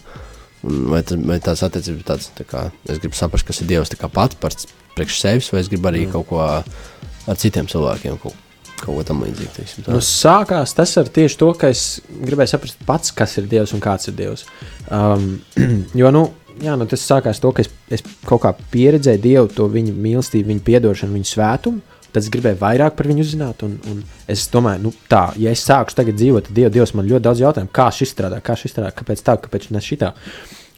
Vai, 0.60 1.00
tas, 1.08 1.16
vai 1.24 1.38
tās 1.40 1.62
attiecības 1.64 2.02
ir 2.02 2.04
tādas, 2.04 2.26
tā 2.36 2.44
kā 2.44 2.66
es 2.84 3.00
gribu 3.00 3.16
saprast, 3.16 3.46
kas 3.48 3.62
ir 3.62 3.70
Dievs 3.70 3.94
pats, 4.12 4.36
pats 4.36 4.68
priekš 4.92 5.20
sevis, 5.22 5.48
vai 5.54 5.62
es 5.64 5.70
gribu 5.72 5.88
arī 5.88 6.04
mm. 6.04 6.12
kaut 6.12 6.28
ko 6.28 6.42
ar 6.44 7.38
citiem 7.40 7.68
cilvēkiem, 7.70 8.18
kaut, 8.20 8.36
kaut 8.82 8.98
ko 8.98 9.04
tam 9.06 9.22
līdzīgu. 9.24 9.86
Nu, 9.88 10.02
sākās 10.04 10.74
tas 10.76 10.92
ar 11.00 11.08
tieši 11.08 11.40
to, 11.40 11.50
ka 11.56 11.70
es 11.72 11.86
gribēju 12.10 12.52
saprast 12.52 12.84
pats, 12.88 13.14
kas 13.16 13.38
ir 13.40 13.48
Dievs 13.50 13.74
un 13.76 13.80
kāds 13.84 14.10
ir 14.10 14.18
Dievs. 14.18 14.44
Um, 14.92 15.40
jo, 16.00 16.12
nu, 16.14 16.26
jā, 16.62 16.74
nu, 16.78 16.86
tas 16.90 17.04
sākās 17.06 17.40
to, 17.42 17.52
ka 17.56 17.64
es, 17.64 17.70
es 17.92 18.04
kaut 18.28 18.42
kā 18.44 18.52
pieredzēju 18.72 19.22
Dievu, 19.24 19.48
to 19.54 19.68
viņa 19.72 19.94
mīlestību, 19.96 20.52
viņa 20.52 20.66
piedošanu, 20.66 21.16
viņa 21.18 21.30
svētumu. 21.30 21.82
Tad 22.10 22.24
es 22.24 22.30
gribēju 22.34 22.58
vairāk 22.58 22.96
par 22.98 23.06
viņu 23.06 23.22
uzzināt. 23.22 23.62
Un, 23.62 23.76
un 23.90 24.00
es 24.30 24.48
domāju, 24.50 24.88
nu, 24.88 24.94
tā, 25.10 25.28
ja 25.38 25.52
es 25.54 25.62
sāku 25.62 25.94
tagad 25.94 26.18
dzīvot, 26.18 26.48
tad 26.48 26.56
Dievu, 26.58 26.72
Dievs 26.74 26.94
man 26.98 27.06
ļoti 27.06 27.26
daudz 27.28 27.42
jautājumu, 27.44 27.70
kā 27.74 27.86
šis 27.94 28.14
strādā, 28.16 28.40
kā 28.42 28.56
šis 28.58 28.74
strādā, 28.74 28.90
kāpēc 28.96 29.22
tā, 29.26 29.36
kāpēc 29.44 29.68
ne 29.70 29.82
šitā. 29.84 30.10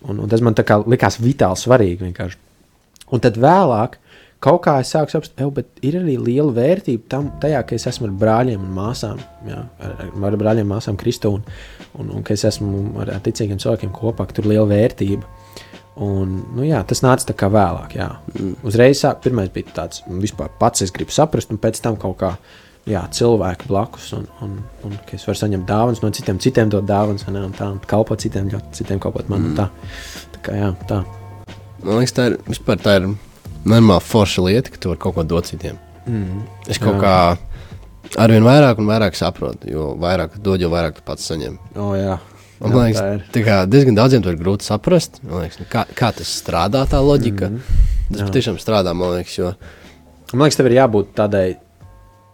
Un, 0.02 0.20
un 0.20 0.28
tas 0.28 0.42
man 0.44 0.56
likās 0.90 1.20
vitāli 1.22 1.60
svarīgi. 1.60 2.02
Vienkārši. 2.10 2.40
Un 3.12 3.22
tad 3.24 3.38
vēlāk, 3.40 3.96
kaut 4.42 4.60
kā 4.66 4.78
es 4.82 4.92
sāku 4.92 5.14
saprast, 5.14 5.36
ka 5.38 5.64
ir 5.86 5.98
arī 6.00 6.18
liela 6.20 6.52
vērtība 6.56 7.08
tam, 7.12 7.30
tajā, 7.40 7.62
ka 7.64 7.78
es 7.78 7.86
esmu 7.88 8.10
ar 8.10 8.16
brāļiem 8.24 8.64
un 8.64 8.72
māsām, 8.76 9.20
jā, 9.48 9.62
ar, 9.86 10.02
ar, 10.28 10.38
brāļiem 10.40 10.68
māsām 10.68 10.98
Kristu, 11.00 11.36
un, 11.38 11.46
un, 11.96 12.12
un 12.18 12.26
ka 12.26 12.36
es 12.36 12.44
esmu 12.48 12.90
ar 13.04 13.14
ticīgiem 13.24 13.60
cilvēkiem 13.62 13.92
kopā, 13.94 14.26
ka 14.28 14.36
tur 14.36 14.48
ir 14.48 14.56
liela 14.56 14.68
vērtība. 14.72 15.41
Un, 16.00 16.38
nu, 16.56 16.64
jā, 16.64 16.80
tas 16.88 17.02
nāca 17.04 17.28
tā 17.28 17.34
kā 17.36 17.50
vēlāk. 17.52 17.96
Jā. 17.98 18.08
Mm. 18.32 18.54
Uzreiz 18.68 19.02
sāk, 19.02 19.20
pirmais 19.24 19.50
bija 19.52 19.74
tāds, 19.76 20.00
vispār 20.08 20.48
pats 20.60 20.84
es 20.86 20.92
gribu 20.94 21.12
saprast, 21.12 21.52
un 21.52 21.60
pēc 21.60 21.82
tam 21.84 21.98
kaut 22.00 22.16
kā 22.22 22.30
jā, 22.88 23.02
cilvēki 23.12 23.68
blakus, 23.68 24.08
un, 24.16 24.24
un, 24.42 24.56
un 24.88 24.96
ka 25.06 25.18
es 25.18 25.26
varu 25.28 25.38
saņemt 25.42 25.68
dāvanas 25.68 26.00
no 26.02 26.10
citiem, 26.16 26.40
citiem 26.42 26.72
dot 26.72 26.88
dāvanas, 26.88 27.26
un, 27.28 27.38
un 27.44 27.52
tā, 27.56 27.68
un 27.74 27.82
kalpot 27.90 28.24
citiem, 28.24 28.48
citiem 28.72 29.02
kalpot 29.02 29.28
man. 29.32 29.52
Mm. 29.52 29.60
Tā. 29.60 30.30
Tā 30.38 30.42
kā, 30.48 30.56
jā, 30.58 30.72
tā. 30.88 31.02
Man 31.82 32.00
liekas, 32.00 32.16
tā 32.16 32.30
ir 32.30 32.40
vispār 32.48 32.80
tā 32.80 32.98
ir 33.00 33.12
normāla 33.68 34.00
forša 34.02 34.48
lieta, 34.48 34.72
ka 34.72 34.80
tu 34.80 34.92
vari 34.92 35.02
kaut 35.02 35.18
ko 35.18 35.26
dot 35.28 35.50
citiem. 35.50 35.76
Mm. 36.08 36.42
Es 36.72 36.80
kaut 36.82 36.96
jā. 36.96 37.02
kā 37.04 37.16
Arvien 38.20 38.44
vairāk 38.44 38.80
un 38.82 38.88
vairāk 38.90 39.16
saprotu, 39.16 39.70
jo 39.72 39.92
vairāk 40.00 40.34
dod, 40.44 40.60
jo 40.60 40.68
vairāk 40.72 40.98
tu 40.98 41.04
pats 41.06 41.24
saņem. 41.30 41.54
Oh, 41.80 41.94
jā. 41.96 42.18
Man 42.62 42.86
liekas, 42.86 43.28
tā 43.34 43.42
kā 43.44 43.60
diezgan 43.66 43.96
daudziem 43.98 44.22
to 44.22 44.30
ir 44.30 44.38
grūti 44.38 44.62
saprast. 44.62 45.18
Man 45.26 45.42
Liekas, 45.42 45.58
nu, 45.58 45.66
kā, 45.70 45.82
kā 45.98 46.12
tas 46.14 46.30
strādā, 46.30 46.86
tā 46.86 47.00
loģika. 47.02 47.48
Mm 47.48 47.56
-hmm. 47.56 48.12
Tas 48.12 48.28
patiešām 48.28 48.58
strādā, 48.62 48.94
man 48.94 49.16
liekas, 49.16 49.38
jo 49.38 49.54
Man 50.32 50.46
liekas, 50.46 50.56
tev 50.56 50.66
ir 50.70 50.78
jābūt 50.78 51.12
tādai, 51.16 51.56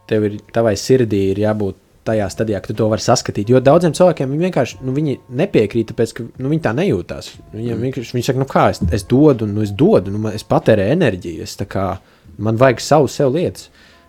tev 0.06 0.24
ir 0.24 0.38
tavai 0.54 0.76
sirdī 0.78 1.32
ir 1.32 1.40
jābūt 1.42 1.74
tajā 2.08 2.28
stadijā, 2.30 2.60
ka 2.62 2.70
tu 2.70 2.76
to 2.78 2.86
vari 2.88 3.04
saskatīt. 3.04 3.50
Jo 3.50 3.60
daudziem 3.60 3.92
cilvēkiem 3.96 4.30
viņi 4.32 4.46
vienkārši 4.46 4.78
nu, 4.86 4.94
viņi 4.96 5.16
nepiekrīt, 5.40 5.90
tāpēc 5.90 6.14
ka 6.16 6.26
nu, 6.38 6.52
viņi 6.52 6.62
tā 6.64 6.72
nejūtās. 6.78 7.32
Viņiem 7.54 7.74
Mm. 7.76 7.82
vienkārši 7.88 8.16
viņi 8.16 8.24
saka, 8.24 8.38
nu 8.38 8.44
kā 8.44 8.70
es, 8.70 8.80
es 8.92 9.04
dodu, 9.04 9.46
nu 9.46 9.62
es 9.62 9.70
dodu, 9.70 10.10
nu, 10.10 10.18
man- 10.18 10.34
es 10.34 10.44
patērēju 10.44 10.94
enerģiju, 10.96 11.42
es 11.42 11.56
kā 11.56 11.98
man 12.38 12.56
vajag 12.56 12.80
savu 12.80 13.08
sev 13.08 13.34
lietas. 13.34 13.68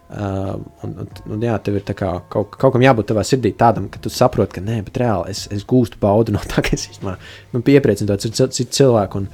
Uh, 0.09 0.55
un, 0.81 0.93
un, 1.03 1.09
un, 1.29 1.43
jā, 1.45 1.53
tev 1.61 1.75
ir 1.77 1.83
tā 1.85 1.93
kā, 1.93 2.07
kaut, 2.33 2.55
kaut 2.57 2.73
kam 2.73 2.81
jābūt 2.81 3.11
tavā 3.11 3.21
sirdī 3.27 3.51
tādam, 3.53 3.85
ka 3.93 3.99
tu 4.01 4.09
saproti, 4.09 4.55
ka 4.57 4.63
nē, 4.65 4.79
bet 4.87 4.97
reāli 4.97 5.29
es, 5.35 5.43
es 5.53 5.61
gūstu 5.69 5.99
baudu 6.01 6.33
no 6.33 6.41
tā, 6.49 6.63
ka 6.65 6.73
es 6.73 6.87
īstenībā 6.89 7.13
nu, 7.53 7.61
piepriecinu 7.61 8.09
to 8.09 8.17
citu 8.23 8.39
cil- 8.39 8.55
citu 8.57 8.77
cilvēku 8.79 9.21
un, 9.21 9.27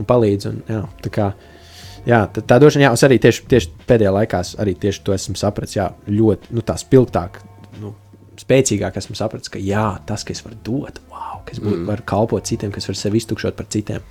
un 0.00 0.08
palīdzu. 0.08 0.54
Un, 0.54 0.62
jā, 0.72 0.84
tā 1.04 1.12
kā, 1.12 1.32
Jā, 2.02 2.24
tā, 2.34 2.42
tā 2.42 2.56
došana, 2.58 2.88
jā, 2.88 2.92
es 2.96 3.04
arī 3.06 3.16
tieši, 3.22 3.44
tieši 3.46 3.68
pēdējā 3.86 4.10
laikā 4.10 4.40
arī 4.62 4.72
tieši 4.82 5.04
to 5.06 5.14
esmu 5.14 5.36
sapratis. 5.38 5.76
Jā, 5.76 5.84
ļoti 6.10 6.50
nu, 6.56 6.64
tā 6.66 6.74
spilgtāk, 6.80 7.38
nu, 7.78 7.92
spēcīgāk 8.42 8.98
esmu 8.98 9.14
sapratis, 9.18 9.52
ka 9.52 9.62
jā, 9.62 9.84
tas, 10.08 10.24
ka 10.26 10.34
es 10.34 10.42
varu 10.42 10.58
dot, 10.66 10.98
wow, 11.12 11.44
ka 11.46 11.54
es 11.54 11.60
mm. 11.62 11.84
varu 11.86 12.06
kalpot 12.08 12.48
citiem, 12.48 12.72
ka 12.74 12.82
es 12.82 12.88
varu 12.90 12.98
sevi 12.98 13.22
iztukšot 13.22 13.54
par 13.58 13.68
citiem. 13.70 14.02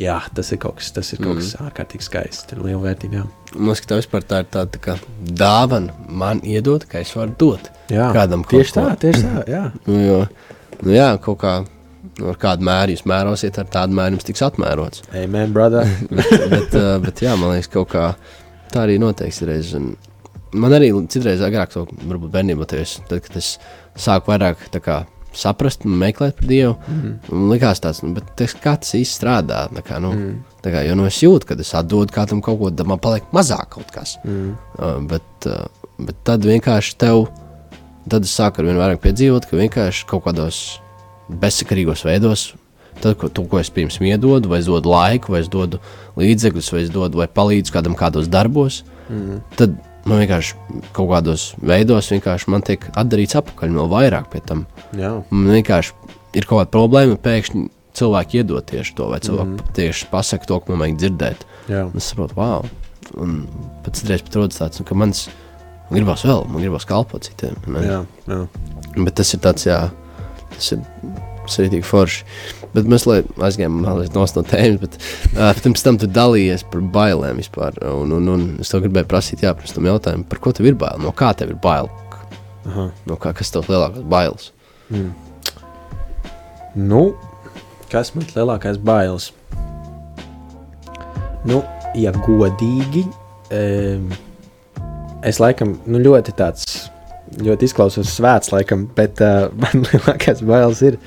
Jā, 0.00 0.16
tas 0.32 0.48
ir 0.54 0.60
kaut 0.62 0.78
kas, 0.78 0.88
tas 0.96 1.10
ir 1.12 1.20
kaut 1.20 1.36
kas 1.36 1.52
ārkārtīgi 1.60 2.06
skaists. 2.06 2.46
Ir 2.54 2.62
liela 2.64 2.80
vērtība. 2.86 3.26
Man 3.52 3.68
liekas, 3.68 3.82
ka 3.84 3.90
tā 3.90 3.98
vispār 4.00 4.24
tā 4.24 4.40
ir 4.40 4.48
tāda 4.54 4.72
tā 4.72 4.80
kā 4.80 4.94
dāvana 5.20 5.92
man 6.08 6.40
iedot, 6.48 6.86
ka 6.88 7.02
es 7.04 7.12
varu 7.16 7.34
dot 7.38 7.68
jā 7.92 8.08
kādam 8.16 8.46
tieši 8.48 8.72
ko. 8.72 8.78
tā, 8.78 8.94
tieši 9.04 9.24
tā. 9.26 9.42
Jā. 9.54 9.64
Nu, 9.84 9.98
jo, 10.00 10.20
nu, 10.80 10.94
jā, 10.96 11.10
kaut 11.24 11.42
kā 11.42 11.58
nu, 11.66 12.30
ar 12.32 12.38
kādu 12.40 12.64
mēru 12.68 12.96
jūs 12.96 13.04
mērosiet, 13.12 13.60
ar 13.60 13.68
tādu 13.74 13.98
mēru 13.98 14.16
jums 14.16 14.28
tiks 14.30 14.46
atmērots. 14.48 15.04
Amen, 15.18 15.52
brother. 15.52 15.84
bet, 16.54 16.72
uh, 16.72 16.96
bet 17.04 17.20
jā, 17.26 17.36
man 17.36 17.52
liekas, 17.52 17.68
kaut 17.76 17.92
kā 17.92 18.06
tā 18.72 18.86
arī 18.86 18.96
noteikti. 19.02 19.52
Un 19.76 19.92
Man 20.52 20.74
arī 20.76 20.90
citreiz 21.08 21.40
agrāk, 21.40 21.70
to, 21.72 21.86
varbūt 22.04 22.32
bērnībā, 22.34 22.66
tas, 22.68 22.98
tad, 23.08 23.22
kad 23.24 23.38
es 23.40 23.54
sāku 23.96 24.34
vairāk 24.34 24.66
tā 24.74 24.82
kā, 24.84 24.98
saprast 25.36 25.86
un 25.88 25.96
meklēt 26.00 26.36
par 26.38 26.48
Dievu, 26.48 26.76
mm. 26.76 27.12
man 27.32 27.52
likās 27.52 27.82
tāds, 27.82 28.02
nu, 28.04 28.12
bet 28.16 28.32
tas, 28.38 28.54
kā 28.60 28.74
tas 28.80 28.94
īsti 28.98 29.18
strādā. 29.18 29.64
Kā, 29.86 30.00
nu, 30.02 30.12
mm. 30.12 30.62
kā, 30.64 30.84
jo 30.86 30.96
nu, 30.98 31.06
es 31.08 31.20
jūtu, 31.22 31.48
kad 31.48 31.60
es 31.62 31.72
atdodu 31.78 32.14
kādam 32.14 32.42
kaut 32.44 32.60
ko, 32.60 32.72
tad 32.72 32.90
man 32.90 33.00
paliek 33.02 33.28
mazāk 33.34 33.74
kaut 33.76 33.92
kas. 33.94 34.16
Mm. 34.26 34.54
Uh, 34.78 34.96
bet, 35.10 35.48
uh, 35.50 35.92
bet 36.02 36.22
tad 36.28 36.48
vienkārši 36.48 36.96
tev, 37.00 37.26
tad 38.10 38.26
es 38.28 38.34
sāku 38.36 38.62
ar 38.62 38.70
vien 38.70 38.80
vairāk 38.80 39.02
piedzīvot, 39.04 39.48
ka 39.48 39.60
vienkārši 39.60 40.08
kaut 40.10 40.26
kādos 40.28 40.62
bezsakarīgos 41.42 42.04
veidos, 42.06 42.50
tad, 43.00 43.16
ko, 43.20 43.30
to, 43.32 43.46
ko 43.48 43.60
es 43.62 43.70
pirms 43.72 43.98
iedodu, 44.02 44.50
vai 44.52 44.60
es 44.62 44.68
dodu 44.68 44.92
laiku, 44.92 45.32
vai 45.34 45.42
es 45.44 45.48
dodu 45.52 45.80
līdzekļus, 46.20 46.74
vai 46.74 46.84
es 46.84 46.92
dodu, 46.92 47.22
vai 47.22 47.30
palīdzu 47.30 47.74
kādam 47.74 47.96
kādos 47.98 48.28
darbos, 48.30 48.82
mm. 49.08 49.40
tad 49.58 49.78
man 50.08 50.22
vienkārši 50.22 50.80
kaut 50.96 51.10
kādos 51.12 51.46
veidos 51.62 52.10
man 52.50 52.64
tiek 52.66 52.84
atdarīts 52.98 53.38
apakaļ 53.38 53.72
no 53.74 53.86
vairāk 53.90 54.30
pie 54.32 54.42
tam. 54.46 54.66
jā. 54.96 55.14
Man 55.30 55.54
vienkārši 55.58 55.94
ir 56.38 56.48
kaut 56.48 56.62
kāda 56.62 56.72
problēma, 56.74 57.18
pēkšņi 57.22 57.68
cilvēki 57.98 58.40
iedod 58.40 58.66
tieši 58.68 58.96
to, 58.96 59.08
vai 59.12 59.20
cilvēki 59.22 59.52
mm. 59.52 59.72
tieši 59.76 60.08
pasaka 60.12 60.48
to, 60.48 60.60
ko 60.60 60.72
man 60.72 60.86
vajag 60.86 61.00
dzirdēt. 61.02 61.46
jā. 61.72 61.86
Es 61.96 62.10
saprotu, 62.12 62.38
wow. 62.40 62.68
Un 63.20 63.42
pēc 63.84 64.04
reizes 64.08 64.24
pat 64.28 64.38
rodas 64.40 64.60
tāds, 64.60 64.80
nu, 64.80 64.88
ka 64.88 64.96
mans 64.96 65.26
man 65.90 65.98
gribās 65.98 66.24
vēl, 66.24 66.46
man 66.48 66.64
gribās 66.64 66.88
kalpot 66.88 67.28
citiem. 67.28 67.58
ne? 67.68 67.84
jā, 67.84 68.00
jā. 68.30 68.40
Bet 68.96 69.14
tas 69.20 69.34
ir 69.36 69.42
tāds, 69.44 69.68
jā, 69.68 69.82
tas 70.54 70.72
ir 70.76 70.86
sēdīgi 71.50 71.86
forši. 71.86 72.24
Bet 72.72 72.88
mēs 72.88 73.04
aizgājām 73.08 73.82
no 73.84 74.26
tēmas, 74.48 74.78
bet 74.80 74.96
uh, 74.98 75.50
pirms 75.62 75.84
tam 75.84 75.98
tu 76.00 76.08
dalījies 76.08 76.64
par 76.72 76.84
bailēm 76.94 77.42
vispār. 77.42 77.76
Un, 77.90 78.14
un, 78.18 78.30
un 78.32 78.46
es 78.62 78.72
tev 78.72 78.84
gribēju 78.86 79.10
prasīt, 79.10 79.44
jā, 79.44 79.52
pirms 79.58 79.74
tam 79.76 79.90
jautājumu, 79.90 80.28
par 80.30 80.40
ko 80.44 80.54
tev 80.56 80.70
ir 80.70 80.78
bail? 80.80 81.02
No 81.02 81.12
kā 81.16 81.34
tev 81.36 81.52
ir 81.52 81.60
bail? 81.62 81.90
Aha. 82.68 82.88
No 83.08 83.18
kā, 83.20 83.34
kas 83.36 83.50
tev 83.52 83.68
lielākās 83.70 84.06
bailes? 84.08 84.52
Nu, 86.74 87.02
kas 87.92 88.14
man 88.14 88.26
lielākais 88.32 88.78
bailes? 88.80 89.32
Nu, 91.48 91.58
ja 91.98 92.12
godīgi, 92.14 93.02
um, 93.52 94.06
es 95.26 95.40
laikam 95.42 95.74
nu, 95.84 96.00
ļoti 96.00 96.34
tāds, 96.38 96.86
ļoti 97.42 97.68
izklausos 97.68 98.14
svēts, 98.14 98.52
laikam, 98.54 98.86
bet 98.96 99.20
uh, 99.24 99.50
man 99.62 99.84
lielākais 99.90 100.44
bailes 100.46 100.84
ir, 100.86 101.00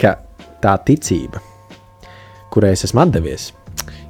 ka 0.00 0.16
tā 0.62 0.76
ticība, 0.86 1.42
kurai 2.52 2.72
es 2.76 2.84
esmu 2.88 3.06
devies, 3.12 3.50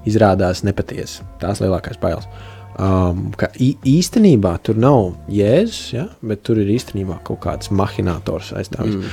izrādās 0.09 0.65
nepatiesa. 0.67 1.27
Tās 1.43 1.63
lielākās 1.63 2.01
bailes. 2.03 2.29
Um, 2.73 3.27
ka 3.37 3.51
īstenībā 3.61 4.55
tur 4.65 4.79
nav 4.81 5.11
jēzus, 5.31 5.81
ja? 5.93 6.07
bet 6.25 6.41
tur 6.47 6.63
ir 6.63 6.71
īstenībā 6.73 7.19
kaut 7.27 7.43
kāds 7.45 7.69
mahinators 7.69 8.55
aiz 8.57 8.73
tā. 8.73 8.87
Mm. 8.87 9.11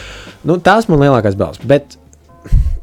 Nu, 0.48 0.56
tās 0.64 0.88
man 0.88 1.04
lielākās 1.04 1.36
bailes. 1.40 1.60
Bet 1.68 1.98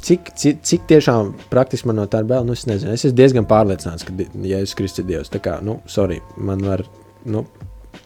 cik, 0.05 0.35
cik, 0.37 0.61
cik 0.67 0.85
tiešām 0.91 1.33
praktiski 1.51 1.89
man 1.89 2.03
no 2.03 2.05
tā 2.11 2.21
ir 2.23 2.29
bail, 2.29 2.45
nu, 2.47 2.55
es 2.55 2.67
nezinu. 2.69 2.93
Es 2.93 3.07
esmu 3.09 3.17
diezgan 3.19 3.49
pārliecināts, 3.49 4.05
ka 4.07 4.15
Jēzus 4.21 4.77
Kristus 4.79 5.03
ir 5.03 5.09
Dievs. 5.11 5.33
Tā 5.33 5.41
kā, 5.43 5.57
nu, 5.65 5.81
sorry, 5.91 6.21
man 6.37 6.63
var 6.67 6.85
nu, 7.27 7.47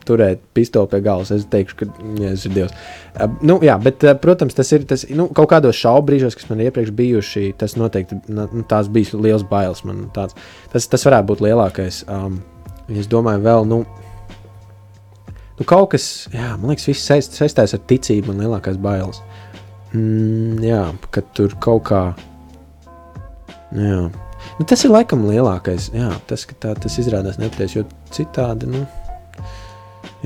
turēt 0.09 0.43
pistoli 0.57 0.91
pie 0.93 1.01
galvas. 1.05 1.33
Es 1.35 1.47
teikšu, 1.51 1.79
ka 1.81 1.89
Jēzus 2.21 2.47
ir 2.49 2.57
Dievs. 2.57 2.77
Uh, 3.15 3.27
nu, 3.47 3.59
jā, 3.65 3.77
bet, 3.83 4.05
uh, 4.07 4.17
protams, 4.21 4.57
tas 4.59 4.71
ir 4.77 4.87
tas, 4.91 5.07
nu, 5.15 5.29
kaut 5.37 5.51
kādos 5.53 5.79
šaubu 5.79 6.11
brīžos, 6.11 6.39
kas 6.39 6.51
man 6.51 6.61
ir 6.61 6.71
iepriekš 6.71 6.95
bijuši. 6.99 7.47
Tas 7.61 7.79
noteikti 7.81 8.21
nu, 8.31 8.47
tās 8.71 8.91
bija 8.93 9.21
liels 9.21 9.47
bailes. 9.47 9.85
Man, 9.89 10.07
tāds, 10.17 10.39
tas, 10.73 10.89
tas 10.91 11.09
varētu 11.09 11.33
būt 11.33 11.45
lielākais. 11.49 12.05
Um, 12.11 12.41
es 12.91 13.11
domāju, 13.11 13.45
vēl. 13.47 13.69
Nu, 13.71 13.85
Nu, 15.61 15.67
kaut 15.69 15.91
kas, 15.93 16.05
jā, 16.33 16.55
man 16.57 16.71
liekas, 16.73 16.87
viss 16.89 17.05
saist, 17.05 17.35
saistās 17.37 17.75
ar 17.77 17.83
ticību 17.85 18.33
un 18.33 18.39
lielākās 18.41 18.79
bailes. 18.81 19.19
Mm, 19.93 20.57
jā, 20.65 20.87
ka 21.13 21.21
tur 21.37 21.53
kaut 21.61 21.83
kā. 21.91 22.01
Jā. 23.77 24.07
Nu, 24.57 24.65
tas 24.65 24.87
ir 24.87 24.95
laikam 24.95 25.27
lielākais. 25.29 25.91
Jā, 25.93 26.15
tas, 26.31 26.47
tā, 26.63 26.73
tas 26.81 26.97
izrādās 27.03 27.37
nepatiesi, 27.43 27.77
jo 27.77 27.85
citādi. 28.15 28.71
Nu, 28.73 28.87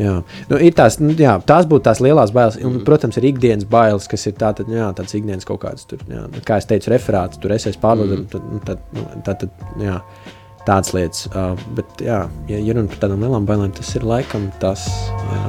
jā. 0.01 0.14
Nu, 0.51 0.61
tās, 0.76 0.99
nu, 1.03 1.14
jā, 1.18 1.34
tās 1.49 1.68
būtu 1.70 1.86
tās 1.88 2.01
lielās 2.05 2.32
bailes. 2.34 2.59
Un, 2.64 2.80
protams, 2.86 3.18
ir 3.20 3.28
ikdienas 3.30 3.68
bailes, 3.70 4.09
kas 4.11 4.26
ir 4.30 4.38
tātad, 4.40 4.70
jā, 4.72 4.88
tāds 4.97 5.16
ikdienas 5.18 5.49
kaut 5.49 5.62
kāds, 5.66 5.86
tur, 5.90 6.03
jā, 6.11 6.24
nu, 6.30 6.45
kā 6.47 6.61
es 6.62 6.70
teicu, 6.70 6.92
referāts, 6.95 7.40
tur 7.42 7.55
es 7.57 7.68
esmu 7.70 7.84
pārvadājis. 7.84 8.24
Tad, 8.32 8.49
nu, 8.53 8.62
tad, 8.64 8.88
nu, 8.97 9.07
tad, 9.26 9.45
tad, 9.45 9.68
jā, 9.82 10.01
tādas 10.64 10.95
lietas. 10.97 11.28
Uh, 11.32 11.55
bet, 11.76 12.03
jā, 12.05 12.24
ja, 12.51 12.64
ja 12.64 12.76
runa 12.76 12.90
par 12.92 13.05
tādām 13.05 13.24
lielām 13.24 13.47
bailēm, 13.49 13.72
tas 13.76 13.95
ir 13.99 14.09
laikam 14.09 14.51
tas. 14.62 14.88
Jā. 15.30 15.47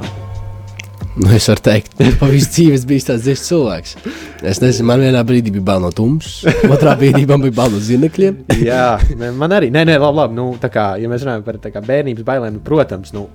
Nu, 1.16 1.30
es 1.32 1.46
varu 1.48 1.62
teikt, 1.64 1.94
ka 2.20 2.28
visu 2.28 2.50
dzīvi 2.52 2.80
biju 2.90 3.04
tāds 3.08 3.24
dziļs 3.24 3.44
cilvēks. 3.48 3.94
Es 4.52 4.60
nezinu, 4.60 4.90
man 4.90 5.00
vienā 5.00 5.22
brīdī 5.24 5.54
bija 5.56 5.64
bail 5.70 5.86
no 5.86 5.92
tumsas, 5.96 6.42
otrā 6.68 6.98
brīdī 7.00 7.24
man 7.30 7.46
bija 7.46 7.56
bail 7.56 7.72
no 7.72 7.80
zinekļiem. 7.80 8.42
Jā, 8.68 8.98
ne, 9.16 9.30
man 9.32 9.56
arī. 9.56 9.70
Nē, 9.72 9.86
nē, 9.88 9.96
labi, 10.04 10.20
labi. 10.20 10.36
Nu, 10.36 10.50
tā 10.60 10.68
kā, 10.74 10.90
ja 11.00 11.08
mēs 11.12 11.24
runājam 11.24 11.46
par 11.48 11.62
tā 11.64 11.72
kā 11.72 11.80
bērnības 11.86 12.28
bailēm, 12.28 12.58
nu, 12.58 12.64
protams, 12.66 13.16
nu, 13.16 13.30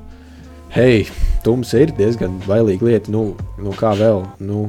hei, 0.74 1.06
tums 1.44 1.72
ir 1.78 1.92
diezgan 1.96 2.36
bailīga 2.46 2.86
lieta. 2.86 3.12
Nu, 3.14 3.32
nu 3.60 3.72
kā 3.78 3.92
vēl? 3.98 4.22
Nu, 4.42 4.66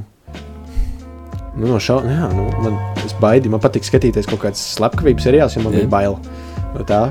nu, 1.55 1.67
no 1.67 1.77
šā, 1.83 1.99
jā, 2.07 2.29
nu, 2.35 2.47
man, 2.63 2.79
es 3.05 3.13
baidīju, 3.21 3.53
man 3.55 3.63
patīk 3.63 3.85
skatīties 3.87 4.29
kaut 4.29 4.41
kādas 4.45 4.63
slepkavības 4.77 5.27
seriāls, 5.27 5.57
ja 5.57 5.63
man 5.65 5.75
Jā. 5.75 5.83
bija 5.83 5.91
bail. 5.91 6.17
No 6.71 6.85
tā. 6.87 7.01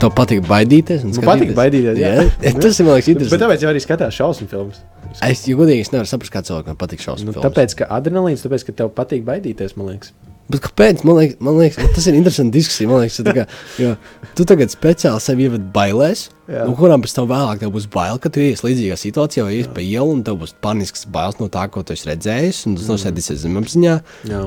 Tev 0.00 0.10
patīk 0.16 0.42
baidīties. 0.48 1.04
Man 1.06 1.26
patīk 1.26 1.52
baidīties. 1.56 1.98
Jā, 2.00 2.12
Jā, 2.42 2.52
tas 2.62 2.78
ir 2.80 2.86
man 2.88 2.96
liekas 2.96 3.08
Bet 3.10 3.16
interesanti. 3.16 3.42
tāpēc 3.44 3.64
jau 3.66 3.72
arī 3.72 3.82
skatās 3.84 4.16
šausmu 4.16 4.48
filmas. 4.50 4.80
Es, 5.22 5.44
ja 5.46 5.54
godīgi, 5.58 5.84
es 5.86 5.92
nevaru 5.94 6.10
saprast, 6.10 6.32
kā 6.34 6.40
cilvēkam 6.46 6.78
patīk 6.80 7.02
šausmu 7.04 7.28
Nu, 7.28 7.34
filmas. 7.36 7.46
tāpēc, 7.46 7.74
ka 7.78 7.86
adrenalīns, 7.94 8.42
tāpēc, 8.42 8.64
ka 8.66 8.74
tev 8.80 8.88
patīk 8.96 9.22
baidīties, 9.26 9.76
man 9.78 9.92
liekas. 9.92 10.14
Bet 10.52 10.60
kāpēc? 10.66 11.04
Man 11.08 11.16
liekas, 11.16 11.38
man 11.44 11.56
liekas 11.56 11.94
tas 11.96 12.06
ir 12.10 12.18
interesanti 12.18 12.58
diskusija. 12.58 12.88
Man 12.90 13.00
liekas, 13.00 13.22
tā 13.24 13.32
kā, 13.32 13.46
jo 13.80 13.94
tu 14.36 14.44
tagad 14.48 14.72
speciāli 14.72 15.22
sevi 15.24 15.46
ievadi 15.46 15.64
bailēs, 15.72 16.26
Jā. 16.50 16.66
no 16.68 16.74
kurām 16.76 17.04
pēc 17.04 17.14
tam 17.16 17.30
vēlāk 17.30 17.62
tev 17.62 17.72
būs 17.72 17.88
bail, 17.92 18.20
ka 18.20 18.32
tu 18.32 18.42
iesi 18.44 18.66
līdzīgā 18.66 18.98
situācijā, 19.00 19.46
vai 19.46 19.56
iesi 19.62 19.72
pa 19.72 19.80
ielu, 19.84 20.18
un 20.18 20.20
tev 20.26 20.36
būs 20.42 20.52
panisks 20.64 21.08
bailes 21.08 21.40
no 21.40 21.48
tā, 21.52 21.64
ko 21.72 21.80
tu 21.86 21.96
esi 21.96 22.10
redzējis, 22.10 22.66
un 22.68 22.76
tas 22.76 22.90
nosēdīsies 22.92 23.40
zemapziņā, 23.46 23.94
Jā. 24.28 24.42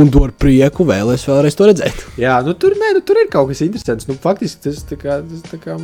un 0.00 0.14
tu 0.14 0.24
ar 0.24 0.32
prieku 0.40 0.88
vēlēsies 0.88 1.28
vēlreiz 1.28 1.58
to 1.60 1.68
redzēt. 1.68 2.00
Jā, 2.24 2.38
nu 2.48 2.56
tur, 2.56 2.78
nē, 2.80 2.94
nu, 2.96 3.04
tur 3.04 3.20
ir 3.20 3.28
kaut 3.36 3.52
kas 3.52 3.60
interesants. 3.68 4.08
Nu, 4.08 4.16
faktiski 4.24 4.72
tas 4.72 4.80
kā 5.60 5.76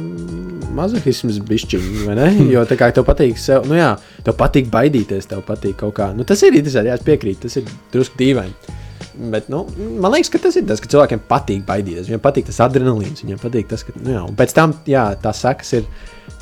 mazohisms 0.81 1.43
bišķiņš, 1.45 2.03
vai 2.09 2.17
ne? 2.23 2.33
Jo 2.57 2.65
tā 2.65 2.81
kā 2.81 2.89
tev 2.97 3.05
patīk, 3.11 3.37
sev, 3.37 3.69
nu 3.69 3.77
jā, 3.77 3.93
tev 4.25 4.41
patīk 4.41 4.73
baidīties, 4.73 5.29
tev 5.29 5.45
patīk 5.45 5.77
kaut 5.85 5.99
kā. 6.01 6.15
Nu, 6.17 6.25
tas 6.25 6.41
ir 6.47 6.57
interesanti, 6.57 6.89
jā, 6.89 6.97
es 6.97 7.05
piekrītu, 7.05 7.45
tas 7.45 7.61
ir 7.61 7.69
drusku 7.93 8.25
dīvaini. 8.25 8.87
Bet, 9.19 9.49
nu, 9.51 9.65
man 9.99 10.13
liekas, 10.15 10.31
ka 10.31 10.39
tas 10.45 10.55
ir 10.61 10.67
tas, 10.69 10.79
ka 10.83 10.91
cilvēkiem 10.93 11.25
patīk 11.27 11.65
baidīties. 11.67 12.07
Viņiem 12.07 12.23
patīk 12.23 12.47
tas 12.47 12.61
adrenalīns, 12.69 13.25
viņiem 13.25 13.41
patīk 13.43 13.67
tas, 13.71 13.83
ka, 13.87 13.97
nu, 13.99 14.13
jā, 14.15 14.21
pēc 14.39 14.55
tam, 14.55 14.77
jā, 14.87 15.09
tās 15.23 15.43
sekas 15.43 15.75
ir 15.81 15.89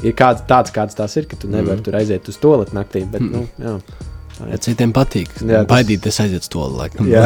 ir 0.05 0.16
kāds 0.16 0.45
tāds, 0.49 0.72
kāds 0.74 0.97
tas 0.99 1.14
ir, 1.16 1.29
ka 1.31 1.39
tu 1.41 1.49
nevari 1.51 1.79
mm. 1.79 1.87
tur 1.87 1.97
aiziet 1.99 2.29
uz 2.31 2.39
to 2.41 2.53
lietu 2.61 2.77
naktī. 2.77 3.03
Bet, 3.09 3.24
mm. 3.24 3.33
nu, 3.33 3.47
jā. 3.62 4.05
Ja 4.51 4.59
citiem 4.61 4.93
patīk. 4.93 5.31
Jā, 5.41 5.62
tas- 5.62 5.70
Baidīt, 5.70 6.07
es 6.11 6.18
aizietu 6.20 6.45
uz 6.45 6.51
to 6.53 6.64
laikam. 6.74 7.09
Jā, 7.09 7.24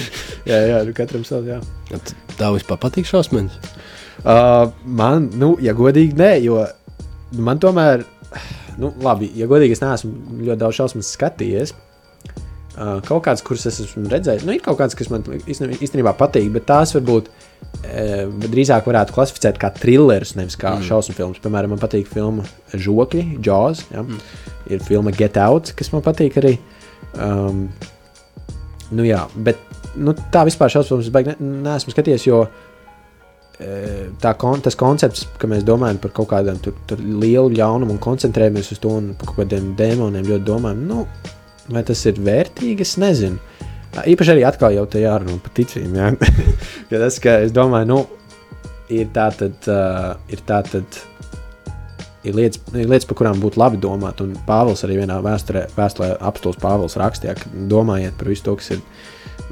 jā, 0.50 0.58
jā 0.68 0.80
nu 0.84 0.92
katram 0.96 1.24
savs. 1.24 1.48
Jā. 1.48 1.60
Tev 2.36 2.58
vispār 2.58 2.80
patīk 2.82 3.08
šausmas. 3.08 3.56
Uh, 4.20 4.68
man, 4.84 5.30
nu, 5.40 5.54
ja 5.64 5.72
godīgi, 5.76 6.12
nē, 6.18 6.34
jo 6.44 6.58
man 7.40 7.60
tomēr, 7.62 8.04
nu, 8.76 8.92
labi, 9.00 9.30
ja 9.40 9.48
godīgi, 9.48 9.78
es 9.78 9.80
neesmu 9.80 10.42
ļoti 10.42 10.60
daudz 10.60 10.82
šausmas 10.82 11.14
skatījies. 11.16 11.72
Kaut 12.80 13.24
kādas, 13.26 13.42
kuras 13.44 13.66
es 13.68 13.80
esmu 13.84 14.08
redzējis, 14.08 14.46
nu, 14.48 14.54
ir 14.56 14.62
kaut 14.64 14.78
kādas, 14.78 14.96
kas 14.96 15.10
man 15.12 15.24
īstenībā, 15.44 16.14
patīk, 16.16 16.48
bet 16.54 16.64
tās 16.70 16.94
varbūt 16.96 17.28
drīzāk 18.50 18.88
varētu 18.88 19.12
klasificēt 19.16 19.58
kā 19.60 19.68
trillerus, 19.76 20.32
nevis 20.38 20.56
kā 20.60 20.72
mm. 20.78 20.86
šausmu 20.88 21.16
filmas. 21.18 21.42
Piemēram, 21.44 21.74
man 21.74 21.82
patīk 21.82 22.08
filma 22.08 22.46
Žokļi, 22.72 23.26
Jaws. 23.44 23.84
Ja? 23.92 24.04
Mm. 24.06 24.22
Ir 24.72 24.84
filma 24.86 25.12
Get 25.12 25.36
Out, 25.40 25.74
kas 25.76 25.92
man 25.92 26.04
patīk 26.06 26.38
arī. 26.40 26.54
Um, 27.20 27.66
nu, 28.94 29.04
jā, 29.04 29.26
bet 29.36 29.60
nu, 30.00 30.14
tā 30.32 30.46
vispār 30.48 30.72
šausmu 30.72 31.02
filmas 31.02 31.34
ne, 31.34 31.36
neesmu 31.68 31.92
skatījies, 31.92 32.28
jo 32.30 32.44
tā 34.20 34.32
kon, 34.40 34.62
tas 34.64 34.76
koncepts, 34.78 35.26
ka 35.38 35.48
mēs 35.50 35.66
domājam 35.68 35.98
par 36.00 36.14
kaut 36.16 36.30
tur 36.88 37.00
lielu 37.00 37.52
ļaunumu 37.58 37.92
un 37.92 38.00
koncentrējamies 38.00 38.72
uz 38.72 38.80
to 38.80 38.94
un 38.96 39.12
par 39.18 39.28
kaut 39.28 39.42
kādiem 39.42 39.74
dēmoniem 39.76 40.28
ļoti 40.30 40.46
domājam, 40.46 40.80
nu, 40.88 41.04
vai 41.74 41.82
tas 41.86 42.02
ir 42.08 42.20
vērtīgi, 42.20 42.86
es 42.86 42.96
nezinu. 43.00 43.38
Īpaši 43.90 44.34
arī 44.36 44.44
atkal 44.46 44.74
jau 44.76 44.86
te 44.90 45.02
jārunā 45.02 45.36
par 45.42 45.54
ticību. 45.56 45.96
Ja? 45.98 46.10
ja 46.92 47.00
tas, 47.02 47.18
ka 47.22 47.40
es 47.44 47.54
domāju, 47.54 47.88
nu, 47.90 48.00
ir 48.92 49.08
tā 49.14 49.28
tad, 49.34 49.56
uh, 49.70 50.12
ir 50.30 50.42
tā 50.46 50.60
tad, 50.66 51.00
ir 52.26 52.36
lietas, 52.36 52.62
ir 52.74 52.86
lietas, 52.86 53.08
par 53.08 53.18
kurām 53.18 53.42
būtu 53.42 53.60
labi 53.60 53.80
domāt. 53.82 54.22
Un 54.22 54.36
Pāvils 54.46 54.84
arī 54.86 55.00
vienā 55.00 55.18
vēsturē, 55.24 55.66
vēsturē 55.78 56.12
apstults 56.30 56.60
Pāvils 56.62 56.98
rakstīja, 57.00 57.34
ka 57.40 57.50
domājiet 57.70 58.18
par 58.20 58.30
visu 58.30 58.46
to, 58.46 58.56
kas 58.60 58.76
ir 58.76 58.84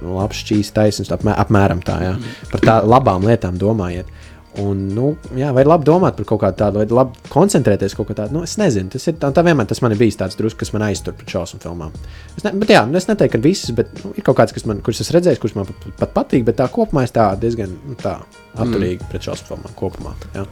nu, 0.03 0.15
labs, 0.19 0.39
šķīs, 0.45 0.73
taisnīgs, 0.77 1.13
apmē, 1.15 1.35
apmēram 1.43 1.83
tā, 1.87 1.99
jā. 2.05 2.15
par 2.53 2.63
tādām 2.63 2.95
labām 2.95 3.27
lietām 3.27 3.59
domājiet. 3.59 4.11
Un, 4.59 4.79
nu, 4.91 5.13
jā, 5.39 5.53
vai 5.55 5.63
labi 5.67 5.87
domāt 5.87 6.17
par 6.19 6.27
kaut 6.27 6.41
kādu 6.43 6.59
tādu, 6.59 6.81
vai 6.81 6.87
labi 6.91 7.31
koncentrēties 7.31 7.95
kaut 7.95 8.09
kā 8.09 8.17
tādu. 8.19 8.35
Nu, 8.35 8.43
es 8.47 8.57
nezinu, 8.59 8.91
tas 8.91 9.07
ir 9.07 9.15
tā, 9.21 9.31
tā 9.35 9.45
vienmēr 9.47 9.69
tas 9.71 9.81
man 9.85 9.95
ir 9.95 10.01
bijis 10.01 10.19
tāds 10.19 10.39
drusku, 10.39 10.59
kas 10.65 10.73
man 10.75 10.87
aiztur 10.89 11.15
pret 11.15 11.31
šausmu 11.31 11.61
filmām. 11.63 11.95
Es, 12.35 12.43
ne, 12.43 12.53
bet, 12.59 12.73
jā, 12.75 12.83
nu, 12.89 12.99
es 12.99 13.07
neteiktu, 13.07 13.37
ka 13.37 13.43
visas, 13.45 13.75
bet 13.79 13.93
nu, 14.03 14.11
ir 14.19 14.27
kaut 14.27 14.41
kāds, 14.41 14.57
kas 14.57 14.67
man, 14.67 14.81
kurus 14.83 15.05
es 15.05 15.13
redzēju, 15.15 15.41
kurš 15.45 15.55
man 15.59 15.69
pat, 15.69 15.87
pat 16.01 16.15
patīk, 16.17 16.47
bet 16.49 16.59
tā 16.59 16.67
kopumā 16.75 17.07
es 17.07 17.15
tā 17.15 17.29
diezgan 17.39 17.77
nu, 17.77 17.95
tā, 18.03 18.17
atturīgi 18.57 18.99
mm. 18.99 19.13
pret 19.13 19.29
šausmu 19.29 19.53
filmām 19.53 19.79
kopumā. 19.79 20.17
Jā. 20.35 20.47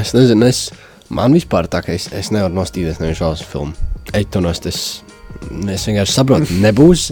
Es 0.00 0.14
nezinu, 0.16 0.48
es, 0.48 0.64
man 1.12 1.36
vispār 1.36 1.68
tā, 1.68 1.84
ka 1.84 1.92
es, 1.96 2.08
es 2.16 2.32
nevaru 2.32 2.56
nostīties 2.62 3.02
no 3.02 3.12
šausmu 3.12 3.52
filmu. 3.52 3.88
Eitonos 4.16 4.64
tas. 4.64 4.82
Es 5.72 5.84
vienkārši 5.88 6.12
saprotu, 6.12 6.54
nebūs. 6.60 7.06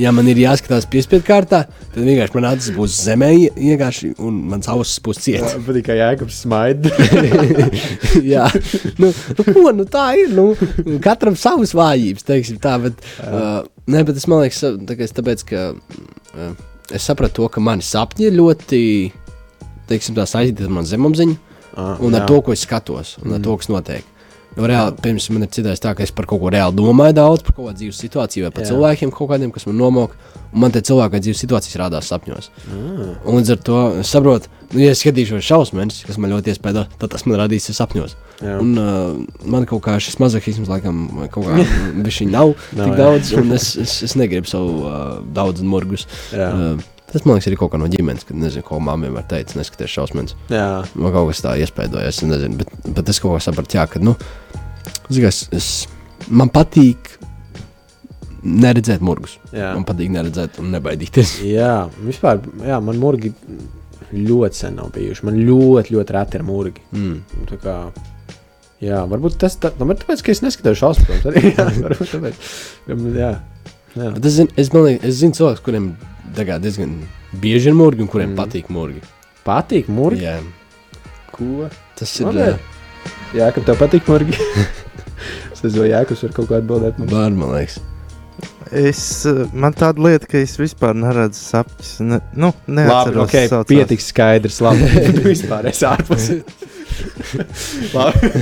Ja 0.00 0.12
man 0.14 0.28
ir 0.30 0.38
jāskatās 0.40 0.86
piespiedu 0.90 1.24
kārtā, 1.26 1.64
tad 1.92 1.98
vienkārši 2.06 2.36
man 2.38 2.46
acis 2.48 2.72
būs 2.76 2.96
zemē, 3.04 3.28
vienkārši, 3.58 4.12
un 4.24 4.38
mans 4.52 4.68
ausis 4.72 5.02
būs 5.04 5.20
cietas. 5.24 5.56
Man 5.58 5.66
patīk, 5.68 5.86
kā 5.90 5.96
Jēkabs 5.98 6.38
smaida. 6.46 6.92
Jā, 8.34 8.46
nu, 9.02 9.10
nu, 9.10 9.46
ko, 9.50 9.66
nu, 9.76 9.86
tā 9.90 10.06
ir. 10.22 10.32
Nu, 10.36 10.46
katram 11.04 11.36
savas 11.38 11.74
vājības, 11.76 12.26
teiksim 12.28 12.60
tā. 12.62 12.76
Bet, 12.86 13.04
uh, 13.26 13.62
nē, 13.90 14.04
bet 14.08 14.20
es 14.20 14.28
man 14.30 14.44
liekas, 14.44 14.62
ka 14.88 15.04
es 15.08 15.16
tāpēc, 15.18 15.44
ka 15.50 15.66
uh, 15.74 16.54
es 16.94 17.04
sapratu 17.04 17.42
to, 17.42 17.50
ka 17.56 17.64
mani 17.64 17.84
sapņi 17.84 18.30
ir 18.30 18.38
ļoti, 18.40 18.80
teiksim, 19.90 20.16
tā 20.16 20.24
saistīti 20.30 20.64
ar 20.68 20.72
manu 20.78 20.88
zemapziņu 20.88 21.40
Ah, 21.74 21.96
un 21.98 22.14
jā. 22.14 22.20
ar 22.20 22.28
to, 22.30 22.36
ko 22.46 22.52
es 22.54 22.62
skatos, 22.62 23.16
un 23.24 23.34
ar 23.34 23.40
to, 23.42 23.54
kas 23.58 23.66
notiek. 23.66 24.10
Jo 24.54 24.68
reāli, 24.70 24.94
pirms 25.02 25.26
man 25.34 25.46
ir 25.46 25.50
citreiz 25.54 25.80
tā, 25.82 25.94
ka 25.98 26.04
es 26.04 26.12
par 26.14 26.28
kaut 26.30 26.38
ko 26.42 26.50
reāli 26.54 26.76
domāju 26.78 27.16
daudz, 27.18 27.42
par 27.42 27.56
kaut 27.56 27.70
kādu 27.70 27.80
dzīves 27.80 27.98
situāciju 28.04 28.46
vai 28.46 28.52
par 28.54 28.62
Jā. 28.62 28.70
cilvēkiem, 28.70 29.10
kaut 29.14 29.32
kādiem, 29.32 29.50
kas 29.54 29.66
man 29.66 29.80
nomok, 29.80 30.14
un 30.52 30.62
man 30.62 30.74
tie 30.74 30.82
cilvēki 30.86 31.16
vai 31.16 31.22
dzīves 31.24 31.42
situācijas 31.42 31.80
rādās 31.82 32.10
sapņos. 32.12 32.50
Ah. 32.70 33.16
Un 33.26 33.40
līdz 33.40 33.50
ar 33.56 33.64
to 33.66 33.80
es 34.04 34.12
saprotu, 34.14 34.52
nu, 34.70 34.78
ja 34.84 34.92
es 34.94 35.02
skatīšos 35.02 35.42
šausmas, 35.42 36.04
kas 36.06 36.20
man 36.22 36.36
ļoti 36.36 36.54
iespēja, 36.54 36.86
tad 37.02 37.14
tas 37.16 37.26
man 37.26 37.40
radīsies 37.42 37.82
sapņos. 37.82 38.14
Jā. 38.44 38.56
Un 38.62 38.78
uh, 38.78 39.18
man 39.50 39.66
kaut 39.70 39.82
kā 39.88 39.98
šis 40.02 40.20
mazohisms, 40.22 40.70
laikam, 40.70 41.04
kaut 41.34 41.50
kā 41.50 41.58
viņš 42.06 42.22
nav 42.30 42.54
Nav, 42.54 42.78
tik 42.78 42.94
jā. 42.94 42.96
daudz, 43.02 43.34
un 43.42 43.54
es, 43.58 43.72
es, 43.80 44.00
es 44.06 44.18
negribu 44.18 44.50
savu 44.50 44.84
uh, 44.86 45.06
daudz 45.34 45.66
murgus. 45.66 46.06
Jā. 46.30 46.50
Uh, 46.54 46.90
tas 47.14 47.24
man 47.24 47.38
liekas, 47.38 47.48
ir 47.52 47.56
kaut 47.60 47.72
kā 47.72 47.78
no 47.80 47.86
ģimenes, 47.90 48.26
kad 48.28 48.36
nezinu, 48.38 48.66
ko 48.66 48.80
mamma 48.82 49.06
vienmēr 49.08 49.24
teica, 49.30 49.56
neskaties 49.60 49.94
šausmas. 49.94 50.34
Jā. 50.52 50.66
Man 50.98 51.14
kaut 51.14 51.30
kas 51.32 51.40
tā 51.46 51.54
iespaidojas, 51.62 52.18
es 52.20 52.26
nezinu, 52.28 52.58
bet, 52.60 52.72
bet 52.98 53.12
es 53.14 53.22
kaut 53.22 53.36
kā 53.38 53.42
sapratu, 53.46 53.78
jā, 53.78 53.86
ka, 53.90 54.02
nu, 54.02 54.16
zināms, 55.08 55.44
es, 55.54 55.68
man 56.28 56.50
patīk 56.52 57.14
neredzēt 58.44 59.00
murgus. 59.04 59.38
Jā. 59.54 59.70
Man 59.76 59.86
patīk 59.88 60.10
neredzēt 60.12 60.58
un 60.60 60.72
nebaidīties. 60.74 61.38
Jā, 61.48 61.86
vispār, 62.04 62.42
jā, 62.66 62.76
man 62.84 62.98
murgi 63.00 63.32
ļoti 64.14 64.58
sen 64.58 64.76
nav 64.78 64.90
bijuši. 64.94 65.24
Man 65.26 65.38
ļoti, 65.46 65.94
ļoti 65.96 66.14
reti 66.18 66.38
ir 66.38 66.44
murgi. 66.46 66.82
Mm. 66.94 67.22
Tā 67.48 67.56
kā, 67.62 67.76
jā, 68.84 69.00
varbūt 69.10 69.38
tas 69.42 69.56
tā, 69.62 69.72
nu, 69.80 69.88
tāpēc, 69.96 70.22
ka 70.26 70.34
es 70.34 70.42
neskatos 70.44 70.78
šausmu 70.82 71.08
filmas. 71.08 71.24
arī, 71.32 71.54
Jā, 71.54 71.68
varbūt 71.86 72.12
tāpēc. 72.18 72.50
Ja 72.90 72.98
man- 73.00 73.16
Jā, 73.18 73.30
jā. 73.96 74.10
Bet 74.18 74.28
es, 74.28 74.36
zinu, 74.40 74.54
es, 74.60 74.72
man 74.76 74.90
es 74.92 75.22
zinu 75.22 75.38
cilvēkus, 75.40 75.64
kuriem 75.64 75.88
tagad 75.96 76.13
diezgan 76.34 76.96
bieži 77.40 77.70
ir 77.70 77.74
murgi 77.78 78.02
un 78.02 78.08
kuriem 78.08 78.32
Mm. 78.34 78.38
patīk 78.42 78.68
murgi. 78.70 79.00
Patīk 79.46 79.88
murgi. 79.88 80.22
Jā, 80.24 80.38
Ko? 81.32 81.68
tas 81.96 82.20
ir. 82.20 82.26
Man. 82.26 82.58
Jā, 83.34 83.50
ka 83.54 83.60
tev 83.60 83.76
patīk 83.78 84.06
murgi. 84.08 84.34
es 85.52 85.62
nezinu, 85.64 85.88
jā, 85.90 86.04
kas 86.08 86.22
var 86.22 86.32
kaut 86.32 86.48
ko 86.48 86.54
atbildēt. 86.60 86.98
man. 86.98 87.08
Bārni, 87.08 87.36
man 87.36 87.52
liekas. 87.58 87.78
Es, 88.74 89.26
man 89.52 89.74
tāda 89.76 90.00
lieta, 90.02 90.26
ka 90.26 90.38
es 90.40 90.56
vispār 90.58 90.94
neredzu 90.96 91.38
sapņus. 91.38 91.90
Ne, 92.02 92.18
nu, 92.34 92.48
Labi, 92.66 92.74
neatceros, 92.78 93.28
ok, 93.28 93.34
saucās. 93.52 93.68
pietiks 93.70 94.08
skaidrs. 94.10 94.60
Labi, 94.64 94.88
vispār 95.34 95.68
es 95.70 95.82
ārpus. 95.86 96.30
labi, 97.94 98.32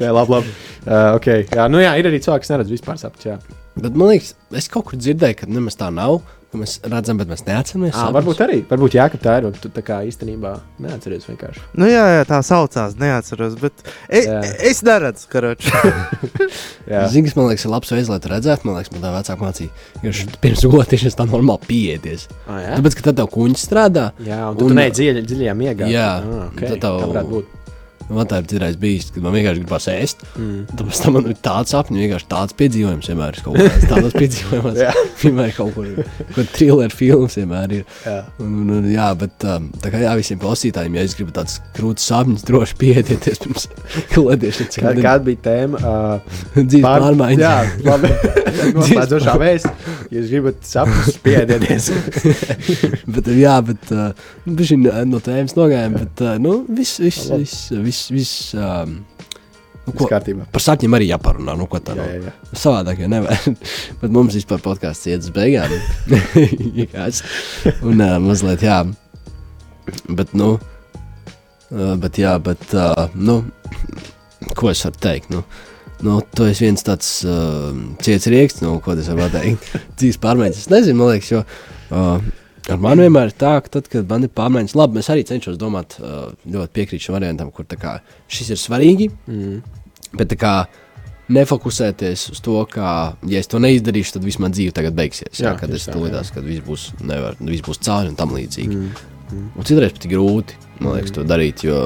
jā, 0.00 0.10
labi. 0.12 0.30
labi. 0.34 0.52
Uh, 0.82 1.14
okay. 1.16 1.44
jā, 1.46 1.68
nu 1.70 1.78
jā, 1.80 1.92
ir 2.00 2.08
arī 2.10 2.18
cilvēki, 2.24 2.42
kas 2.44 2.52
neredz 2.56 2.72
vispār 2.74 2.98
sapņus. 3.00 3.26
jā. 3.30 3.38
Bet 3.78 3.94
man 3.96 4.10
liekas, 4.12 4.34
es 4.58 4.66
kaut 4.68 4.88
kur 4.90 4.98
dzirdēju, 5.00 5.38
ka 5.40 5.46
nemaz 5.48 5.78
tā 5.80 5.88
nav. 5.94 6.20
Ka 6.52 6.58
mēs 6.60 6.74
redzam, 6.84 7.16
bet 7.16 7.30
mēs 7.32 7.46
neatceramies. 7.46 7.94
À, 7.96 8.10
varbūt 8.12 8.40
arī. 8.44 8.58
Varbūt 8.68 8.92
jā, 8.98 9.06
ka 9.08 9.16
tā 9.16 9.38
ir. 9.40 9.46
Tu 9.56 9.70
tā 9.72 9.80
kā 9.86 10.02
īstenībā 10.04 10.50
neatceries 10.84 11.24
vienkārši. 11.24 11.62
Nu, 11.80 11.86
jā, 11.88 12.02
jā, 12.18 12.26
tā 12.28 12.42
saucās, 12.44 12.92
neatceros. 13.00 13.54
Bet 13.62 13.72
e, 14.12 14.20
Jā. 14.26 14.42
es 14.68 14.82
neredzu, 14.84 15.24
karoči. 15.32 15.72
Kas 16.92 17.16
man 17.38 17.48
liekas, 17.48 17.64
ir 17.64 17.72
labs 17.72 17.92
veids, 17.94 18.10
lai 18.12 18.20
tu 18.20 18.28
redzētu. 18.32 18.68
Man 18.68 18.76
liekas, 18.76 18.92
man 18.92 19.04
tā 19.06 19.14
vecāka 19.14 19.46
mācīja. 19.46 19.72
Jo 20.04 20.12
pirms 20.44 20.66
gulēties 20.68 21.16
tā 21.16 21.24
normāli 21.30 21.64
pieeties. 21.70 22.28
ah, 22.46 22.60
jā? 22.60 22.76
Tāpēc, 22.76 22.98
ka 23.00 23.06
tad 23.08 23.20
tev 23.22 23.30
kuņģis 23.32 23.66
strādā. 23.70 24.10
jā 24.20 24.42
un 24.50 24.60
tu, 24.60 24.68
un- 24.68 24.76
un 24.76 24.80
neej 24.82 24.92
dziļi, 24.98 25.24
dziļajā 25.32 25.56
miegā. 25.56 25.88
Jā, 25.88 26.10
ah, 26.20 26.46
okay. 26.52 26.68
tad 26.74 26.84
tev- 26.84 27.00
tā 27.00 27.10
varētu 27.14 27.32
būt. 27.32 27.58
Man 28.10 28.28
tā 28.30 28.40
ir 28.42 28.48
citreiz 28.50 28.76
bijis, 28.80 29.10
kad 29.14 29.24
man 29.24 29.34
vienkārši 29.36 29.62
gribās 29.62 29.86
ēst. 29.92 30.24
Mm. 30.36 30.64
Tāpēc 30.72 31.02
tam 31.04 31.16
man 31.16 31.28
ir 31.30 31.38
tāds 31.44 31.74
sapnis, 31.74 32.02
vienkārši 32.02 32.28
tāds 32.32 32.56
piedzīvojums. 32.58 33.10
Vienmēr 33.12 33.36
ir 33.38 33.44
kaut 33.46 33.58
kāds 33.60 33.86
tāds 33.92 34.16
piedzīvojums. 34.16 35.02
Vienmēr 35.22 35.54
kaut 35.56 35.74
kur, 35.76 35.88
kur 36.34 36.48
trilleru 36.56 36.96
filmas 36.96 37.38
vienmēr 37.38 37.76
ir. 37.78 37.84
Jā. 38.06 38.18
Un, 38.42 38.58
un, 38.78 38.88
jā, 38.92 39.08
bet 39.18 39.46
um, 39.48 39.68
tā 39.82 39.92
kā 39.94 40.02
jā, 40.02 40.14
visiem 40.18 40.40
klausītājiem, 40.42 40.98
ja 40.98 41.06
es 41.06 41.16
gribu 41.18 41.34
tādus 41.36 41.58
krūtis 41.76 42.08
sapņus, 42.10 42.46
droši 42.48 42.78
piedieties 42.82 43.42
pirms 43.44 43.68
klēdiešanas. 44.14 44.80
Kā, 44.82 44.94
kāda 44.98 45.26
bija 45.28 45.42
tēma? 45.46 45.82
Uh, 45.82 46.38
dzīves 46.68 46.86
pārmaiņas. 46.86 47.42
Jā, 47.42 47.54
labi. 47.86 48.12
Noslēdzošā 48.76 49.36
vēsts. 49.42 49.88
Ja 50.12 50.20
jūs 50.20 50.32
gribat 50.32 50.66
saprast, 50.68 51.20
piedieties. 51.24 51.88
bet, 53.14 53.30
jā, 53.38 53.54
bet 53.64 53.92
uh, 53.94 55.06
no 55.08 55.20
tēmas 55.24 55.56
nogājām. 55.56 55.96
Bet, 56.02 56.22
uh, 56.24 56.36
nu, 56.42 56.58
viss, 56.68 57.00
viss, 57.02 57.30
viss, 57.32 57.70
viss, 57.72 58.01
viss 58.10 58.52
um, 58.58 58.98
nu, 59.86 59.94
ko, 59.96 60.08
par 60.52 60.62
sapņiem 60.62 60.96
arī 60.98 61.08
jāparunā. 61.10 61.54
Nu, 61.58 61.66
tā 61.70 61.94
Jā, 61.94 61.98
nav? 61.98 62.10
jā, 62.10 62.18
jā. 62.28 62.58
Savādāk 62.58 63.02
jau 63.02 63.10
nevar. 63.10 63.46
Bet 64.02 64.14
mums 64.14 64.36
vispār 64.38 64.62
podkāsts 64.64 65.08
iet 65.10 65.24
uz 65.26 65.32
beigām. 65.34 65.74
Un 67.88 68.02
uh, 68.02 68.16
mazliet, 68.22 68.64
jā. 68.66 68.82
Bet, 70.08 70.34
nu, 70.38 70.54
uh, 71.72 71.94
bet, 71.98 72.18
jā, 72.20 72.36
bet, 72.38 72.62
uh, 72.78 73.08
nu, 73.18 73.40
ko 74.54 74.70
es 74.70 74.84
varu 74.86 75.00
teikt? 75.02 75.32
Nu, 75.34 75.42
nu, 76.06 76.20
tu 76.36 76.46
esi 76.46 76.68
viens 76.68 76.86
tāds 76.86 77.08
uh, 77.26 77.72
ciets 78.04 78.28
rieksts, 78.30 78.62
nu, 78.62 78.76
ko 78.84 78.94
es 78.94 79.10
varu 79.10 79.26
pateikt. 79.26 79.66
Dzīves 79.98 80.20
pārmaiņas. 80.24 80.62
Es 80.62 80.70
nezinu, 80.70 81.00
man 81.00 81.10
liekas, 81.16 81.32
jo. 81.34 81.42
Uh, 81.90 82.22
Ar 82.70 82.78
mani 82.78 83.02
vienmēr 83.02 83.32
ir 83.32 83.34
tā, 83.34 83.56
ka 83.64 83.72
tad, 83.78 83.88
kad 83.90 84.06
man 84.10 84.22
ir 84.22 84.30
pārmaiņas, 84.36 84.76
labi, 84.78 85.00
es 85.02 85.10
arī 85.10 85.24
cenšos 85.26 85.58
domāt, 85.58 85.96
uh, 85.98 86.30
ļoti 86.46 86.76
piekrītu 86.78 87.08
šim 87.08 87.16
variantam, 87.16 87.50
kur 87.54 87.66
kā, 87.66 87.96
šis 88.30 88.52
ir 88.54 88.60
svarīgi. 88.62 89.08
Mm. 89.26 89.56
Bet 90.20 90.36
kā 90.38 90.54
nefokusēties 91.32 92.28
uz 92.34 92.42
to, 92.44 92.58
ka, 92.70 93.14
ja 93.30 93.40
es 93.42 93.50
to 93.50 93.58
neizdarīšu, 93.62 94.16
tad 94.16 94.26
viss 94.26 94.40
man 94.42 94.54
dzīve 94.54 94.74
tagad 94.76 94.94
beigsies. 94.98 95.40
Jā, 95.40 95.52
Jā, 95.52 95.54
kad 95.58 95.72
es 95.74 95.88
lidās, 95.90 96.30
kad 96.34 96.46
viss 96.46 96.62
būs, 96.66 96.90
nevar, 97.02 97.38
viss 97.40 97.64
būs 97.66 97.82
cauri 97.82 98.12
un 98.12 98.18
tam 98.18 98.34
līdzīgi. 98.36 98.78
Mm. 98.78 99.08
Un 99.56 99.64
citreiz 99.66 99.94
pat 99.96 100.06
ir 100.06 100.12
grūti, 100.12 100.58
man 100.82 100.98
liekas, 100.98 101.14
to 101.16 101.24
darīt, 101.24 101.64
jo 101.64 101.78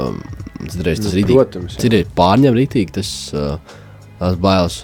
citreiz 0.67 1.01
tas 1.01 1.13
Nu, 1.13 1.19
rītīgi. 1.21 1.39
protams. 1.39 1.77
Citreiz 1.79 2.11
pārņem 2.19 2.57
rītīgi 2.59 2.97
tas, 2.99 3.13
uh, 3.37 3.79
tās 4.19 4.39
bailes. 4.43 4.81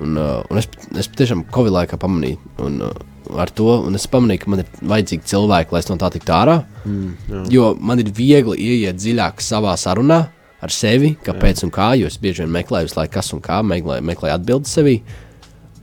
Un, 0.00 0.14
uh, 0.16 0.40
un 0.48 0.60
es, 0.60 0.70
es 0.96 1.10
patiešām 1.10 1.44
Covid 1.52 1.74
laikā 1.74 1.98
pamanīju, 2.00 2.38
un, 2.64 2.80
ar 3.36 3.52
to, 3.54 3.68
un 3.88 3.98
es 3.98 4.06
pamanīju, 4.10 4.42
ka 4.42 4.50
man 4.52 4.62
ir 4.62 4.72
vajadzīgi 4.92 5.28
cilvēki, 5.32 5.74
lai 5.74 5.82
es 5.82 5.90
no 5.90 5.98
tā 6.00 6.10
tiktu 6.14 6.34
ārā. 6.34 6.58
Mm, 6.84 7.14
jā. 7.28 7.44
Jo 7.54 7.70
man 7.80 8.02
ir 8.02 8.10
viegli 8.14 8.58
ieiet 8.70 8.98
dziļāk 8.98 9.42
savā 9.44 9.76
sarunā 9.80 10.24
ar 10.64 10.74
sevi, 10.74 11.14
kāpēc 11.24 11.62
un 11.66 11.72
kā, 11.74 11.92
jo 11.98 12.10
es 12.10 12.18
bieži 12.20 12.44
vien 12.44 12.52
meklēju, 12.56 12.90
laiku, 12.96 13.14
kas 13.14 13.32
un 13.36 13.42
kā, 13.44 13.60
meklēju, 13.66 14.06
meklēju 14.08 14.34
atbildi 14.34 14.70
sevī. 14.70 14.96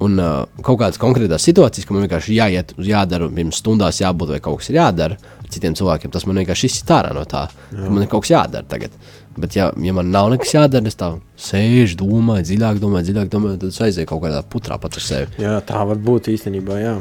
Un 0.04 0.20
uh, 0.20 0.42
kaut 0.60 0.82
kādas 0.82 1.00
konkrētas 1.00 1.46
situācijas, 1.48 1.88
ka 1.88 1.96
man 1.96 2.04
vienkārši 2.04 2.36
jāiet, 2.36 2.74
uz 2.76 2.90
jādara, 2.90 3.30
pirms 3.32 3.62
stundās 3.62 4.02
jābūt 4.02 4.34
vai 4.34 4.42
kaut 4.44 4.60
kas 4.60 4.74
ir 4.74 4.82
jādara 4.82 5.16
ar 5.16 5.52
citiem 5.54 5.78
cilvēkiem, 5.80 6.12
tas 6.12 6.26
man 6.28 6.42
vienkārši 6.42 6.68
izsit 6.68 6.92
ārā 6.92 7.14
no 7.16 7.24
tā, 7.30 7.46
ka 7.72 7.86
man 7.88 8.04
ir 8.04 8.12
kaut 8.12 8.26
kas 8.26 8.34
jādara 8.34 8.68
tagad. 8.68 8.98
Bet, 9.36 9.56
ja, 9.58 9.70
ja 9.84 9.92
man 9.96 10.14
nav 10.14 10.30
nekas 10.32 10.54
jādara, 10.56 10.88
es 10.88 10.96
tā 10.96 11.10
sēžu, 11.36 11.98
domāju, 12.00 12.46
dziļāk 12.48 12.78
domāju, 12.80 13.10
dziļāk 13.10 13.32
domāju, 13.34 13.60
tad 13.60 13.74
es 13.74 13.82
aizēju 13.84 14.08
kaut 14.08 14.22
kādā 14.24 14.40
putrā 14.48 14.78
pat 14.80 14.96
ar 14.96 15.04
sevi. 15.04 15.42
jā, 15.44 15.58
tā 15.68 15.82
var 15.90 16.00
būt 16.00 16.32
īstenībā, 16.36 16.80
jā. 16.80 16.98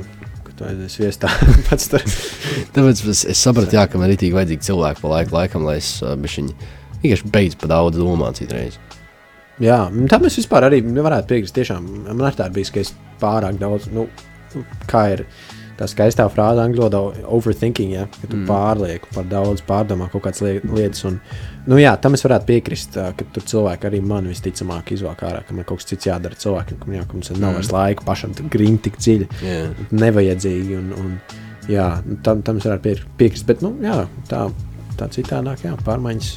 Aizies 0.63 0.95
viestā 1.01 1.27
pats 1.67 1.89
tur. 1.91 2.03
Tāpēc 2.77 3.01
es, 3.11 3.25
es 3.33 3.41
sapratu, 3.43 3.75
jā, 3.75 3.89
ka 3.91 3.99
man 3.99 4.13
ir 4.15 4.21
tik 4.21 4.37
vajadzīgi 4.37 4.63
cilvēki 4.69 5.03
pa 5.03 5.11
laiku, 5.11 5.35
laikam, 5.35 5.65
lai 5.67 5.81
es 5.81 5.97
bišķiņi, 5.99 6.69
vienkārši 7.03 7.31
beidzu 7.35 7.59
pa 7.59 7.71
daudz 7.73 7.99
domāt 7.99 8.39
citreiz. 8.39 8.79
Jā, 9.63 9.81
tam 10.11 10.27
es 10.27 10.39
vispār 10.39 10.69
arī 10.69 10.81
nevarētu 10.87 11.31
piekrist. 11.31 11.55
Tiešām 11.59 11.91
man 12.07 12.23
ar 12.27 12.39
tā 12.39 12.47
bijis, 12.55 12.71
ka 12.75 12.83
es 12.83 12.95
pārāk 13.19 13.59
daudz, 13.59 13.87
nu, 13.95 14.07
kā 14.91 15.05
ir 15.17 15.25
tā 15.79 15.89
skaistā 15.91 16.27
frāze 16.31 16.63
angļu 16.63 16.85
valodā, 16.85 17.27
overthinking, 17.35 17.95
ja, 17.95 18.07
ka 18.15 18.29
tu 18.29 18.39
mm. 18.39 18.47
pārlieku 18.51 19.11
par 19.15 19.27
daudz, 19.31 19.63
pārdomā 19.67 20.07
kaut 20.13 20.27
kādas 20.27 20.43
liet- 20.45 20.67
lietas. 20.71 21.05
Un, 21.11 21.21
nu, 21.67 21.79
jā, 21.81 21.95
tam 22.01 22.17
es 22.17 22.25
varētu 22.27 22.49
piekrist, 22.49 22.97
ka 23.19 23.27
tur 23.35 23.47
cilvēki 23.51 23.89
arī 23.89 24.01
man 24.05 24.29
visticamāk 24.31 24.93
izvāk 24.97 25.25
ārā, 25.27 25.43
ka 25.47 25.57
man 25.57 25.67
kaut 25.69 25.83
kas 25.83 25.91
cits 25.93 26.09
jādara 26.11 26.39
cilvēkiem, 26.41 26.79
ka, 26.83 26.93
jā, 26.93 27.05
ka 27.09 27.19
mums 27.19 27.33
nav 27.39 27.59
vairs 27.59 27.73
laika 27.75 28.07
pašam 28.07 28.35
grīmt 28.53 28.85
tik 28.87 29.01
dziļi, 29.01 29.29
Jā. 29.45 29.59
nevajadzīgi. 30.05 30.79
Un, 30.81 30.93
un, 31.01 31.13
jā, 31.71 31.89
nu, 32.07 32.19
tam, 32.27 32.43
tam 32.47 32.61
es 32.61 32.69
varētu 32.69 32.87
pie- 32.87 33.13
piekrist, 33.21 33.47
bet 33.51 33.63
nu, 33.65 33.75
jā, 33.85 34.03
tā, 34.31 34.47
tā 35.01 35.11
citādāk, 35.15 35.67
jā, 35.67 35.77
pārmaiņas. 35.87 36.33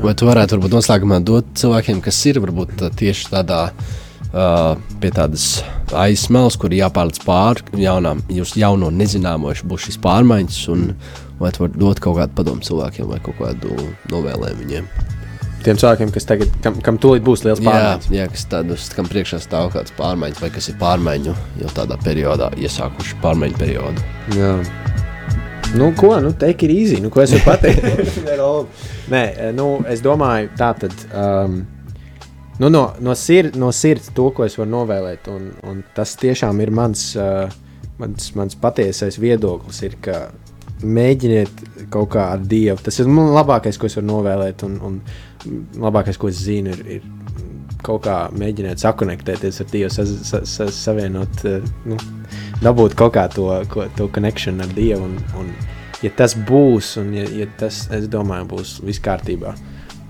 Vai 0.00 0.14
tu 0.16 0.28
varētu 0.28 0.56
varbūt 0.56 0.76
noslēgumā 0.78 1.18
dot 1.26 1.48
cilvēkiem, 1.58 1.98
kas 2.04 2.20
ir 2.30 2.38
varbūt 2.40 2.78
tieši 2.96 3.32
tādā 3.34 3.64
uh, 3.72 3.96
pie 4.32 5.10
tādas 5.14 5.62
aizsmēles, 5.96 6.58
kur 6.60 6.74
jāpārliec 6.76 7.20
pāri 7.24 7.84
jaunām, 7.84 8.20
jūs 8.32 8.56
jauno 8.60 8.90
nezināmo, 8.92 9.54
būs 9.64 9.86
šīs 9.88 10.00
pārmaiņas, 10.04 10.58
un 10.74 10.90
vai 11.38 11.52
tu 11.54 11.64
vari 11.64 11.78
dot 11.80 12.02
kaut 12.02 12.18
kādu 12.18 12.34
padomu 12.36 12.64
cilvēkiem 12.66 13.08
vai 13.08 13.20
kaut 13.24 13.38
kādu 13.40 13.72
novēlējumu 14.12 14.64
viņiem? 14.64 14.90
Tiem 15.64 15.78
cilvēkiem, 15.80 16.12
kas 16.14 16.28
tagad, 16.28 16.52
kam, 16.62 16.76
kam 16.86 17.00
tūlīt 17.02 17.24
būs 17.26 17.42
liels 17.46 17.58
Jā, 17.58 17.66
pārmaiņas. 17.66 18.10
jā, 18.14 18.26
kas 18.30 18.44
tādus, 18.52 18.84
kam 18.94 19.08
priekšā 19.10 19.40
stāv 19.42 19.72
kādas 19.74 19.94
pārmaiņas, 19.96 20.42
vai 20.44 20.52
kas 20.54 20.68
ir 20.70 20.76
pārmaiņu 20.78 21.34
jau 21.62 21.72
tādā 21.74 21.98
periodā, 22.04 22.52
iesākuši 22.62 23.18
pārmaiņu 23.24 23.58
periodu. 23.58 24.04
Jā. 24.38 24.52
Nu, 25.74 25.90
ko, 25.98 26.14
nu, 26.24 26.30
take 26.32 26.64
it 26.64 26.72
easy. 26.72 27.00
Nu, 27.02 27.10
ko 27.12 27.20
es 27.24 27.34
varu 27.34 27.44
pateikt? 27.44 27.82
Nē, 29.12 29.24
nu, 29.56 29.66
es 29.90 30.00
domāju, 30.04 30.48
tā 30.56 30.70
tad. 30.78 30.94
Um, 31.12 31.58
nu, 32.58 32.68
no, 32.68 32.82
no, 33.00 33.14
sir, 33.14 33.52
no 33.56 33.70
sirds 33.72 34.10
to, 34.14 34.28
ko 34.34 34.46
es 34.46 34.58
varu 34.58 34.72
novēlēt, 34.74 35.30
un, 35.32 35.50
un 35.68 35.82
tas 35.94 36.16
tiešām 36.18 36.60
ir 36.64 36.72
mans, 36.74 37.10
uh, 37.18 37.46
mans, 38.00 38.30
mans 38.38 38.58
patiesais 38.58 39.18
viedoklis, 39.22 39.82
ir, 39.86 39.98
mēģiniet 40.82 41.62
kaut 41.90 42.12
kā 42.14 42.28
ar 42.34 42.42
Dievu. 42.46 42.78
Tas 42.84 43.00
ir 43.00 43.08
labākais, 43.08 43.78
ko 43.78 43.88
es 43.88 43.96
varu 43.98 44.08
novēlēt, 44.12 44.64
un, 44.66 44.76
un 44.84 45.00
labākais, 45.82 46.18
ko 46.20 46.30
es 46.30 46.42
zinu, 46.44 46.74
ir, 46.74 46.98
ir 46.98 47.78
kaut 47.86 48.02
kā 48.06 48.18
mēģināt 48.34 48.82
sakonektēties 48.82 49.62
ar 49.62 49.70
Dievu, 49.72 49.90
sa, 49.94 50.06
sa, 50.06 50.42
sa, 50.46 50.68
savienot, 50.74 51.42
uh, 51.46 51.66
nu, 51.88 51.98
dabūt 52.62 52.98
kaut 52.98 53.14
kā 53.16 53.28
to, 53.32 53.50
ko, 53.72 53.86
to 53.98 54.10
connection 54.14 54.62
ar 54.64 54.70
Dievu. 54.74 55.08
Un, 55.08 55.18
un, 55.40 55.50
ja 56.04 56.12
tas 56.14 56.36
būs, 56.48 56.96
un 57.02 57.14
ja, 57.16 57.26
ja 57.42 57.48
tas, 57.58 57.86
es 57.94 58.10
domāju, 58.10 58.50
būs 58.54 58.78
viss 58.86 59.02
kārtībā, 59.02 59.54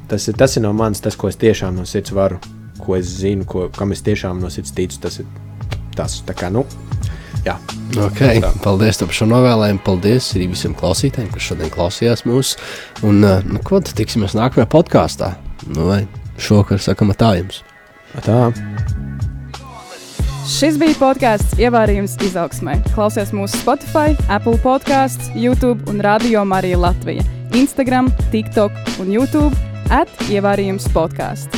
tas 0.09 0.29
ir, 0.29 0.37
tas 0.39 0.57
ir 0.57 0.65
no 0.65 0.73
manis 0.77 1.03
tas, 1.05 1.17
ko 1.19 1.31
es 1.31 1.39
tiešām 1.41 1.77
no 1.79 1.85
sirds 1.89 2.15
varu, 2.17 2.41
ko 2.81 2.97
es 2.99 3.11
zinu, 3.21 3.47
ko, 3.49 3.69
kam 3.75 3.93
es 3.93 4.03
tiešām 4.07 4.41
no 4.43 4.51
sirds 4.53 4.75
ticu. 4.77 5.01
Tas 5.03 5.21
ir 5.23 5.29
tas, 5.99 6.21
tā 6.27 6.37
kā, 6.37 6.51
nu, 6.53 6.65
jā. 7.47 7.59
Okay, 7.99 8.43
paldies 8.65 9.01
par 9.01 9.15
šo 9.17 9.29
novēlējumu. 9.31 9.83
Paldies 9.85 10.33
arī 10.37 10.51
visiem 10.53 10.77
klausītājiem, 10.79 11.31
kas 11.35 11.51
šodien 11.51 11.73
klausījās 11.75 12.25
mūs. 12.29 12.55
Un, 13.07 13.23
uh, 13.25 13.41
nu, 13.47 13.63
ko 13.65 13.81
tad 13.83 13.97
tiksimies 13.99 14.37
nākamajā 14.39 14.69
podkāstā? 14.73 15.33
Nu, 15.69 15.89
vai 15.89 16.03
šovakar 16.41 16.83
sakam 16.85 17.13
tā 17.17 17.35
jums? 17.41 17.63
Tā. 18.25 18.49
Šis 20.49 20.79
bija 20.81 20.97
podkāsts 20.97 21.59
Ievārījums 21.61 22.15
izaugsmē. 22.25 22.79
Klausies 22.95 23.35
mūsu 23.37 23.61
Spotify, 23.61 24.17
Apple 24.33 24.57
podkāsts, 24.65 25.29
YouTube 25.37 25.85
un 25.93 26.01
Radio 26.05 26.45
Marija 26.49 26.81
Latvija. 26.81 27.27
Instagram, 27.57 28.09
TikTok 28.33 28.73
un 29.03 29.13
YouTube 29.13 29.68
at 29.91 30.11
Ievārījums 30.29 30.89
podkāsts. 30.95 31.58